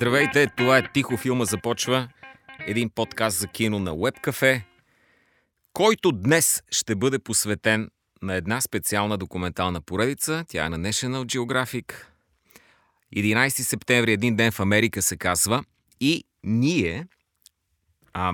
Здравейте, 0.00 0.46
това 0.56 0.78
е 0.78 0.92
Тихо 0.92 1.16
филма 1.16 1.44
започва. 1.44 2.08
Един 2.66 2.90
подкаст 2.90 3.38
за 3.38 3.46
кино 3.46 3.78
на 3.78 3.90
Webcafe, 3.90 4.62
който 5.72 6.12
днес 6.12 6.62
ще 6.70 6.94
бъде 6.94 7.18
посветен 7.18 7.90
на 8.22 8.34
една 8.34 8.60
специална 8.60 9.18
документална 9.18 9.80
поредица. 9.80 10.44
Тя 10.48 10.66
е 10.66 10.68
на 10.68 10.78
National 10.78 11.24
Geographic. 11.24 11.92
11 13.16 13.48
септември, 13.48 14.12
един 14.12 14.36
ден 14.36 14.52
в 14.52 14.60
Америка 14.60 15.02
се 15.02 15.16
казва. 15.16 15.64
И 16.00 16.24
ние, 16.44 17.06
а, 18.12 18.32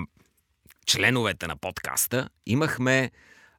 членовете 0.85 1.47
на 1.47 1.57
подкаста, 1.57 2.29
имахме 2.45 3.11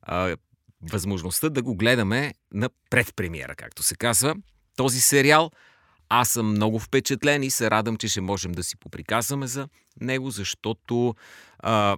а, 0.03 0.37
възможността 0.83 1.49
да 1.49 1.63
го 1.63 1.77
гледаме 1.77 2.35
на 2.53 2.71
предпремиера, 2.91 3.55
както 3.55 3.83
се 3.83 3.95
казва. 3.95 4.37
Този 4.77 5.01
сериал– 5.01 5.51
аз 6.09 6.29
съм 6.31 6.51
много 6.51 6.79
впечатлен 6.79 7.43
и 7.43 7.51
се 7.51 7.71
радвам, 7.71 7.97
че 7.97 8.09
ще 8.09 8.21
можем 8.21 8.53
да 8.53 8.65
си 8.65 8.77
поприказваме 8.77 9.47
за 9.47 9.69
него, 10.01 10.31
защото 10.31 11.15
а, 11.59 11.97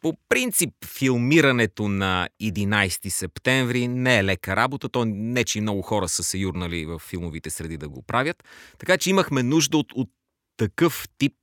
по 0.00 0.16
принцип 0.28 0.70
филмирането 0.84 1.88
на 1.88 2.28
11 2.42 3.08
септември 3.08 3.88
не 3.88 4.18
е 4.18 4.24
лека 4.24 4.56
работа. 4.56 4.88
То 4.88 5.04
не, 5.04 5.44
че 5.44 5.60
много 5.60 5.82
хора 5.82 6.08
са 6.08 6.22
се 6.22 6.38
юрнали 6.38 6.86
в 6.86 6.98
филмовите 6.98 7.50
среди 7.50 7.76
да 7.76 7.88
го 7.88 8.02
правят. 8.02 8.44
Така 8.78 8.98
че 8.98 9.10
имахме 9.10 9.42
нужда 9.42 9.78
от, 9.78 9.92
от 9.92 10.08
такъв 10.56 11.04
тип 11.18 11.34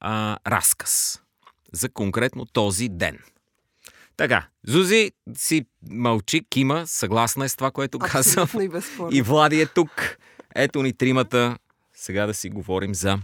а, 0.00 0.38
разказ 0.46 1.22
за 1.72 1.88
конкретно 1.88 2.46
този 2.46 2.88
ден. 2.88 3.18
Така, 4.16 4.46
Зузи 4.66 5.12
си 5.36 5.66
мълчи, 5.90 6.44
кима, 6.50 6.86
съгласна 6.86 7.44
е 7.44 7.48
с 7.48 7.56
това, 7.56 7.70
което 7.70 7.98
казвам. 7.98 8.48
И, 8.60 8.70
и 9.10 9.22
Влади 9.22 9.60
е 9.60 9.66
тук. 9.66 10.18
Ето 10.54 10.82
ни 10.82 10.92
тримата. 10.92 11.58
Сега 11.94 12.26
да 12.26 12.34
си 12.34 12.50
говорим 12.50 12.94
за 12.94 13.18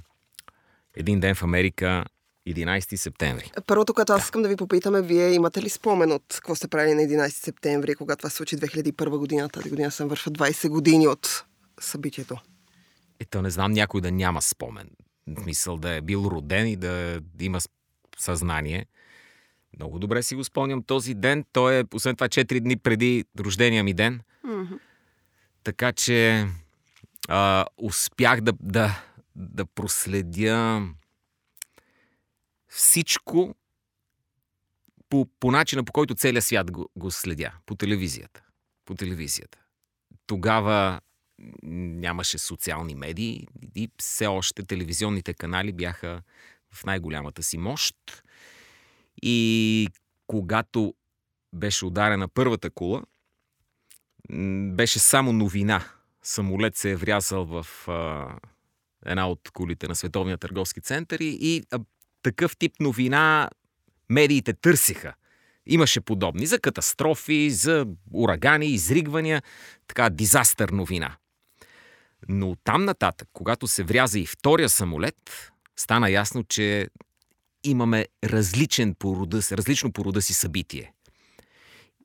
един 0.94 1.20
ден 1.20 1.34
в 1.34 1.42
Америка, 1.42 2.04
11 2.48 2.96
септември. 2.96 3.52
Първото, 3.66 3.94
което 3.94 4.12
аз 4.12 4.24
искам 4.24 4.42
да 4.42 4.48
ви 4.48 4.56
попитаме, 4.56 5.02
вие 5.02 5.32
имате 5.32 5.62
ли 5.62 5.68
спомен 5.68 6.12
от 6.12 6.24
какво 6.34 6.54
сте 6.54 6.68
правили 6.68 6.94
на 6.94 7.02
11 7.02 7.28
септември, 7.28 7.94
когато 7.94 8.18
това 8.18 8.30
се 8.30 8.36
случи 8.36 8.56
2001 8.56 9.18
година? 9.18 9.48
Тази 9.48 9.70
година 9.70 9.90
съм 9.90 10.08
вършва 10.08 10.32
20 10.32 10.68
години 10.68 11.08
от 11.08 11.44
събитието. 11.80 12.36
Ето 13.20 13.42
не 13.42 13.50
знам 13.50 13.72
някой 13.72 14.00
да 14.00 14.12
няма 14.12 14.42
спомен. 14.42 14.90
В 15.26 15.42
смисъл 15.42 15.76
да 15.76 15.90
е 15.90 16.00
бил 16.00 16.28
роден 16.32 16.68
и 16.68 16.76
да 16.76 17.20
има 17.40 17.58
съзнание. 18.18 18.86
Много 19.78 19.98
добре 19.98 20.22
си 20.22 20.34
го 20.34 20.44
спомням 20.44 20.82
този 20.82 21.14
ден. 21.14 21.44
Той 21.52 21.80
е, 21.80 21.84
освен 21.94 22.16
това, 22.16 22.28
4 22.28 22.60
дни 22.60 22.76
преди 22.76 23.24
рождения 23.40 23.84
ми 23.84 23.94
ден. 23.94 24.20
Mm-hmm. 24.46 24.78
Така 25.64 25.92
че 25.92 26.46
а, 27.28 27.66
успях 27.76 28.40
да, 28.40 28.52
да, 28.60 29.02
да 29.36 29.66
проследя 29.66 30.82
всичко 32.68 33.54
по, 35.08 35.26
по 35.40 35.50
начина, 35.50 35.84
по 35.84 35.92
който 35.92 36.14
целият 36.14 36.44
свят 36.44 36.70
го, 36.70 36.88
го 36.96 37.10
следя. 37.10 37.52
По 37.66 37.74
телевизията. 37.74 38.42
По 38.84 38.94
телевизията. 38.94 39.58
Тогава 40.26 41.00
нямаше 41.62 42.38
социални 42.38 42.94
медии 42.94 43.46
и 43.74 43.90
все 43.98 44.26
още 44.26 44.62
телевизионните 44.62 45.34
канали 45.34 45.72
бяха 45.72 46.22
в 46.72 46.84
най-голямата 46.84 47.42
си 47.42 47.58
мощ. 47.58 47.96
И 49.22 49.88
когато 50.26 50.94
беше 51.52 51.86
ударена 51.86 52.28
първата 52.28 52.70
кула, 52.70 53.02
беше 54.74 54.98
само 54.98 55.32
новина– 55.32 55.84
самолет 56.22 56.76
се 56.76 56.90
е 56.90 56.96
врязал 56.96 57.44
в 57.44 57.88
а, 57.88 58.28
една 59.06 59.28
от 59.28 59.50
колите 59.52 59.88
на 59.88 59.94
Световния 59.94 60.38
търговски 60.38 60.80
център 60.80 61.20
и, 61.20 61.38
и 61.40 61.62
а, 61.70 61.78
такъв 62.22 62.56
тип 62.56 62.72
новина 62.80 63.50
медиите 64.10 64.52
търсиха. 64.52 65.14
Имаше 65.66 66.00
подобни 66.00 66.46
за 66.46 66.58
катастрофи, 66.58 67.50
за 67.50 67.86
урагани, 68.12 68.66
изригвания, 68.66 69.42
така 69.86 70.10
дизастър 70.10 70.68
новина. 70.68 71.16
Но 72.28 72.56
там 72.64 72.84
нататък, 72.84 73.28
когато 73.32 73.66
се 73.66 73.82
вряза 73.82 74.18
и 74.18 74.26
втория 74.26 74.68
самолет, 74.68 75.50
стана 75.76 76.10
ясно, 76.10 76.44
че 76.44 76.88
имаме 77.64 78.06
различен 78.24 78.94
порода, 78.94 79.40
различно 79.52 79.92
порода 79.92 80.22
си 80.22 80.34
събитие. 80.34 80.92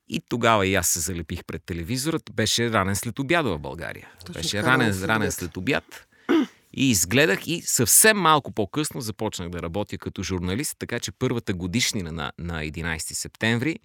И 0.08 0.20
тогава 0.28 0.66
и 0.66 0.74
аз 0.74 0.88
се 0.88 1.00
залепих 1.00 1.44
пред 1.44 1.62
телевизорът. 1.64 2.30
Беше 2.32 2.70
ранен 2.70 2.96
след 2.96 3.18
обяда 3.18 3.50
в 3.50 3.58
България. 3.58 4.08
Точно 4.26 4.42
Беше 4.42 4.62
ранен, 4.62 5.04
ранен 5.04 5.32
след 5.32 5.56
обяд. 5.56 6.06
И 6.76 6.90
изгледах 6.90 7.46
и 7.46 7.62
съвсем 7.62 8.16
малко 8.16 8.52
по-късно 8.52 9.00
започнах 9.00 9.48
да 9.48 9.62
работя 9.62 9.98
като 9.98 10.22
журналист, 10.22 10.76
така 10.78 10.98
че 10.98 11.12
първата 11.12 11.54
годишнина 11.54 12.12
на, 12.12 12.32
на 12.38 12.62
11 12.62 12.98
септември 12.98 13.78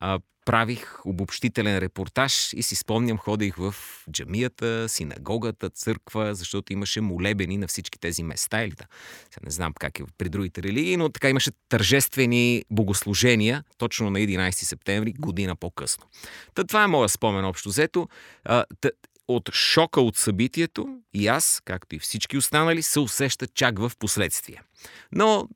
а, 0.00 0.18
правих 0.44 1.06
обобщителен 1.06 1.78
репортаж 1.78 2.52
и 2.52 2.62
си 2.62 2.76
спомням, 2.76 3.18
ходих 3.18 3.56
в 3.56 3.74
джамията, 4.10 4.88
синагогата, 4.88 5.70
църква, 5.70 6.34
защото 6.34 6.72
имаше 6.72 7.00
молебени 7.00 7.56
на 7.56 7.66
всички 7.68 7.98
тези 7.98 8.22
места. 8.22 8.62
Или 8.62 8.70
да, 8.70 8.84
не 9.44 9.50
знам 9.50 9.72
как 9.78 10.00
е 10.00 10.02
при 10.18 10.28
другите 10.28 10.62
религии, 10.62 10.96
но 10.96 11.08
така 11.08 11.28
имаше 11.28 11.50
тържествени 11.68 12.64
богослужения 12.70 13.64
точно 13.78 14.10
на 14.10 14.18
11 14.18 14.50
септември, 14.50 15.12
година 15.12 15.56
по-късно. 15.56 16.04
Та, 16.54 16.64
това 16.64 16.84
е 16.84 16.86
моя 16.86 17.08
спомен 17.08 17.44
общо 17.44 17.68
взето. 17.68 18.08
А, 18.44 18.64
тъ, 18.80 18.90
от 19.28 19.50
шока 19.52 20.00
от 20.00 20.16
събитието 20.16 20.98
и 21.14 21.26
аз, 21.26 21.62
както 21.64 21.96
и 21.96 21.98
всички 21.98 22.36
останали, 22.36 22.82
се 22.82 23.00
усеща 23.00 23.46
чак 23.46 23.78
в 23.78 23.92
последствие. 23.98 24.62
Но 25.12 25.48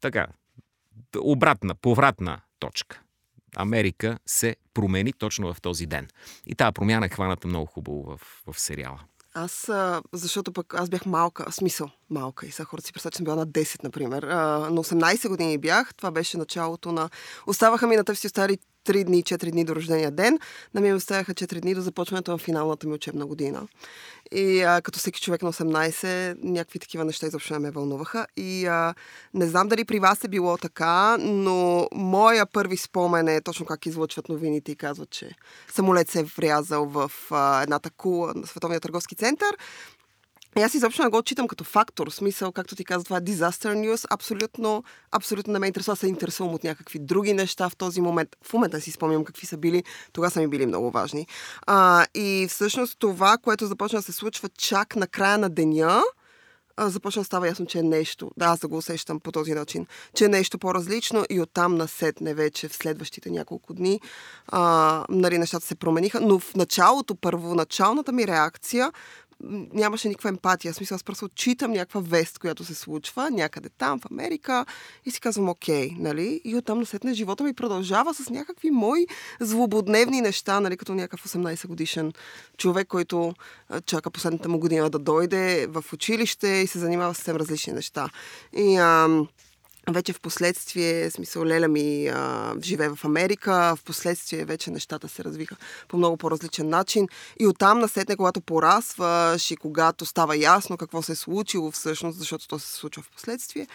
така, 0.00 0.26
обратна, 1.18 1.74
повратна 1.74 2.40
точка. 2.58 3.02
Америка 3.56 4.18
се 4.26 4.56
промени 4.74 5.12
точно 5.12 5.54
в 5.54 5.60
този 5.60 5.86
ден. 5.86 6.08
И 6.46 6.54
тази 6.54 6.72
промяна 6.72 7.06
е 7.06 7.08
хваната 7.08 7.48
много 7.48 7.66
хубаво 7.66 8.02
в, 8.02 8.20
в 8.52 8.60
сериала. 8.60 9.00
Аз, 9.34 9.70
защото 10.12 10.52
пък 10.52 10.74
аз 10.74 10.88
бях 10.88 11.06
малка, 11.06 11.52
смисъл, 11.52 11.90
малка 12.10 12.46
и 12.46 12.50
сега 12.50 12.64
хората 12.64 12.86
си 12.86 12.92
представят, 12.92 13.12
че 13.12 13.16
съм 13.16 13.24
била 13.24 13.36
на 13.36 13.46
10, 13.46 13.84
например. 13.84 14.22
На 14.22 14.70
18 14.70 15.28
години 15.28 15.58
бях, 15.58 15.94
това 15.94 16.10
беше 16.10 16.38
началото 16.38 16.92
на... 16.92 17.10
Оставаха 17.46 17.86
ми 17.86 17.96
на 17.96 18.04
тъпси 18.04 18.28
стари 18.28 18.58
3 18.84 19.04
дни, 19.04 19.22
4 19.22 19.50
дни 19.50 19.64
до 19.64 19.76
рождения 19.76 20.10
ден. 20.10 20.38
На 20.74 20.80
ми 20.80 20.92
оставяха 20.92 21.34
4 21.34 21.60
дни 21.60 21.74
до 21.74 21.80
започването 21.80 22.30
на 22.30 22.38
финалната 22.38 22.86
ми 22.86 22.94
учебна 22.94 23.26
година. 23.26 23.68
И 24.32 24.62
а, 24.62 24.80
като 24.82 24.98
всеки 24.98 25.20
човек 25.20 25.42
на 25.42 25.52
18, 25.52 26.36
някакви 26.42 26.78
такива 26.78 27.04
неща 27.04 27.26
изобщо 27.26 27.52
не 27.52 27.58
ме 27.58 27.70
вълнуваха. 27.70 28.26
И 28.36 28.66
а, 28.66 28.94
не 29.34 29.46
знам 29.46 29.68
дали 29.68 29.84
при 29.84 29.98
вас 29.98 30.24
е 30.24 30.28
било 30.28 30.56
така, 30.56 31.16
но 31.20 31.88
моя 31.92 32.46
първи 32.46 32.76
спомен 32.76 33.28
е 33.28 33.40
точно 33.40 33.66
как 33.66 33.86
излъчват 33.86 34.28
новините 34.28 34.72
и 34.72 34.76
казват, 34.76 35.10
че 35.10 35.30
самолет 35.72 36.10
се 36.10 36.20
е 36.20 36.24
врязал 36.24 36.86
в 36.86 37.12
а, 37.30 37.62
едната 37.62 37.90
кула 37.90 38.32
на 38.36 38.46
Световния 38.46 38.80
търговски 38.80 39.14
център. 39.14 39.56
И 40.58 40.62
аз 40.62 40.74
изобщо 40.74 41.02
не 41.02 41.08
го 41.08 41.16
отчитам 41.16 41.48
като 41.48 41.64
фактор. 41.64 42.10
В 42.10 42.14
смисъл, 42.14 42.52
както 42.52 42.76
ти 42.76 42.84
каза, 42.84 43.04
това 43.04 43.16
е 43.16 43.20
disaster 43.20 43.74
news. 43.74 44.06
Абсолютно, 44.10 44.84
абсолютно 45.10 45.52
не 45.52 45.58
ме 45.58 45.66
интересува. 45.66 45.96
Се 45.96 46.08
интересувам 46.08 46.54
от 46.54 46.64
някакви 46.64 46.98
други 46.98 47.32
неща 47.32 47.68
в 47.68 47.76
този 47.76 48.00
момент. 48.00 48.28
В 48.42 48.52
момента 48.52 48.80
си 48.80 48.90
спомням 48.90 49.24
какви 49.24 49.46
са 49.46 49.56
били. 49.56 49.84
Тогава 50.12 50.30
са 50.30 50.40
ми 50.40 50.48
били 50.48 50.66
много 50.66 50.90
важни. 50.90 51.26
А, 51.66 52.06
и 52.14 52.46
всъщност 52.50 52.98
това, 52.98 53.38
което 53.38 53.66
започна 53.66 53.98
да 53.98 54.02
се 54.02 54.12
случва 54.12 54.48
чак 54.48 54.96
на 54.96 55.06
края 55.06 55.38
на 55.38 55.50
деня, 55.50 56.02
започна 56.78 57.20
да 57.20 57.24
става 57.24 57.48
ясно, 57.48 57.66
че 57.66 57.78
е 57.78 57.82
нещо, 57.82 58.30
да, 58.36 58.46
аз 58.46 58.58
да 58.58 58.68
го 58.68 58.76
усещам 58.76 59.20
по 59.20 59.32
този 59.32 59.54
начин, 59.54 59.86
че 60.14 60.24
е 60.24 60.28
нещо 60.28 60.58
по-различно 60.58 61.24
и 61.30 61.40
оттам 61.40 61.74
насетне 61.74 62.34
вече 62.34 62.68
в 62.68 62.76
следващите 62.76 63.30
няколко 63.30 63.74
дни 63.74 64.00
а, 64.46 65.04
нали, 65.08 65.38
нещата 65.38 65.66
се 65.66 65.74
промениха, 65.74 66.20
но 66.20 66.38
в 66.38 66.54
началото, 66.54 67.14
първоначалната 67.14 68.12
ми 68.12 68.26
реакция 68.26 68.92
нямаше 69.72 70.08
никаква 70.08 70.28
емпатия. 70.28 70.72
В 70.72 70.76
смисъл, 70.76 70.94
аз 70.94 71.04
просто 71.04 71.24
отчитам 71.24 71.72
някаква 71.72 72.00
вест, 72.00 72.38
която 72.38 72.64
се 72.64 72.74
случва 72.74 73.30
някъде 73.30 73.68
там, 73.68 74.00
в 74.00 74.10
Америка 74.10 74.66
и 75.04 75.10
си 75.10 75.20
казвам, 75.20 75.48
окей, 75.48 75.90
нали? 75.98 76.40
И 76.44 76.56
оттам 76.56 76.78
насетне 76.78 77.14
живота 77.14 77.44
ми 77.44 77.54
продължава 77.54 78.14
с 78.14 78.30
някакви 78.30 78.70
мои 78.70 79.06
злободневни 79.40 80.20
неща, 80.20 80.60
нали? 80.60 80.76
Като 80.76 80.94
някакъв 80.94 81.24
18 81.24 81.66
годишен 81.66 82.12
човек, 82.56 82.88
който 82.88 83.34
чака 83.86 84.10
последната 84.10 84.48
му 84.48 84.58
година 84.58 84.90
да 84.90 84.98
дойде 84.98 85.66
в 85.66 85.84
училище 85.92 86.48
и 86.48 86.66
се 86.66 86.78
занимава 86.78 87.14
с 87.14 87.16
съвсем 87.16 87.36
различни 87.36 87.72
неща. 87.72 88.08
И 88.56 88.76
ам, 88.76 89.28
вече 89.90 90.12
в 90.12 90.20
последствие, 90.20 91.10
смисъл 91.10 91.44
Леля 91.44 91.68
ми 91.68 92.08
а, 92.08 92.54
живее 92.62 92.88
в 92.88 93.04
Америка, 93.04 93.74
в 93.76 93.84
последствие 93.84 94.44
вече 94.44 94.70
нещата 94.70 95.08
се 95.08 95.24
развиха 95.24 95.56
по 95.88 95.96
много 95.96 96.16
по-различен 96.16 96.68
начин. 96.68 97.08
И 97.40 97.46
оттам 97.46 97.78
насетне, 97.78 98.16
когато 98.16 98.40
порасваш 98.40 99.50
и 99.50 99.56
когато 99.56 100.06
става 100.06 100.36
ясно 100.36 100.76
какво 100.76 101.02
се 101.02 101.12
е 101.12 101.14
случило 101.14 101.70
всъщност, 101.70 102.18
защото 102.18 102.48
то 102.48 102.58
се 102.58 102.72
случва 102.72 103.02
в 103.02 103.10
последствие, 103.10 103.66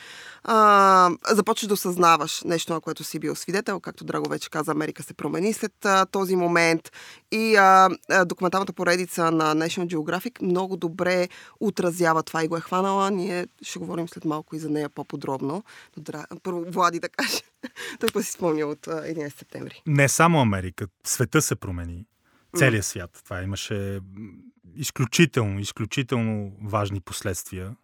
а, 0.44 1.10
започваш 1.30 1.68
да 1.68 1.74
осъзнаваш 1.74 2.42
нещо, 2.46 2.74
на 2.74 2.82
което 2.82 3.04
си 3.04 3.20
бил 3.20 3.36
свидетел. 3.36 3.80
Както 3.80 4.04
Драго 4.04 4.30
вече 4.30 4.50
каза, 4.50 4.72
Америка 4.72 5.04
се 5.04 5.14
промени 5.14 5.54
след 5.54 5.86
а, 5.86 6.06
този 6.06 6.36
момент. 6.36 6.92
И 7.32 7.56
а, 7.56 7.90
документалната 8.26 8.74
поредица 8.74 9.32
на 9.32 9.56
National 9.56 9.96
Geographic 9.96 10.42
много 10.42 10.78
добре 10.78 11.30
отразява 11.60 12.24
това 12.24 12.44
и 12.44 12.48
го 12.48 12.58
е 12.58 12.62
хванала. 12.62 13.12
Ние 13.12 13.48
ще 13.62 13.80
говорим 13.80 14.10
след 14.10 14.26
малко 14.26 14.56
и 14.56 14.60
за 14.60 14.70
нея 14.70 14.90
по-подробно 14.90 15.64
Дра... 15.98 16.26
Първо 16.44 16.66
Влади 16.72 17.00
да 17.00 17.10
каже. 17.10 17.40
Той 18.00 18.10
па 18.14 18.24
си 18.24 18.32
спомня 18.32 18.66
от 18.66 18.86
11 18.86 19.38
септември. 19.38 19.82
Не 19.88 20.10
само 20.10 20.42
Америка. 20.42 20.88
Света 21.04 21.42
се 21.42 21.56
промени. 21.56 22.06
Целият 22.58 22.86
свят. 22.86 23.22
Това 23.24 23.44
имаше 23.44 24.00
изключително, 24.76 25.60
изключително 25.60 26.58
важни 26.64 27.02
последствия. 27.02 27.76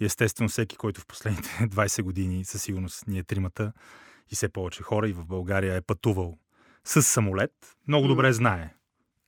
И 0.00 0.04
естествено 0.04 0.48
всеки, 0.48 0.76
който 0.76 1.00
в 1.00 1.06
последните 1.06 1.48
20 1.62 2.02
години, 2.02 2.44
със 2.44 2.62
сигурност 2.62 3.04
ние 3.06 3.22
тримата 3.22 3.72
и 4.30 4.34
все 4.34 4.48
повече 4.48 4.82
хора 4.82 5.08
и 5.08 5.12
в 5.12 5.26
България 5.26 5.74
е 5.74 5.80
пътувал 5.80 6.38
с 6.84 7.02
самолет, 7.02 7.52
много 7.88 8.08
добре 8.08 8.32
знае 8.32 8.74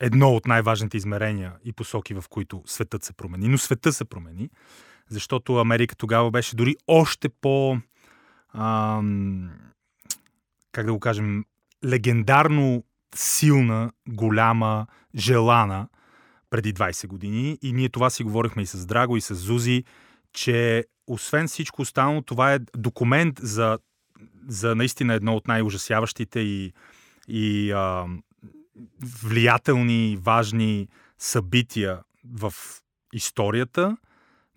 едно 0.01 0.31
от 0.31 0.47
най-важните 0.47 0.97
измерения 0.97 1.53
и 1.65 1.73
посоки, 1.73 2.15
в 2.15 2.25
които 2.31 2.63
светът 2.67 3.05
се 3.05 3.13
промени. 3.13 3.49
Но 3.49 3.59
света 3.59 3.93
се 3.93 4.05
промени, 4.05 4.51
защото 5.09 5.57
Америка 5.57 5.97
тогава 5.97 6.31
беше 6.31 6.57
дори 6.57 6.77
още 6.87 7.29
по 7.29 7.79
а, 8.52 9.00
как 10.73 10.87
да 10.87 10.93
го 10.93 11.00
кажем, 11.00 11.44
легендарно 11.85 12.85
силна, 13.14 13.93
голяма, 14.08 14.87
желана 15.14 15.88
преди 16.50 16.75
20 16.75 17.06
години. 17.06 17.58
И 17.62 17.73
ние 17.73 17.88
това 17.88 18.11
си 18.11 18.25
говорихме 18.25 18.62
и 18.62 18.67
с 18.67 18.87
Драго, 18.87 19.17
и 19.17 19.20
с 19.20 19.35
Зузи, 19.35 19.85
че 20.32 20.85
освен 21.06 21.49
всичко 21.49 21.82
останало, 21.82 22.23
това 22.23 22.55
е 22.55 22.58
документ 22.76 23.38
за, 23.43 23.79
за 24.49 24.75
наистина 24.75 25.14
едно 25.14 25.35
от 25.35 25.49
най-ужасяващите 25.49 26.41
и, 26.41 26.73
и 27.29 27.73
а, 27.73 28.06
влиятелни, 29.23 30.19
важни 30.20 30.88
събития 31.19 32.00
в 32.25 32.55
историята– 33.12 33.97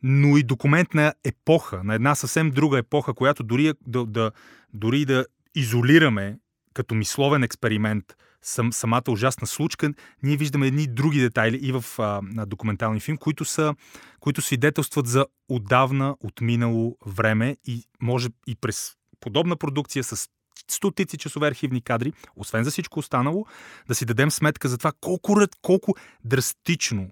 но 0.04 0.38
и 0.38 0.44
документ 0.44 0.94
на 0.94 1.14
епоха, 1.24 1.84
на 1.84 1.96
една 1.96 2.16
съвсем 2.16 2.52
друга 2.52 2.78
епоха, 2.78 3.14
която 3.14 3.44
дори 3.44 3.68
е 3.68 3.74
да, 3.88 4.06
да, 4.06 4.32
дори 4.74 5.06
да 5.06 5.26
изолираме 5.56 6.38
като 6.74 6.96
мисловен 6.96 7.44
експеримент 7.44 8.06
сам, 8.42 8.74
самата 8.74 9.04
ужасна 9.10 9.48
случка, 9.48 9.94
ние 10.24 10.38
виждаме 10.38 10.68
едни 10.68 10.88
други 10.88 11.20
детайли 11.20 11.58
и 11.58 11.72
в 11.72 11.86
а, 12.00 12.22
на 12.24 12.46
документални 12.46 13.00
филм, 13.00 13.18
които, 13.18 13.46
са, 13.46 13.76
които 14.20 14.42
свидетелстват 14.42 15.08
за 15.08 15.26
отдавна 15.50 16.16
отминало 16.24 16.98
време 17.06 17.58
и 17.66 17.84
може 18.02 18.30
и 18.48 18.56
през 18.56 18.96
подобна 19.20 19.56
продукция 19.56 20.04
с 20.04 20.30
стотици 20.68 21.18
часове 21.18 21.48
архивни 21.48 21.82
кадри, 21.82 22.14
освен 22.36 22.64
за 22.64 22.72
всичко 22.72 23.00
останало, 23.00 23.46
да 23.88 23.96
си 23.96 24.06
дадем 24.06 24.32
сметка 24.32 24.70
за 24.70 24.78
това 24.78 24.92
колко, 25.02 25.38
колко 25.62 25.96
драстично 26.26 27.10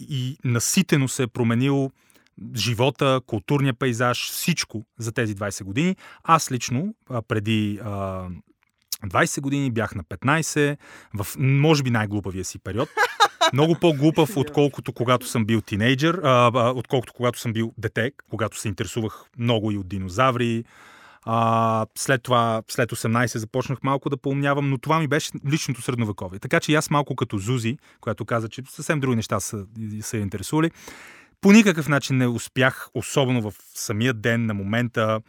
и 0.00 0.38
наситено 0.44 1.08
се 1.08 1.22
е 1.22 1.26
променило 1.26 1.90
живота, 2.56 3.20
културния 3.26 3.74
пейзаж, 3.74 4.30
всичко 4.30 4.84
за 4.98 5.12
тези 5.12 5.34
20 5.34 5.64
години. 5.64 5.96
Аз 6.24 6.52
лично 6.52 6.94
преди 7.28 7.80
20 9.04 9.40
години 9.40 9.70
бях 9.70 9.94
на 9.94 10.04
15, 10.04 10.76
в 11.14 11.26
може 11.38 11.82
би 11.82 11.90
най-глупавия 11.90 12.44
си 12.44 12.58
период. 12.58 12.88
Много 13.52 13.76
по-глупав, 13.80 14.30
отколкото 14.36 14.92
когато 14.92 15.26
съм 15.26 15.44
бил 15.44 15.60
тинейджър, 15.60 16.20
а, 16.24 16.72
отколкото 16.76 17.12
когато 17.12 17.38
съм 17.38 17.52
бил 17.52 17.72
дете, 17.78 18.12
когато 18.30 18.58
се 18.58 18.68
интересувах 18.68 19.24
много 19.38 19.72
и 19.72 19.78
от 19.78 19.88
динозаври. 19.88 20.64
А, 21.28 21.86
след 21.94 22.22
това, 22.22 22.62
след 22.68 22.90
18 22.90 23.38
започнах 23.38 23.78
малко 23.82 24.10
да 24.10 24.16
поумнявам, 24.16 24.70
но 24.70 24.78
това 24.78 24.98
ми 24.98 25.08
беше 25.08 25.30
личното 25.50 25.82
средновековие. 25.82 26.38
Така 26.38 26.60
че 26.60 26.74
аз 26.74 26.90
малко 26.90 27.16
като 27.16 27.38
Зузи, 27.38 27.78
която 28.00 28.24
каза, 28.24 28.48
че 28.48 28.62
съвсем 28.68 29.00
други 29.00 29.16
неща 29.16 29.40
са, 29.40 29.64
са 30.00 30.16
интересували, 30.16 30.70
по 31.40 31.52
никакъв 31.52 31.88
начин 31.88 32.16
не 32.16 32.26
успях, 32.26 32.88
особено 32.94 33.50
в 33.50 33.54
самия 33.74 34.14
ден 34.14 34.46
на 34.46 34.54
момента, 34.54 35.20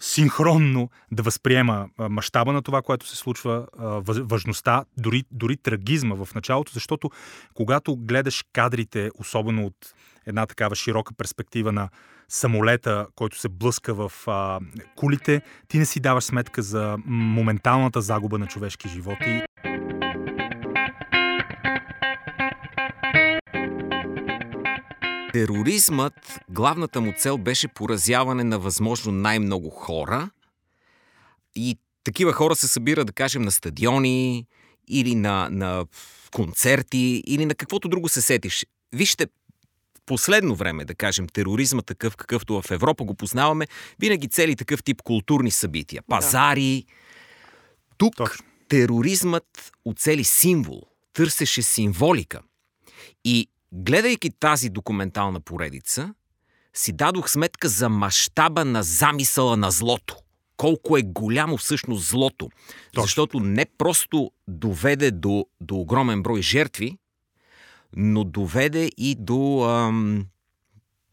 синхронно 0.00 0.90
да 1.12 1.22
възприема 1.22 1.88
мащаба 1.98 2.52
на 2.52 2.62
това, 2.62 2.82
което 2.82 3.08
се 3.08 3.16
случва, 3.16 3.66
важността, 4.06 4.84
дори, 4.96 5.24
дори 5.30 5.56
трагизма 5.56 6.14
в 6.14 6.34
началото, 6.34 6.72
защото 6.72 7.10
когато 7.54 7.96
гледаш 7.96 8.44
кадрите, 8.52 9.10
особено 9.18 9.66
от 9.66 9.94
една 10.26 10.46
такава 10.46 10.76
широка 10.76 11.14
перспектива 11.14 11.72
на 11.72 11.88
самолета, 12.28 13.06
който 13.14 13.40
се 13.40 13.48
блъска 13.48 13.94
в 13.94 14.12
а, 14.26 14.60
кулите, 14.96 15.42
ти 15.68 15.78
не 15.78 15.86
си 15.86 16.00
даваш 16.00 16.24
сметка 16.24 16.62
за 16.62 16.96
моменталната 17.06 18.00
загуба 18.00 18.38
на 18.38 18.46
човешки 18.46 18.88
животи. 18.88 19.42
Тероризмът, 25.34 26.40
главната 26.48 27.00
му 27.00 27.12
цел 27.18 27.38
беше 27.38 27.68
поразяване 27.68 28.44
на 28.44 28.58
възможно 28.58 29.12
най-много 29.12 29.70
хора 29.70 30.30
и 31.54 31.78
такива 32.04 32.32
хора 32.32 32.56
се 32.56 32.68
събират, 32.68 33.06
да 33.06 33.12
кажем, 33.12 33.42
на 33.42 33.50
стадиони 33.50 34.46
или 34.88 35.14
на, 35.14 35.48
на 35.50 35.86
концерти 36.32 37.22
или 37.26 37.46
на 37.46 37.54
каквото 37.54 37.88
друго 37.88 38.08
се 38.08 38.22
сетиш. 38.22 38.66
Вижте, 38.92 39.26
в 39.98 40.00
последно 40.06 40.54
време, 40.54 40.84
да 40.84 40.94
кажем, 40.94 41.26
тероризма 41.26 41.82
такъв, 41.82 42.16
какъвто 42.16 42.62
в 42.62 42.70
Европа 42.70 43.04
го 43.04 43.14
познаваме, 43.14 43.66
винаги 44.00 44.28
цели 44.28 44.56
такъв 44.56 44.82
тип 44.82 45.02
културни 45.02 45.50
събития. 45.50 46.02
Пазари. 46.08 46.84
Тук 47.96 48.16
Точно. 48.16 48.44
тероризмът 48.68 49.72
оцели 49.84 50.24
символ, 50.24 50.82
търсеше 51.12 51.62
символика. 51.62 52.40
И 53.24 53.48
Гледайки 53.76 54.30
тази 54.30 54.70
документална 54.70 55.40
поредица, 55.40 56.14
си 56.74 56.92
дадох 56.92 57.30
сметка 57.30 57.68
за 57.68 57.88
мащаба 57.88 58.64
на 58.64 58.82
замисъла 58.82 59.56
на 59.56 59.70
злото. 59.70 60.16
Колко 60.56 60.96
е 60.96 61.02
голямо 61.02 61.56
всъщност 61.56 62.08
злото. 62.08 62.48
Точно. 62.92 63.02
Защото 63.02 63.40
не 63.40 63.66
просто 63.78 64.30
доведе 64.48 65.10
до, 65.10 65.46
до 65.60 65.76
огромен 65.76 66.22
брой 66.22 66.42
жертви, 66.42 66.98
но 67.96 68.24
доведе 68.24 68.90
и 68.96 69.14
до 69.18 69.64
ам, 69.64 70.26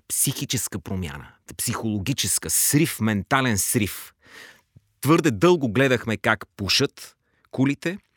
психическа 0.07 0.79
промяна, 0.79 1.27
психологическа 1.57 2.49
срив, 2.49 2.99
ментален 2.99 3.57
срив. 3.57 4.13
Твърде 5.01 5.31
дълго 5.31 5.71
гледахме 5.71 6.17
как 6.17 6.47
пушат 6.57 7.15
кулите– 7.51 7.97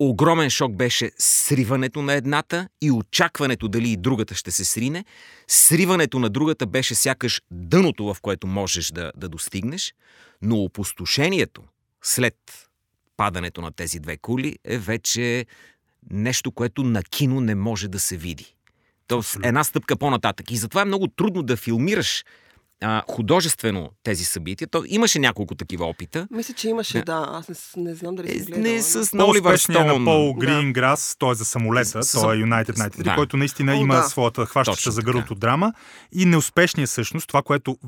Огромен 0.00 0.50
шок 0.50 0.76
беше 0.76 1.10
сриването 1.18 2.02
на 2.02 2.12
едната 2.12 2.68
и 2.82 2.90
очакването 2.90 3.68
дали 3.68 3.90
и 3.90 3.96
другата 3.96 4.34
ще 4.34 4.50
се 4.50 4.64
срине. 4.64 5.04
Сриването 5.48 6.18
на 6.18 6.28
другата 6.28 6.66
беше 6.66 6.94
сякаш 6.94 7.42
дъното, 7.50 8.14
в 8.14 8.20
което 8.20 8.46
можеш 8.46 8.90
да, 8.90 9.12
да 9.16 9.28
достигнеш, 9.28 9.94
но 10.42 10.56
опустошението 10.56 11.62
след 12.02 12.34
падането 13.16 13.60
на 13.60 13.72
тези 13.72 14.00
две 14.00 14.16
кули 14.16 14.58
е 14.64 14.78
вече 14.78 15.46
нещо, 16.10 16.52
което 16.52 16.82
на 16.82 17.02
кино 17.02 17.40
не 17.40 17.54
може 17.54 17.88
да 17.88 17.98
се 17.98 18.16
види. 18.16 18.54
Тоест, 19.06 19.36
една 19.42 19.64
стъпка 19.64 19.96
по-нататък. 19.96 20.50
И 20.50 20.56
затова 20.56 20.82
е 20.82 20.84
много 20.84 21.08
трудно 21.08 21.42
да 21.42 21.56
филмираш 21.56 22.24
а, 22.82 23.02
художествено 23.10 23.90
тези 24.02 24.24
събития. 24.24 24.68
То 24.68 24.84
имаше 24.86 25.18
няколко 25.18 25.54
такива 25.54 25.86
опита. 25.86 26.28
Мисля, 26.30 26.54
че 26.54 26.68
имаше, 26.68 27.02
да. 27.02 27.26
Аз 27.28 27.48
не, 27.48 27.82
не 27.82 27.94
знам 27.94 28.14
дали 28.14 28.28
съм 28.28 28.46
гледала. 28.46 28.74
Не, 28.74 28.82
с 28.82 29.12
на 29.12 29.26
Оливър 29.26 29.56
Стоун. 29.56 29.86
на 29.86 30.04
Пол 30.04 30.34
Гринграс, 30.34 31.10
да. 31.14 31.18
той 31.18 31.32
е 31.32 31.34
за 31.34 31.44
самолета, 31.44 32.02
с... 32.02 32.12
той 32.12 32.36
е 32.36 32.40
United 32.42 32.72
93, 32.72 33.02
да. 33.02 33.14
който 33.14 33.36
наистина 33.36 33.72
О, 33.72 33.80
има 33.80 33.94
да. 33.94 34.02
своята 34.02 34.46
хващаща 34.46 34.90
за 34.90 35.02
гърлото 35.02 35.34
драма. 35.34 35.72
И 36.12 36.24
неуспешният 36.24 36.90
всъщност, 36.90 37.28
това, 37.28 37.42
което 37.42 37.78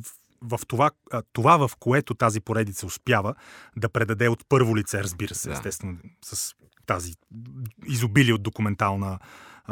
в 0.42 0.60
това, 0.68 0.90
това, 1.32 1.68
в 1.68 1.70
което 1.78 2.14
тази 2.14 2.40
поредица 2.40 2.86
успява 2.86 3.34
да 3.76 3.88
предаде 3.88 4.28
от 4.28 4.44
първо 4.48 4.76
лице, 4.76 5.02
разбира 5.02 5.34
се, 5.34 5.48
да. 5.48 5.54
естествено, 5.54 5.96
с 6.24 6.54
тази 6.90 7.12
изобилие 7.86 8.34
от 8.34 8.42
документална 8.42 9.18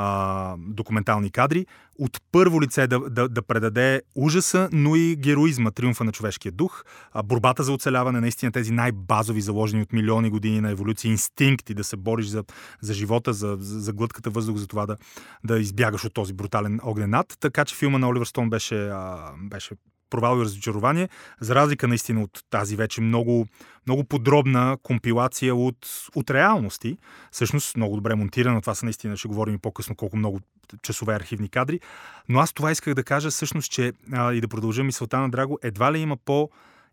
а, 0.00 0.56
документални 0.58 1.30
кадри, 1.30 1.66
от 1.98 2.20
първо 2.32 2.62
лице 2.62 2.86
да, 2.86 3.10
да, 3.10 3.28
да 3.28 3.42
предаде 3.42 4.02
ужаса, 4.14 4.68
но 4.72 4.96
и 4.96 5.16
героизма, 5.16 5.70
триумфа 5.70 6.04
на 6.04 6.12
човешкия 6.12 6.52
дух, 6.52 6.84
а, 7.12 7.22
борбата 7.22 7.62
за 7.62 7.72
оцеляване, 7.72 8.20
наистина 8.20 8.52
тези 8.52 8.72
най-базови, 8.72 9.40
заложени 9.40 9.82
от 9.82 9.92
милиони 9.92 10.30
години 10.30 10.60
на 10.60 10.70
еволюция, 10.70 11.10
инстинкти 11.10 11.74
да 11.74 11.84
се 11.84 11.96
бориш 11.96 12.26
за, 12.26 12.44
за 12.80 12.94
живота, 12.94 13.32
за, 13.32 13.56
за, 13.60 13.80
за 13.80 13.92
глътката 13.92 14.30
въздух, 14.30 14.56
за 14.56 14.66
това 14.66 14.86
да, 14.86 14.96
да 15.44 15.58
избягаш 15.58 16.04
от 16.04 16.14
този 16.14 16.32
брутален 16.32 16.80
огнен 16.82 17.10
над. 17.10 17.36
Така 17.40 17.64
че 17.64 17.76
филма 17.76 17.98
на 17.98 18.08
Оливър 18.08 18.26
Стоун 18.26 18.50
беше, 18.50 18.88
а, 18.88 19.32
беше 19.42 19.74
провал 20.10 20.38
и 20.38 20.44
разочарование, 20.44 21.08
за 21.40 21.54
разлика 21.54 21.88
наистина 21.88 22.22
от 22.22 22.44
тази 22.50 22.76
вече 22.76 23.00
много, 23.00 23.46
много 23.86 24.04
подробна 24.04 24.76
компилация 24.82 25.54
от, 25.54 25.88
от 26.14 26.30
реалности. 26.30 26.96
Всъщност 27.30 27.76
много 27.76 27.96
добре 27.96 28.14
монтирана, 28.14 28.60
това 28.60 28.74
са 28.74 28.86
наистина, 28.86 29.16
ще 29.16 29.28
говорим 29.28 29.54
и 29.54 29.58
по-късно 29.58 29.96
колко 29.96 30.16
много 30.16 30.40
часове 30.82 31.14
архивни 31.14 31.48
кадри. 31.48 31.80
Но 32.28 32.38
аз 32.38 32.52
това 32.52 32.70
исках 32.70 32.94
да 32.94 33.04
кажа 33.04 33.30
всъщност, 33.30 33.70
че 33.70 33.92
а, 34.12 34.32
и 34.32 34.40
да 34.40 34.48
продължа 34.48 34.84
мисълта 34.84 35.18
на 35.18 35.30
Драго, 35.30 35.58
едва 35.62 35.92
ли 35.92 35.98
има 35.98 36.16
по- 36.16 36.50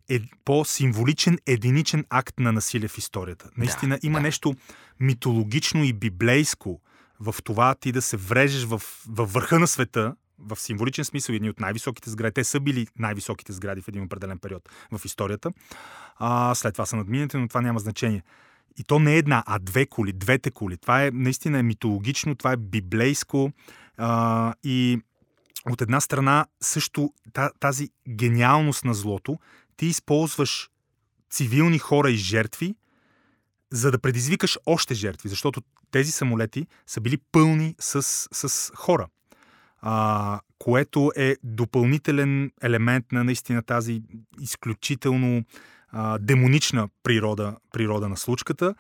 е, 0.10 0.20
по-символичен 0.46 1.38
единичен 1.48 2.06
акт 2.10 2.40
на 2.40 2.52
насилие 2.52 2.88
в 2.88 2.98
историята. 2.98 3.50
Наистина 3.58 3.96
Да, 4.02 4.08
има 4.08 4.20
да. 4.20 4.24
нещо 4.24 4.54
митологично 5.00 5.84
и 5.84 5.94
библейско 5.94 6.82
в 7.20 7.36
това 7.44 7.76
ти 7.76 7.92
да 7.92 8.02
се 8.02 8.18
врежеш 8.18 8.64
в, 8.64 8.82
във 9.08 9.34
върха 9.34 9.60
на 9.60 9.68
света, 9.68 10.16
в 10.40 10.56
символичен 10.56 11.06
смисъл, 11.06 11.34
едни 11.34 11.50
от 11.50 11.60
най-високите 11.60 12.10
сгради. 12.10 12.34
Те 12.34 12.44
са 12.44 12.60
били 12.60 12.88
най-високите 13.00 13.54
сгради 13.54 13.82
в 13.82 13.88
един 13.88 14.04
определен 14.04 14.40
период 14.40 14.70
в 14.92 15.06
историята. 15.06 15.52
А, 16.16 16.56
след 16.56 16.74
това 16.74 16.86
са 16.86 16.96
надминати, 16.96 17.38
но 17.38 17.48
това 17.48 17.62
няма 17.62 17.80
значение. 17.80 18.24
И 18.78 18.84
то 18.84 19.00
не 19.00 19.14
е 19.14 19.18
една, 19.18 19.44
а 19.48 19.60
две 19.60 19.86
коли, 19.86 20.14
двете 20.14 20.52
коли. 20.52 20.78
Това 20.78 21.06
е 21.06 21.12
наистина 21.12 21.60
е 21.60 21.64
митологично, 21.64 22.36
това 22.36 22.52
е 22.52 22.58
библейско 22.58 23.52
а, 23.98 24.54
и 24.64 25.00
от 25.70 25.82
една 25.82 26.02
страна 26.02 26.46
също 26.62 27.14
та- 27.34 27.52
тази 27.60 27.90
гениалност 28.10 28.86
на 28.86 28.94
злото, 28.94 29.40
ти 29.78 29.86
използваш 29.86 30.70
цивилни 31.30 31.80
хора 31.80 32.12
и 32.12 32.16
жертви, 32.16 32.76
за 33.72 33.92
да 33.92 34.00
предизвикаш 34.00 34.58
още 34.66 34.94
жертви, 34.94 35.30
защото 35.30 35.62
тези 35.92 36.12
самолети 36.12 36.68
са 36.88 37.02
били 37.02 37.18
пълни 37.32 37.76
с, 37.80 38.02
с 38.32 38.72
хора. 38.76 39.08
А, 39.88 40.40
което 40.60 41.12
е 41.16 41.36
допълнителен 41.44 42.52
елемент 42.64 43.06
на 43.12 43.24
наистина 43.24 43.64
тази 43.64 44.02
изключително 44.42 45.44
а, 45.90 46.18
демонична 46.18 46.90
природа, 47.04 47.56
природа 47.74 48.10
на 48.10 48.18
случката. 48.18 48.76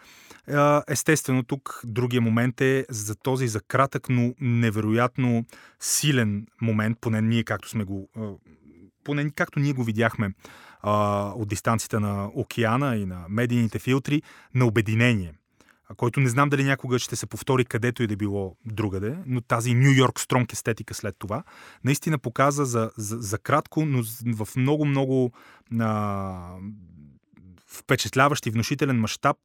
А, 0.48 0.84
естествено, 0.88 1.44
тук 1.44 1.82
другия 1.84 2.22
момент 2.22 2.62
е 2.62 2.86
за 2.90 3.16
този 3.16 3.48
за 3.48 3.62
кратък, 3.62 4.10
но 4.10 4.34
невероятно 4.40 5.46
силен 5.80 6.48
момент, 6.62 6.98
поне 7.02 7.22
ние 7.22 7.44
както 7.44 7.70
сме 7.70 7.84
го 7.84 8.10
поне 9.04 9.30
както 9.36 9.60
ние 9.60 9.74
го 9.74 9.84
видяхме 9.84 10.32
а, 10.82 10.94
от 11.36 11.48
дистанцията 11.48 12.00
на 12.00 12.30
океана 12.34 12.96
и 12.96 13.06
на 13.06 13.26
медийните 13.30 13.80
филтри, 13.80 14.22
на 14.56 14.66
обединение 14.66 15.34
който 15.98 16.20
не 16.20 16.30
знам 16.30 16.50
дали 16.50 16.63
някога 16.63 17.00
ще 17.00 17.15
се 17.15 17.27
повтори 17.27 17.65
където 17.65 18.04
и 18.04 18.08
да 18.08 18.15
било 18.15 18.56
другаде, 18.65 19.18
но 19.25 19.42
тази 19.42 19.74
Нью 19.74 19.92
Йорк 19.92 20.20
стронг 20.20 20.54
естетика 20.54 20.94
след 20.94 21.15
това 21.20 21.44
наистина 21.84 22.18
показа 22.18 22.65
за, 22.65 22.92
за, 22.98 23.18
за 23.18 23.38
кратко, 23.38 23.86
но 23.86 24.04
в 24.36 24.48
много-много 24.56 25.32
впечатляващ 27.68 28.46
и 28.46 28.51
внушителен 28.51 29.00
мащаб 29.00 29.38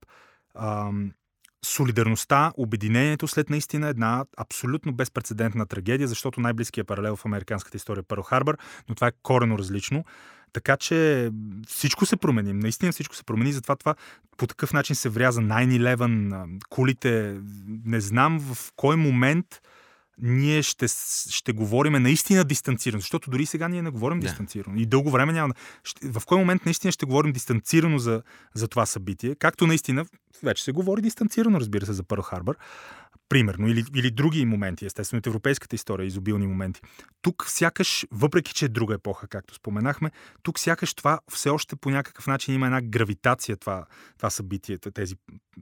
солидарността, 1.64 2.52
обединението 2.56 3.28
след 3.28 3.50
наистина 3.50 3.88
една 3.88 4.25
абсолютно 4.37 4.92
безпредседентна 4.92 5.66
трагедия, 5.66 6.09
защото 6.09 6.40
най-близкият 6.40 6.87
паралел 6.87 7.16
в 7.16 7.25
американската 7.25 7.76
история 7.76 8.00
е 8.00 8.09
Пърл 8.09 8.23
Харбър, 8.23 8.59
но 8.88 8.94
това 8.94 9.06
е 9.06 9.12
корено 9.23 9.59
различно. 9.59 10.04
Така 10.52 10.76
че 10.76 11.30
всичко 11.69 12.07
се 12.07 12.16
промени. 12.16 12.52
Наистина 12.52 12.92
всичко 12.92 13.16
се 13.16 13.25
промени. 13.25 13.52
Затова 13.52 13.76
това 13.76 13.95
по 14.37 14.47
такъв 14.47 14.73
начин 14.73 14.97
се 14.97 15.09
вряза 15.09 15.40
9-11, 15.40 16.49
кулите. 16.69 17.40
Не 17.85 18.00
знам 18.00 18.40
в 18.40 18.73
кой 18.76 18.97
момент 18.97 19.47
ние 20.23 20.62
ще, 20.62 20.87
ще 21.30 21.52
говорим 21.52 21.92
наистина 21.92 22.45
дистанцирано, 22.45 23.00
защото 23.00 23.30
дори 23.30 23.47
сега 23.47 23.69
ние 23.69 23.83
не 23.83 23.90
говорим 23.90 24.21
Да. 24.21 24.26
дистанцирано. 24.26 24.76
И 24.76 24.87
дълго 24.87 25.11
време 25.11 25.33
няма. 25.33 25.54
Ще, 25.85 26.09
в 26.09 26.23
кой 26.26 26.38
момент 26.38 26.64
наистина 26.64 26.92
ще 26.92 27.07
говорим 27.07 27.33
дистанцирано 27.33 27.99
за, 27.99 28.23
за 28.54 28.69
това 28.69 28.87
събитие, 28.87 29.35
както 29.35 29.66
наистина 29.66 30.04
вече 30.42 30.64
се 30.64 30.73
говори 30.73 31.02
дистанцирано, 31.02 31.61
разбира 31.61 31.87
се, 31.87 31.92
за 31.92 32.02
Пърл 32.02 32.23
Харбър, 32.23 32.57
примерно, 33.30 33.68
или, 33.68 33.84
или 33.96 34.10
други 34.10 34.44
моменти, 34.44 34.87
естествено, 34.87 35.18
от 35.18 35.26
европейската 35.26 35.76
история, 35.76 36.06
изобилни 36.06 36.46
моменти. 36.46 36.80
Тук 37.22 37.44
сякаш, 37.49 38.06
въпреки 38.10 38.54
че 38.54 38.64
е 38.64 38.68
друга 38.68 38.94
епоха, 38.94 39.28
както 39.28 39.54
споменахме, 39.54 40.10
тук 40.42 40.58
сякаш 40.58 40.94
това 40.94 41.20
все 41.32 41.50
още 41.50 41.76
по 41.76 41.90
някакъв 41.90 42.26
начин 42.26 42.54
има 42.54 42.66
една 42.66 42.80
гравитация, 42.82 43.56
това, 43.56 43.87
това 44.16 44.30
събитие, 44.30 44.78
тези 44.78 45.14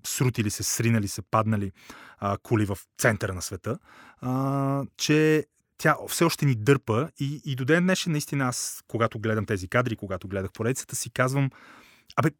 срутили 0.07 0.51
се, 0.51 0.63
сринали 0.63 1.09
се, 1.09 1.23
паднали 1.23 1.73
а, 2.19 2.39
кули 2.43 2.65
в 2.65 2.79
центъра 2.99 3.35
на 3.35 3.43
света, 3.43 3.79
а, 4.21 4.85
че 4.97 5.47
тя 5.79 5.97
все 6.09 6.25
още 6.25 6.47
ни 6.47 6.55
дърпа 6.55 7.11
и, 7.21 7.41
и 7.45 7.55
до 7.55 7.65
ден 7.65 7.83
днешен 7.83 8.13
наистина 8.13 8.45
аз, 8.45 8.83
когато 8.89 9.19
гледам 9.19 9.47
тези 9.47 9.69
кадри, 9.69 9.97
когато 9.97 10.29
гледах 10.29 10.53
поредицата, 10.53 10.97
си 10.97 11.11
казвам, 11.11 11.51
абе, 12.17 12.31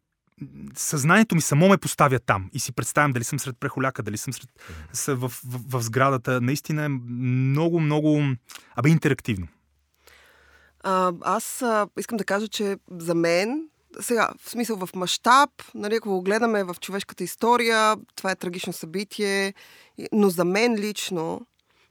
съзнанието 0.75 1.35
ми 1.35 1.41
само 1.41 1.69
ме 1.69 1.77
поставя 1.77 2.19
там 2.19 2.49
и 2.53 2.59
си 2.59 2.71
представям 2.71 3.11
дали 3.11 3.23
съм 3.23 3.39
сред 3.39 3.57
прехоляка, 3.59 4.03
дали 4.03 4.17
съм 4.17 4.33
сред, 4.33 4.49
в, 5.07 5.29
в, 5.29 5.41
в 5.45 5.81
сградата. 5.81 6.41
Наистина 6.41 6.83
е 6.83 6.89
много, 6.89 7.79
много, 7.79 8.21
абе, 8.75 8.89
интерактивно. 8.89 9.47
А, 10.83 11.13
аз 11.21 11.61
а, 11.61 11.87
искам 11.99 12.17
да 12.17 12.25
кажа, 12.25 12.47
че 12.47 12.77
за 12.91 13.15
мен, 13.15 13.69
сега, 13.99 14.29
в 14.43 14.49
смисъл 14.49 14.77
в 14.77 14.89
мащаб, 14.95 15.49
нали, 15.75 15.95
ако 15.95 16.09
го 16.09 16.21
гледаме 16.21 16.63
в 16.63 16.75
човешката 16.81 17.23
история, 17.23 17.95
това 18.15 18.31
е 18.31 18.35
трагично 18.35 18.73
събитие, 18.73 19.53
но 20.11 20.29
за 20.29 20.45
мен 20.45 20.75
лично, 20.75 21.47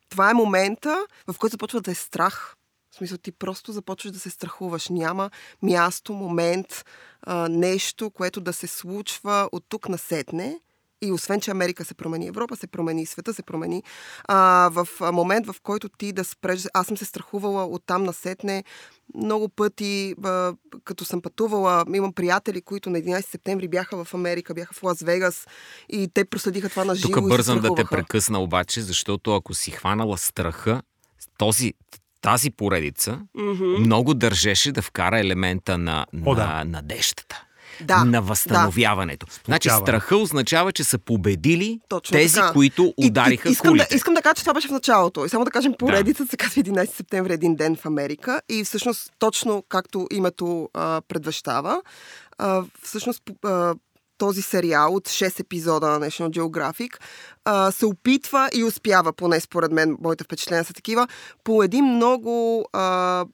това 0.09 0.31
е 0.31 0.35
момента, 0.35 1.07
в 1.26 1.38
който 1.38 1.52
започва 1.52 1.81
да 1.81 1.90
е 1.90 1.95
страх. 1.95 2.55
В 2.99 3.07
смисъл, 3.07 3.19
ти 3.19 3.33
просто 3.33 3.73
започваш 3.73 4.12
да 4.12 4.19
се 4.19 4.31
страхуваш. 4.31 4.88
Няма 4.88 5.31
място, 5.62 6.12
момент, 6.12 6.85
а, 7.23 7.49
нещо, 7.49 8.11
което 8.11 8.40
да 8.40 8.52
се 8.52 8.67
случва 8.67 9.49
от 9.52 9.64
тук 9.69 9.88
насетне. 9.88 10.61
И 11.02 11.12
освен, 11.12 11.40
че 11.40 11.50
Америка 11.50 11.85
се 11.85 11.95
промени, 11.95 12.26
Европа 12.26 12.57
се 12.57 12.67
промени, 12.67 13.07
света 13.07 13.35
се 13.35 13.43
промени, 13.43 13.83
а, 14.28 14.71
в 14.73 14.88
момент, 15.12 15.47
в 15.47 15.55
който 15.62 15.88
ти 15.88 16.12
да 16.12 16.25
спреш... 16.25 16.64
Аз 16.75 16.87
съм 16.87 16.97
се 16.97 17.05
страхувала 17.05 17.64
от 17.64 17.83
там 17.87 18.05
насетне 18.05 18.64
много 19.14 19.49
пъти, 19.49 20.14
а, 20.25 20.55
като 20.85 21.05
съм 21.05 21.23
пътувала, 21.23 21.85
имам 21.95 22.12
приятели, 22.12 22.61
които 22.61 22.90
на 22.90 22.99
11 22.99 23.31
септември 23.31 23.69
бяха 23.69 24.05
в 24.05 24.14
Америка, 24.14 24.55
бяха 24.55 24.75
в 24.75 24.83
Лас 24.83 25.00
Вегас 25.00 25.47
и 25.88 26.09
те 26.14 26.25
проследиха 26.25 26.69
това 26.69 26.85
на 26.85 26.95
живо 26.95 27.12
Тук 27.12 27.28
бързам 27.28 27.61
да 27.61 27.75
те 27.75 27.85
прекъсна 27.85 28.40
обаче, 28.40 28.83
защото 28.83 29.35
ако 29.35 29.55
си 29.55 29.71
хванала 29.71 30.19
страха, 30.19 30.83
този, 31.38 31.75
тази 32.21 32.51
поредица 32.51 33.21
Мгм. 33.35 33.65
много 33.65 34.15
държеше 34.15 34.73
да 34.73 34.83
вкара 34.83 35.21
елемента 35.21 35.79
на, 35.79 36.07
О, 36.17 36.31
на 36.31 36.35
да. 36.37 36.65
надеждата. 36.67 37.45
Да, 37.81 38.05
на 38.05 38.23
възстановяването. 38.23 39.27
Значи 39.45 39.69
Сплотяване. 39.69 39.87
страха 39.87 40.17
означава, 40.17 40.73
че 40.73 40.85
са 40.85 40.99
победили 40.99 41.81
Точно 41.89 42.13
тези, 42.13 42.35
така. 42.35 42.53
които 42.53 42.95
И- 42.99 43.07
удариха 43.07 43.49
и, 43.49 43.53
искам, 43.53 43.67
да, 43.67 43.79
кулите. 43.79 43.97
искам 43.97 44.15
да 44.15 44.23
кажа, 44.23 44.35
че 44.35 44.43
това 44.43 44.55
беше 44.55 44.69
в 44.69 44.73
началото. 44.73 45.25
И 45.25 45.29
само 45.29 45.45
да 45.45 45.51
кажем, 45.51 45.75
поредицата 45.79 46.31
се 46.31 46.37
казва 46.37 46.61
11 46.61 46.87
септември, 46.87 47.33
един 47.33 47.57
ден 47.57 47.77
в 47.77 47.87
Америка. 47.87 48.41
И 48.49 48.65
всъщност, 48.65 49.13
точно 49.19 49.65
както 49.69 50.07
името 50.11 50.69
а, 50.75 51.01
предвещава, 51.09 51.83
а, 52.39 52.63
всъщност 52.83 53.23
а, 53.45 53.75
този 54.19 54.43
сериал 54.43 54.95
от 54.95 55.09
6 55.09 55.41
епизода 55.41 55.87
на 55.87 56.01
National 56.01 56.39
Geographic 56.39 56.97
а, 57.45 57.71
се 57.71 57.87
опитва 57.87 58.49
и 58.55 58.65
успява, 58.65 59.13
поне 59.13 59.41
според 59.41 59.73
мен, 59.73 59.97
моите 60.03 60.25
впечатления 60.25 60.65
са 60.65 60.73
такива, 60.73 61.09
по 61.45 61.63
един 61.63 61.85
много 61.85 62.65
а, 62.73 63.25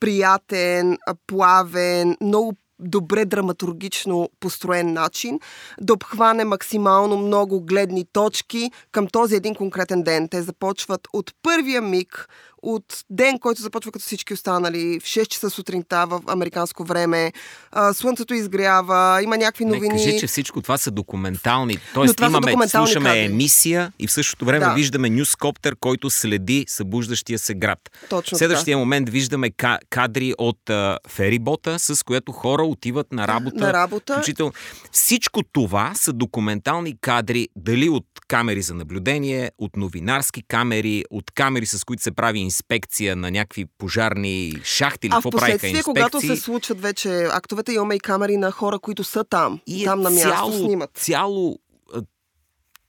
приятен, 0.00 0.98
плавен, 1.26 2.16
много 2.20 2.54
добре 2.80 3.24
драматургично 3.24 4.28
построен 4.40 4.92
начин 4.92 5.40
да 5.80 5.92
обхване 5.92 6.44
максимално 6.44 7.16
много 7.16 7.60
гледни 7.60 8.04
точки 8.12 8.70
към 8.92 9.06
този 9.06 9.34
един 9.36 9.54
конкретен 9.54 10.02
ден. 10.02 10.28
Те 10.28 10.42
започват 10.42 11.08
от 11.12 11.32
първия 11.42 11.82
миг, 11.82 12.28
от 12.62 12.84
ден, 13.10 13.38
който 13.38 13.62
започва 13.62 13.92
като 13.92 14.04
всички 14.04 14.34
останали, 14.34 15.00
в 15.00 15.04
6 15.04 15.26
часа 15.26 15.50
сутринта 15.50 16.06
в 16.06 16.20
американско 16.26 16.84
време, 16.84 17.32
а, 17.72 17.94
слънцето 17.94 18.34
изгрява, 18.34 19.20
има 19.22 19.36
някакви 19.36 19.64
Не, 19.64 19.70
новини. 19.70 19.90
кажи, 19.94 20.20
че 20.20 20.26
всичко 20.26 20.62
това 20.62 20.78
са 20.78 20.90
документални. 20.90 21.78
Тоест 21.94 22.16
това 22.16 22.26
имаме, 22.28 22.46
документални 22.46 22.86
слушаме 22.86 23.08
кадри. 23.08 23.20
емисия 23.20 23.92
и 23.98 24.06
в 24.06 24.12
същото 24.12 24.44
време 24.44 24.64
Да. 24.64 24.72
виждаме 24.72 25.10
нюскоптер, 25.10 25.76
който 25.76 26.10
следи 26.10 26.64
събуждащия 26.68 27.38
се 27.38 27.54
град. 27.54 27.78
Точно 28.08 28.36
В 28.36 28.38
следващия 28.38 28.78
момент 28.78 29.08
виждаме 29.08 29.50
ка- 29.50 29.78
кадри 29.90 30.34
от 30.38 30.70
а, 30.70 30.98
ферибота, 31.08 31.78
с 31.78 32.04
което 32.04 32.32
хора 32.32 32.62
отиват 32.62 33.12
на 33.12 33.28
работа. 33.28 33.56
На 33.56 33.72
работа. 33.72 34.12
Включително. 34.14 34.52
Всичко 34.92 35.42
това 35.42 35.92
са 35.94 36.12
документални 36.12 36.94
кадри, 37.00 37.48
дали 37.56 37.88
от 37.88 38.04
камери 38.28 38.62
за 38.62 38.74
наблюдение, 38.74 39.50
от 39.58 39.76
новинарски 39.76 40.42
камери, 40.42 41.04
от 41.10 41.30
камери, 41.30 41.66
с 41.66 41.84
които 41.84 42.02
се 42.02 42.10
прави 42.12 42.40
инспекция 42.48 43.16
на 43.16 43.30
някакви 43.30 43.64
пожарни 43.78 44.54
шахти 44.64 45.06
или 45.06 45.12
какво 45.12 45.30
правиха 45.30 45.52
инспекции. 45.52 45.82
когато 45.82 46.20
се 46.20 46.36
случват 46.36 46.80
вече 46.80 47.28
актовете, 47.32 47.72
имаме 47.72 47.94
и 47.94 48.00
камери 48.00 48.36
на 48.36 48.50
хора, 48.50 48.78
които 48.78 49.04
са 49.04 49.24
там. 49.24 49.60
И 49.66 49.82
е 49.82 49.84
там 49.84 50.00
на 50.00 50.10
място 50.10 50.28
цяло, 50.28 50.52
снимат. 50.52 50.90
Цяло 50.94 51.58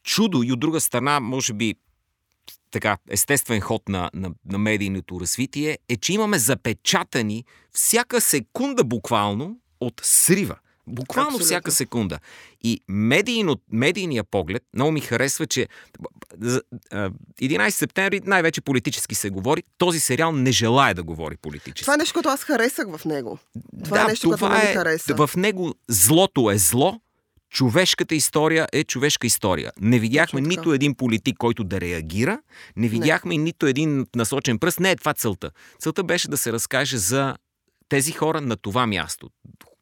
чудо 0.03 0.43
и 0.43 0.51
от 0.51 0.59
друга 0.59 0.81
страна, 0.81 1.19
може 1.19 1.53
би 1.53 1.75
така, 2.71 2.97
естествен 3.09 3.61
ход 3.61 3.89
на, 3.89 4.09
на, 4.13 4.31
на 4.45 4.57
медийното 4.57 5.19
развитие 5.19 5.77
е, 5.89 5.95
че 5.95 6.13
имаме 6.13 6.39
запечатани 6.39 7.45
всяка 7.71 8.21
секунда 8.21 8.83
буквално 8.83 9.57
от 9.79 10.01
срива. 10.03 10.55
Буквално 10.89 11.27
Абсолютно. 11.27 11.45
всяка 11.45 11.71
секунда. 11.71 12.19
И 12.63 12.81
медийно, 12.87 13.55
медийния 13.71 14.23
поглед 14.23 14.63
много 14.73 14.91
ми 14.91 15.01
харесва, 15.01 15.45
че 15.47 15.67
за- 16.41 16.61
а, 16.91 17.09
11 17.41 17.77
септември 17.77 18.21
най-вече 18.25 18.61
политически 18.61 19.15
се 19.15 19.29
говори. 19.29 19.63
Този 19.77 19.99
сериал 19.99 20.31
не 20.31 20.51
желая 20.51 20.95
да 20.95 21.03
говори 21.03 21.37
политически. 21.37 21.81
Това 21.81 21.93
е 21.93 21.97
нещо, 21.97 22.13
което 22.13 22.29
аз 22.29 22.43
харесах 22.43 22.87
в 22.97 23.05
него. 23.05 23.37
Това 23.83 23.97
да, 23.97 24.03
е 24.03 24.07
нещо, 24.07 24.27
което 24.27 24.37
това 24.37 24.57
не 24.57 24.63
ми 24.63 24.69
е, 24.69 24.73
хареса. 24.73 25.15
В 25.15 25.29
него 25.35 25.75
злото 25.87 26.51
е 26.51 26.57
зло, 26.57 26.99
човешката 27.49 28.15
история 28.15 28.67
е 28.73 28.83
човешка 28.83 29.27
история. 29.27 29.71
Не 29.81 29.99
видяхме 29.99 30.41
Точно 30.41 30.49
нито 30.49 30.73
един 30.73 30.95
политик, 30.95 31.37
който 31.37 31.63
да 31.63 31.81
реагира, 31.81 32.39
не 32.75 32.87
видяхме 32.87 33.37
нито 33.37 33.65
един 33.65 34.05
насочен 34.15 34.59
пръст. 34.59 34.79
Не 34.79 34.91
е 34.91 34.95
това 34.95 35.13
целта. 35.13 35.51
Целта 35.79 36.03
беше 36.03 36.29
да 36.29 36.37
се 36.37 36.53
разкаже 36.53 36.97
за 36.97 37.35
тези 37.89 38.11
хора 38.11 38.41
на 38.41 38.55
това 38.55 38.87
място. 38.87 39.29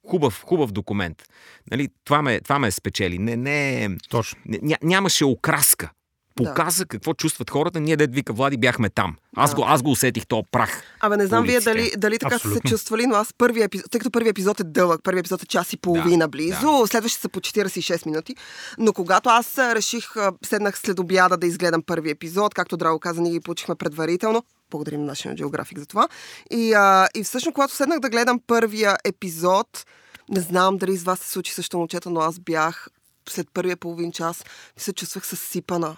Хубав, 0.10 0.44
хубав 0.44 0.72
документ. 0.72 1.24
Нали, 1.72 1.90
това, 2.06 2.22
ме, 2.22 2.42
това 2.42 2.60
ме 2.60 2.72
спечели. 2.72 3.18
Не, 3.18 3.36
не, 3.36 3.90
Точно. 4.10 4.40
не, 4.46 4.60
ня, 4.62 4.78
нямаше 4.84 5.26
окраска. 5.26 5.90
Показа 6.36 6.86
какво 6.86 7.14
чувстват 7.14 7.50
хората. 7.50 7.80
Ние, 7.80 7.98
дед 7.98 8.16
вика 8.16 8.34
Влади, 8.34 8.58
бяхме 8.58 8.90
там. 8.90 9.16
Аз, 9.36 9.50
Да. 9.50 9.56
го, 9.56 9.64
аз 9.68 9.82
го 9.82 9.92
усетих 9.92 10.28
то 10.28 10.44
прах. 10.52 10.84
Абе, 11.00 11.18
не 11.18 11.28
знам 11.28 11.44
вие 11.44 11.60
дали, 11.60 11.92
дали 11.98 12.20
така 12.20 12.40
са 12.40 12.54
се 12.54 12.60
чувствали, 12.60 13.06
но 13.08 13.16
аз 13.16 13.34
първия 13.38 13.64
епизод, 13.66 13.92
тъй 13.92 14.00
като 14.00 14.12
първият 14.12 14.34
епизод 14.34 14.60
е 14.60 14.64
дълъг, 14.64 15.02
първият 15.04 15.26
епизод 15.26 15.44
е 15.44 15.46
час 15.46 15.74
и 15.74 15.78
половина 15.78 16.28
близо, 16.28 16.88
следващите 16.88 17.22
са 17.22 17.30
по 17.30 17.40
46 17.40 18.06
минути, 18.06 18.36
но 18.78 18.94
когато 18.94 19.30
аз 19.30 19.58
реших, 19.58 20.06
седнах 20.46 20.80
след 20.80 21.00
обяда 21.00 21.38
да 21.38 21.48
изгледам 21.48 21.82
първи 21.82 22.10
епизод, 22.10 22.54
както 22.54 22.78
Драго 22.78 23.00
каза, 23.00 23.22
ние 23.22 23.32
ги 23.32 23.40
получихме 23.40 23.76
предварително, 23.76 24.44
благодарим 24.72 25.06
на 25.06 25.16
National 25.16 25.44
Geographic 25.44 25.80
за 25.80 25.86
това, 25.86 26.08
и, 26.52 26.74
а, 26.74 27.08
и 27.16 27.24
всъщност, 27.24 27.54
когато 27.54 27.76
седнах 27.76 28.00
да 28.00 28.10
гледам 28.10 28.40
първия 28.48 28.98
епизод, 29.06 29.86
не 30.30 30.40
знам 30.40 30.78
дали 30.78 30.98
с 30.98 31.04
вас 31.04 31.20
се 31.20 31.30
случи 31.30 31.54
също, 31.54 31.78
момчета, 31.78 32.10
но 32.10 32.20
аз 32.20 32.40
бях 32.40 32.88
след 33.30 33.48
първия 33.54 33.78
половин 33.78 34.12
час, 34.12 34.44
се 34.78 34.94
чувствах 34.94 35.28
съсипана 35.28 35.98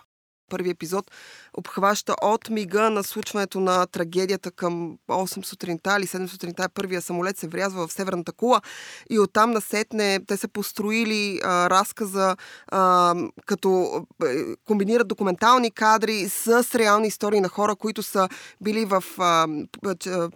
първи 0.49 0.69
епизод 0.69 1.11
обхваща 1.53 2.15
от 2.21 2.49
мига 2.49 2.89
на 2.89 3.03
случването 3.03 3.59
на 3.59 3.87
трагедията 3.87 4.51
към 4.51 4.97
8 5.07 5.45
сутринта 5.45 5.95
или 5.99 6.07
7 6.07 6.27
сутринта. 6.27 6.69
Първия 6.73 7.01
самолет 7.01 7.37
се 7.37 7.47
врязва 7.47 7.87
в 7.87 7.93
Северната 7.93 8.31
кула 8.31 8.61
и 9.09 9.19
оттам 9.19 9.51
насетне 9.51 10.19
те 10.27 10.37
са 10.37 10.47
построили 10.47 11.39
а, 11.43 11.69
разказа 11.69 12.35
а, 12.67 13.15
като 13.45 14.01
е, 14.23 14.55
комбинират 14.65 15.07
документални 15.07 15.71
кадри 15.71 16.29
с 16.29 16.75
реални 16.75 17.07
истории 17.07 17.41
на 17.41 17.49
хора, 17.49 17.75
които 17.75 18.03
са 18.03 18.29
били 18.61 18.85
в 18.85 19.03
а, 19.17 19.47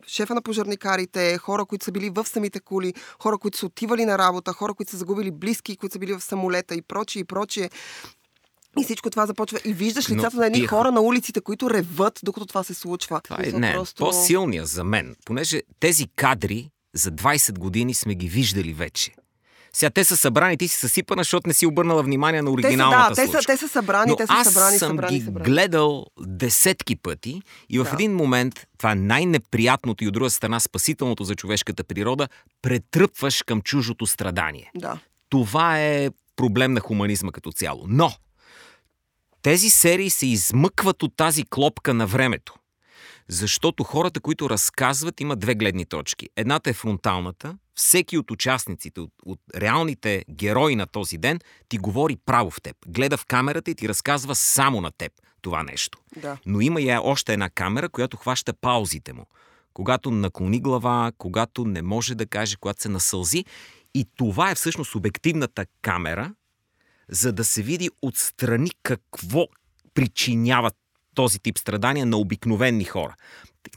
шефа 0.07 0.35
на 0.35 0.41
пожарникарите, 0.41 1.37
хора, 1.37 1.65
които 1.65 1.85
са 1.85 1.91
били 1.91 2.09
в 2.09 2.25
самите 2.25 2.59
кули, 2.59 2.93
хора, 3.23 3.37
които 3.37 3.57
са 3.57 3.65
отивали 3.65 4.05
на 4.05 4.17
работа, 4.17 4.53
хора, 4.53 4.73
които 4.73 4.91
са 4.91 4.97
загубили 4.97 5.31
близки, 5.31 5.77
които 5.77 5.93
са 5.93 5.99
били 5.99 6.13
в 6.13 6.21
самолета 6.21 6.75
и 6.75 6.81
прочие 6.81 7.19
и 7.19 7.25
прочие. 7.25 7.69
И 8.79 8.83
всичко 8.83 9.09
това 9.09 9.25
започва. 9.25 9.59
И 9.65 9.73
виждаш 9.73 10.07
Но 10.07 10.15
лицата 10.15 10.37
на 10.37 10.45
едни 10.45 10.59
тия- 10.59 10.67
хора 10.67 10.91
на 10.91 11.01
улиците, 11.01 11.41
които 11.41 11.69
реват, 11.69 12.19
докато 12.23 12.45
това 12.45 12.63
се 12.63 12.73
случва. 12.73 13.21
Това 13.23 13.37
е 13.39 13.51
не, 13.51 13.73
просто- 13.73 13.99
по-силния 13.99 14.65
за 14.65 14.83
мен, 14.83 15.15
понеже 15.25 15.61
тези 15.79 16.07
кадри 16.07 16.69
за 16.93 17.11
20 17.11 17.59
години 17.59 17.93
сме 17.93 18.15
ги 18.15 18.27
виждали 18.27 18.73
вече. 18.73 19.11
Сега 19.75 19.89
те 19.89 20.03
са 20.03 20.17
събрани, 20.17 20.57
ти 20.57 20.67
си 20.67 20.77
съсипана, 20.77 21.19
защото 21.19 21.47
не 21.47 21.53
си 21.53 21.65
обърнала 21.65 22.03
внимание 22.03 22.41
на 22.41 22.45
Те 22.47 22.61
са, 22.61 22.67
оригиналната 22.67 23.09
да, 23.11 23.15
те 23.17 23.31
са, 23.31 23.39
те 23.39 23.57
са 23.57 23.67
събрани, 23.67 24.09
Но 24.09 24.15
те 24.15 24.27
са 24.27 24.33
аз 24.33 24.47
събрани, 24.47 24.77
съм 24.77 24.89
събрани, 24.89 25.19
ги 25.19 25.25
събрани. 25.25 25.45
гледал 25.45 26.05
десетки 26.19 26.95
пъти 26.95 27.41
и 27.69 27.79
в 27.79 27.83
Да. 27.83 27.89
един 27.93 28.15
момент, 28.15 28.67
това 28.77 28.91
е 28.91 28.95
най-неприятното 28.95 30.03
и 30.03 30.07
от 30.07 30.13
друга 30.13 30.29
страна 30.29 30.59
спасителното 30.59 31.23
за 31.23 31.35
човешката 31.35 31.83
природа, 31.83 32.27
претръпваш 32.61 33.43
към 33.43 33.61
чужото 33.61 34.05
страдание. 34.05 34.71
Да. 34.75 34.97
Това 35.29 35.79
е 35.79 36.09
проблем 36.35 36.73
на 36.73 36.79
хуманизма 36.79 37.31
като 37.31 37.51
цяло. 37.51 37.85
Но 37.87 38.11
тези 39.43 39.69
серии 39.69 40.09
се 40.09 40.27
измъкват 40.27 41.03
от 41.03 41.15
тази 41.17 41.43
клопка 41.49 41.93
на 41.93 42.07
времето. 42.07 42.53
Защото 43.27 43.83
хората, 43.83 44.19
които 44.19 44.49
разказват, 44.49 45.21
имат 45.21 45.39
две 45.39 45.55
гледни 45.55 45.85
точки. 45.85 46.29
Едната 46.35 46.69
е 46.69 46.73
фронталната. 46.73 47.57
Всеки 47.75 48.17
от 48.17 48.31
участниците, 48.31 49.01
от, 49.01 49.11
от 49.25 49.39
реалните 49.55 50.25
герои 50.31 50.75
на 50.75 50.87
този 50.87 51.17
ден, 51.17 51.39
ти 51.69 51.77
говори 51.77 52.17
право 52.25 52.51
в 52.51 52.61
теб. 52.61 52.75
Гледа 52.87 53.17
в 53.17 53.25
камерата 53.25 53.71
и 53.71 53.75
ти 53.75 53.89
разказва 53.89 54.35
само 54.35 54.81
на 54.81 54.91
теб 54.91 55.11
това 55.43 55.63
нещо. 55.63 55.99
Да. 56.17 56.37
Но 56.45 56.61
има 56.61 56.81
и 56.81 56.97
още 57.03 57.33
една 57.33 57.49
камера, 57.49 57.89
която 57.89 58.17
хваща 58.17 58.53
паузите 58.53 59.13
му. 59.13 59.25
Когато 59.73 60.11
наклони 60.11 60.59
глава, 60.59 61.11
когато 61.17 61.65
не 61.65 61.81
може 61.81 62.15
да 62.15 62.25
каже, 62.25 62.55
когато 62.59 62.81
се 62.81 62.89
насълзи. 62.89 63.45
И 63.93 64.05
това 64.15 64.51
е 64.51 64.55
всъщност 64.55 64.95
обективната 64.95 65.65
камера, 65.81 66.33
за 67.09 67.33
да 67.33 67.43
се 67.43 67.61
види 67.61 67.89
отстрани 68.01 68.71
какво 68.83 69.47
причинява 69.93 70.71
този 71.15 71.39
тип 71.39 71.57
страдания 71.57 72.05
на 72.05 72.17
обикновени 72.17 72.83
хора. 72.83 73.15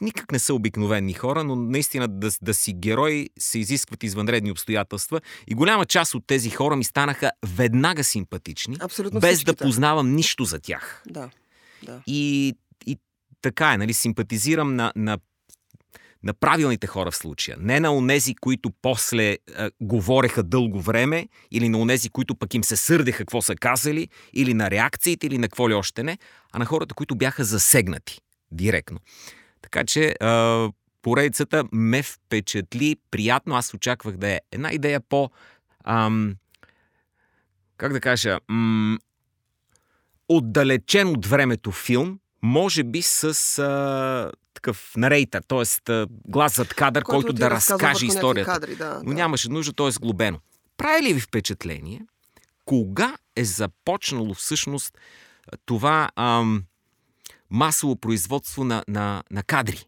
Никак 0.01 0.33
не 0.33 0.39
са 0.39 0.55
обикновени 0.55 1.13
хора, 1.13 1.45
но 1.45 1.57
наистина 1.57 2.09
да, 2.09 2.31
да 2.43 2.55
си 2.55 2.73
герой 2.73 3.29
се 3.39 3.59
изискват 3.59 4.03
извънредни 4.03 4.51
обстоятелства 4.51 5.21
и 5.47 5.55
голяма 5.55 5.87
част 5.87 6.15
от 6.15 6.27
тези 6.27 6.51
хора 6.51 6.77
ми 6.77 6.85
станаха 6.85 7.31
веднага 7.47 8.05
симпатични, 8.05 8.77
Абсолютно 8.81 9.21
без 9.21 9.35
всичките. 9.35 9.53
да 9.53 9.65
познавам 9.65 10.15
нищо 10.15 10.45
за 10.45 10.61
тях. 10.61 11.03
Да. 11.07 11.31
да. 11.83 12.03
И, 12.07 12.55
и 12.87 12.99
така 13.43 13.73
е, 13.73 13.79
нали, 13.79 13.95
симпатизирам 13.95 14.77
на, 14.77 14.93
на, 14.97 15.19
на 16.27 16.35
правилните 16.35 16.87
хора 16.87 17.11
в 17.11 17.17
случая. 17.17 17.57
Не 17.61 17.81
на 17.81 17.95
онези, 17.95 18.35
които 18.35 18.71
после 18.83 19.39
а, 19.57 19.71
говореха 19.81 20.43
дълго 20.43 20.81
време, 20.81 21.29
или 21.51 21.69
на 21.69 21.79
онези, 21.79 22.09
които 22.09 22.35
пък 22.35 22.55
им 22.55 22.65
се 22.65 22.77
сърдеха 22.77 23.19
какво 23.19 23.43
са 23.43 23.57
казали, 23.57 24.09
или 24.33 24.55
на 24.55 24.71
реакциите, 24.71 25.27
или 25.27 25.39
на 25.39 25.49
какво 25.49 25.69
ли 25.69 25.75
още 25.75 26.03
не, 26.03 26.19
а 26.53 26.59
на 26.59 26.65
хората, 26.65 26.95
които 26.95 27.15
бяха 27.15 27.45
засегнати 27.45 28.21
директно. 28.51 28.99
Така 29.63 29.85
че 29.85 30.15
а, 30.21 30.69
поредицата 31.03 31.65
ме 31.73 32.03
впечатли 32.03 32.97
приятно. 33.11 33.55
Аз 33.55 33.75
очаквах 33.75 34.17
да 34.17 34.29
е 34.29 34.41
една 34.53 34.73
идея 34.73 35.01
по... 35.01 35.31
Ам, 35.85 36.35
как 37.77 37.93
да 37.93 38.01
кажа? 38.01 38.39
М, 38.49 38.99
отдалечен 40.29 41.09
от 41.09 41.27
времето 41.27 41.73
филм, 41.73 42.19
може 42.43 42.85
би 42.85 43.03
с 43.03 43.59
а, 43.59 44.33
такъв 44.57 44.93
нарейтър, 44.97 45.43
т.е. 45.49 46.07
глас 46.29 46.57
зад 46.57 46.75
кадър, 46.75 47.03
който, 47.03 47.33
ти 47.33 47.41
да 47.41 47.51
разкаже 47.51 48.07
историята. 48.07 48.53
Кадри, 48.53 48.77
да, 48.77 49.01
Но 49.05 49.11
да. 49.11 49.15
нямаше 49.15 49.49
нужда, 49.49 49.73
т.е. 49.73 49.91
сглобено. 49.91 50.41
Прави 50.77 51.03
ли 51.03 51.15
ви 51.15 51.21
впечатление, 51.21 52.07
кога 52.65 53.17
е 53.37 53.45
започнало 53.45 54.35
всъщност 54.35 54.99
това 55.65 56.09
ам, 56.17 56.65
масово 57.51 57.97
производство 57.97 58.65
на, 58.65 58.85
на, 58.89 59.23
на 59.31 59.43
кадри? 59.43 59.87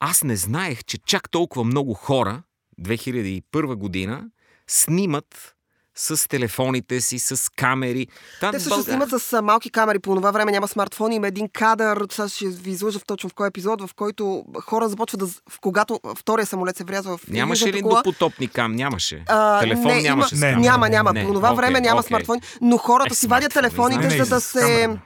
Аз 0.00 0.22
не 0.22 0.36
знаех, 0.36 0.84
че 0.84 0.98
чак 0.98 1.30
толкова 1.30 1.64
много 1.64 1.94
хора, 1.94 2.42
2001 2.80 3.74
година, 3.74 4.30
снимат 4.66 5.54
с 5.94 6.28
телефоните 6.28 7.00
си, 7.00 7.18
с 7.18 7.50
камери. 7.50 8.06
Та, 8.40 8.50
Те 8.50 8.60
също 8.60 8.68
България- 8.70 9.06
снимат 9.06 9.22
с 9.22 9.42
малки 9.42 9.70
камери. 9.70 9.98
По 9.98 10.14
това 10.14 10.30
време 10.30 10.52
няма 10.52 10.68
смартфони. 10.68 11.16
Има 11.16 11.28
един 11.28 11.48
кадър, 11.48 12.06
сега 12.12 12.28
ще 12.28 12.48
ви 12.48 12.70
излъжа 12.70 12.98
в 12.98 13.04
точно 13.04 13.30
в 13.30 13.34
кой 13.34 13.48
епизод, 13.48 13.82
в 13.82 13.94
който 13.94 14.44
хора 14.60 14.88
започват 14.88 15.20
да... 15.20 15.26
В 15.26 15.60
когато 15.60 16.00
втория 16.16 16.46
самолет 16.46 16.76
се 16.76 16.84
врязва 16.84 17.18
в 17.18 17.28
Нямаше 17.28 17.72
ли 17.72 17.82
кола, 17.82 17.96
допотопни 17.96 18.48
кам? 18.48 18.72
Нямаше. 18.72 19.24
А, 19.28 19.60
Телефон 19.60 19.86
не, 19.86 20.02
нямаше. 20.02 20.34
Има, 20.34 20.46
Не, 20.46 20.56
няма, 20.56 20.88
няма. 20.88 21.12
Не, 21.12 21.24
По 21.24 21.32
това 21.32 21.48
окей, 21.48 21.56
време 21.56 21.80
няма 21.80 22.00
окей. 22.00 22.08
смартфони, 22.08 22.40
но 22.60 22.76
хората 22.76 23.12
Е, 23.12 23.14
си 23.14 23.26
вадят 23.26 23.52
телефоните, 23.52 24.06
не, 24.08 24.24
за 24.24 24.26
да 24.26 24.40
се 24.40 24.60
камера. 24.60 25.00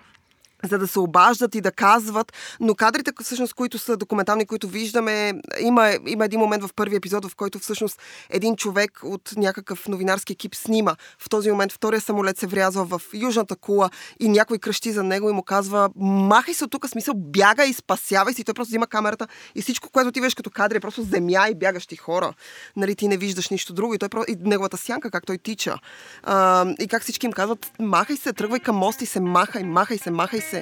За 0.69 0.79
да 0.79 0.89
се 0.89 0.99
обаждат 0.99 1.55
и 1.55 1.61
да 1.61 1.73
казват, 1.73 2.33
но 2.61 2.75
кадрите, 2.75 3.13
всъщност, 3.23 3.55
които 3.55 3.79
са 3.79 3.97
документални, 3.97 4.47
които 4.47 4.69
виждаме, 4.69 5.33
има, 5.61 5.93
има 6.07 6.25
един 6.25 6.41
момент 6.41 6.65
в 6.65 6.75
първи 6.77 6.97
епизод, 6.97 7.27
в 7.27 7.37
който 7.37 7.59
всъщност 7.59 8.03
един 8.31 8.57
човек 8.57 9.01
от 9.03 9.33
някакъв 9.37 9.89
новинарски 9.89 10.33
екип 10.33 10.55
снима. 10.55 10.97
В 11.19 11.29
този 11.29 11.51
момент 11.51 11.73
втория 11.73 12.01
самолет 12.01 12.39
се 12.39 12.47
врязва 12.47 12.85
в 12.85 13.03
южната 13.15 13.57
кула 13.57 13.91
и 14.21 14.29
някой 14.29 14.59
кръщи 14.59 14.93
за 14.93 15.03
него 15.03 15.31
и 15.31 15.33
му 15.33 15.43
казва, 15.43 15.91
махай 15.97 16.55
се 16.55 16.65
от 16.65 16.71
тук, 16.71 16.89
смисъл, 16.89 17.15
бягай 17.17 17.73
спасявай. 17.73 18.35
И 18.39 18.45
той 18.45 18.55
просто 18.55 18.71
взима 18.71 18.87
камерата 18.87 19.29
и 19.55 19.63
всичко, 19.63 19.91
което 19.91 20.13
ти 20.13 20.21
виждаш 20.21 20.35
като 20.35 20.51
кадри 20.51 20.77
е 20.77 20.81
просто 20.81 21.03
земя 21.03 21.49
и 21.51 21.55
бягащи 21.55 21.97
хора. 21.97 22.33
Нали, 22.77 22.95
ти 22.95 23.09
не 23.09 23.17
виждаш 23.17 23.49
нищо 23.49 23.73
друго 23.73 23.95
и, 23.95 23.99
той, 23.99 24.09
и 24.29 24.37
неговата 24.41 24.77
сянка, 24.77 25.11
как 25.11 25.27
той 25.27 25.39
тича. 25.39 25.79
А, 26.23 26.67
и 26.81 26.89
как 26.89 27.03
всички 27.03 27.27
им 27.27 27.33
казват, 27.33 27.73
махай 27.81 28.17
се, 28.17 28.33
тръгвай 28.33 28.61
към 28.61 28.77
моста 28.77 29.05
и 29.05 29.07
се 29.07 29.21
махай, 29.21 29.63
махай 29.63 29.99
се, 29.99 30.11
махай 30.11 30.41
се. 30.41 30.54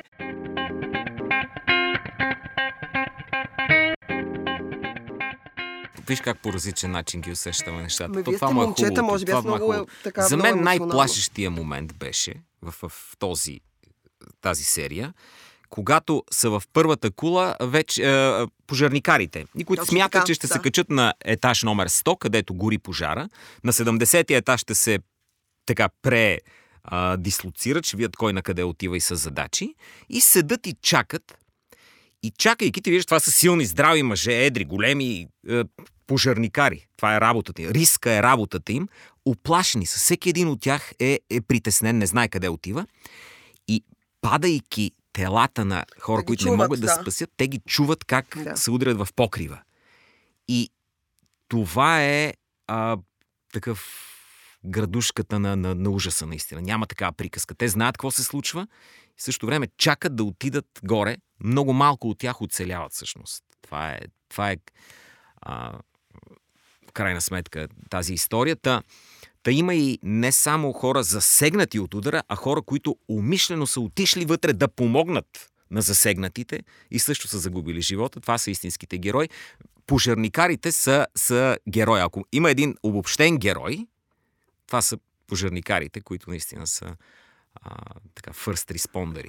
Виж 6.09 6.21
как 6.21 6.39
по 6.39 6.53
различен 6.53 6.91
начин 6.91 7.21
ги 7.21 7.31
усещаме 7.31 7.83
нещата. 7.83 8.09
Ме, 8.09 8.23
То 8.23 8.31
вие 8.31 8.39
това 8.39 8.49
сте 8.49 8.55
му 8.55 8.63
е 8.63 8.67
момчета, 8.67 8.89
хубавото, 8.89 9.13
може 9.13 9.25
би, 9.25 9.31
това 9.31 9.39
аз 9.39 9.45
е 9.45 9.49
много 9.49 9.73
е, 9.73 9.77
хубаво. 9.77 9.87
така, 10.05 10.23
За 10.23 10.37
мен 10.37 10.63
най-плашещия 10.63 11.51
момент 11.51 11.95
беше 11.95 12.35
в, 12.63 12.89
в 12.89 13.17
този, 13.19 13.61
тази 14.41 14.65
серия, 14.65 15.15
когато 15.71 16.23
са 16.31 16.51
в 16.51 16.63
първата 16.73 17.11
кула, 17.11 17.57
вече 17.61 18.11
е, 18.11 18.47
пожарникарите, 18.67 19.47
и 19.59 19.65
които 19.65 19.81
Точно 19.83 19.93
смятат, 19.93 20.13
така, 20.13 20.25
че 20.25 20.35
ще 20.35 20.47
се 20.47 20.55
да. 20.55 20.63
качат 20.63 20.91
на 20.91 21.15
етаж 21.25 21.63
номер 21.63 21.89
100, 21.89 22.19
където 22.19 22.55
гори 22.55 22.79
пожара. 22.79 23.29
На 23.65 23.73
70-я 23.73 24.37
етаж 24.37 24.61
ще 24.61 24.75
се 24.75 24.99
така 25.67 25.89
пре 26.03 26.39
а, 26.85 27.17
дислоцират, 27.17 27.87
ще 27.87 27.97
видят 27.97 28.17
кой 28.17 28.33
на 28.33 28.43
къде 28.43 28.65
отива 28.65 28.97
и 28.97 29.01
с 29.01 29.17
задачи. 29.17 29.75
И 30.09 30.21
седат 30.21 30.67
и 30.67 30.75
чакат. 30.83 31.39
И 32.23 32.31
чакайки, 32.31 32.83
ти 32.83 32.91
виждаш, 32.91 33.07
това 33.07 33.21
са 33.21 33.33
силни, 33.33 33.67
здрави 33.67 34.03
мъже, 34.03 34.33
едри, 34.33 34.65
големи 34.65 35.27
е, 35.49 35.63
пожарникари. 36.07 36.87
Това 36.97 37.17
е 37.17 37.21
работата 37.21 37.63
им. 37.63 37.71
Риска 37.71 38.13
е 38.13 38.23
работата 38.23 38.73
им. 38.73 38.89
Оплашени 39.25 39.87
са. 39.87 39.99
Всеки 39.99 40.29
един 40.31 40.49
от 40.49 40.61
тях 40.61 40.93
е, 40.99 41.21
е 41.31 41.41
притеснен, 41.41 41.99
не 41.99 42.07
знае 42.07 42.29
къде 42.29 42.49
отива. 42.49 42.87
И 43.69 43.85
падайки 44.21 44.91
телата 45.13 45.65
на 45.65 45.85
хора, 46.01 46.23
Да 46.23 46.27
които 46.27 46.45
не 46.45 46.47
чуват, 46.49 46.59
могат 46.59 46.81
да, 46.81 46.87
да. 46.87 46.93
спасят, 47.03 47.31
те 47.37 47.49
ги 47.49 47.61
чуват 47.67 48.05
как 48.05 48.39
Да. 48.45 48.57
се 48.57 48.71
удрят 48.71 48.99
в 48.99 49.09
покрива. 49.17 49.61
И 50.49 50.71
това 51.49 52.03
е 52.03 52.35
а, 52.67 52.97
такъв 53.53 54.09
градушката 54.65 55.39
на, 55.39 55.57
на, 55.57 55.75
на 55.75 55.91
ужаса, 55.91 56.27
наистина. 56.27 56.63
Няма 56.63 56.87
такава 56.87 57.13
приказка. 57.13 57.55
Те 57.55 57.69
знаят 57.69 57.97
какво 57.97 58.11
се 58.11 58.23
случва 58.23 58.67
и 59.09 59.15
в 59.17 59.23
същото 59.23 59.47
време 59.47 59.69
чакат 59.79 60.17
да 60.17 60.25
отидат 60.25 60.67
горе. 60.85 61.17
Много 61.45 61.73
малко 61.73 62.09
от 62.09 62.19
тях 62.19 62.43
оцеляват 62.43 62.93
всъщност. 62.93 63.45
Това 63.63 63.91
е, 63.91 64.01
това 64.29 64.51
е 64.51 64.57
а, 65.41 65.73
в 66.89 66.93
крайна 66.93 67.21
сметка 67.21 67.69
тази 67.91 68.15
история. 68.15 68.57
Та, 68.57 68.83
та 69.43 69.51
има 69.51 69.75
и 69.75 69.99
не 70.03 70.33
само 70.33 70.73
хора 70.73 71.03
засегнати 71.03 71.79
от 71.79 71.95
удара, 71.95 72.23
а 72.29 72.37
хора, 72.37 72.63
които 72.63 72.97
умишлено 73.09 73.67
са 73.67 73.81
отишли 73.81 74.25
вътре 74.25 74.53
да 74.53 74.69
помогнат 74.69 75.53
на 75.71 75.83
засегнатите 75.83 76.61
и 76.91 76.99
също 76.99 77.29
са 77.29 77.39
загубили 77.39 77.81
живота. 77.81 78.21
Това 78.21 78.39
са 78.39 78.51
истинските 78.51 78.99
герои. 78.99 79.29
Пожарникарите 79.87 80.73
са, 80.73 81.07
са 81.17 81.59
герои. 81.69 82.01
Ако 82.01 82.25
има 82.33 82.51
един 82.51 82.75
обобщен 82.83 83.39
герой, 83.39 83.87
това 84.67 84.83
са 84.83 84.99
пожарникарите, 85.27 86.01
които 86.01 86.31
наистина 86.31 86.67
са 86.67 86.97
а, 87.63 87.77
така, 88.15 88.31
first. 88.31 88.71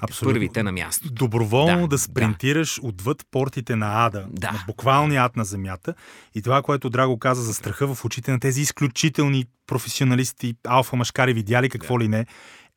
Абсолютно. 0.02 0.34
Първите 0.34 0.63
на 0.63 0.72
място. 0.72 1.12
Доброволно 1.12 1.76
Да, 1.76 1.82
да, 1.82 1.88
да. 1.88 1.98
спринтираш 1.98 2.80
отвъд 2.84 3.26
портите 3.32 3.76
на 3.76 4.06
ада, 4.06 4.28
Да. 4.30 4.52
на 4.52 4.63
буквалния 4.67 5.24
ад 5.24 5.36
на 5.36 5.46
земята. 5.46 5.93
И 6.36 6.41
това, 6.41 6.62
което 6.62 6.89
Драго 6.89 7.19
каза 7.19 7.41
за 7.43 7.54
страха 7.54 7.96
в 7.96 8.06
очите 8.06 8.32
на 8.32 8.39
тези 8.39 8.62
изключителни 8.62 9.46
професионалисти, 9.67 10.56
алфа 10.67 10.96
машкари, 10.96 11.34
видяли 11.34 11.69
какво 11.69 12.00
ли 12.00 12.08
не, 12.08 12.26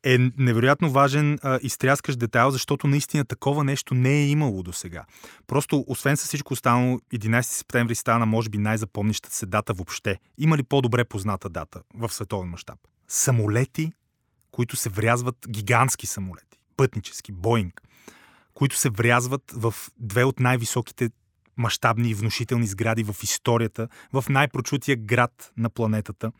е 0.07 0.17
невероятно 0.37 0.91
важен 0.91 1.39
а, 1.43 1.59
изтряскаш 1.61 2.15
детайл, 2.15 2.51
защото 2.51 2.87
наистина 2.87 3.25
такова 3.25 3.63
нещо 3.63 3.93
не 3.93 4.13
е 4.13 4.27
имало 4.27 4.63
до 4.63 4.73
сега. 4.73 5.05
Просто, 5.47 5.85
освен 5.87 6.17
с 6.17 6.23
всичко 6.23 6.53
останало, 6.53 6.99
11 7.13 7.41
септември 7.41 7.95
стана, 7.95 8.25
може 8.25 8.49
би, 8.49 8.57
най-запомнищата 8.57 9.35
се 9.35 9.45
дата 9.45 9.73
въобще. 9.73 10.19
Има 10.37 10.57
ли 10.57 10.63
по-добре 10.63 11.03
позната 11.03 11.49
дата 11.49 11.81
в 11.93 12.13
световен 12.13 12.49
мащаб? 12.49 12.79
Самолети, 13.07 13.91
които 14.51 14.75
се 14.75 14.89
врязват, 14.89 15.35
гигантски 15.49 16.07
самолети, 16.07 16.59
пътнически, 16.77 17.31
Боинг, 17.31 17.81
които 18.53 18.77
се 18.77 18.89
врязват 18.89 19.43
в 19.55 19.73
две 19.99 20.23
от 20.23 20.39
най-високите 20.39 21.09
мащабни 21.57 22.09
и 22.09 22.13
внушителни 22.13 22.67
сгради 22.67 23.03
в 23.03 23.15
историята, 23.23 23.87
в 24.13 24.25
най-прочутия 24.29 24.97
град 24.97 25.51
на 25.57 25.69
планетата. 25.69 26.31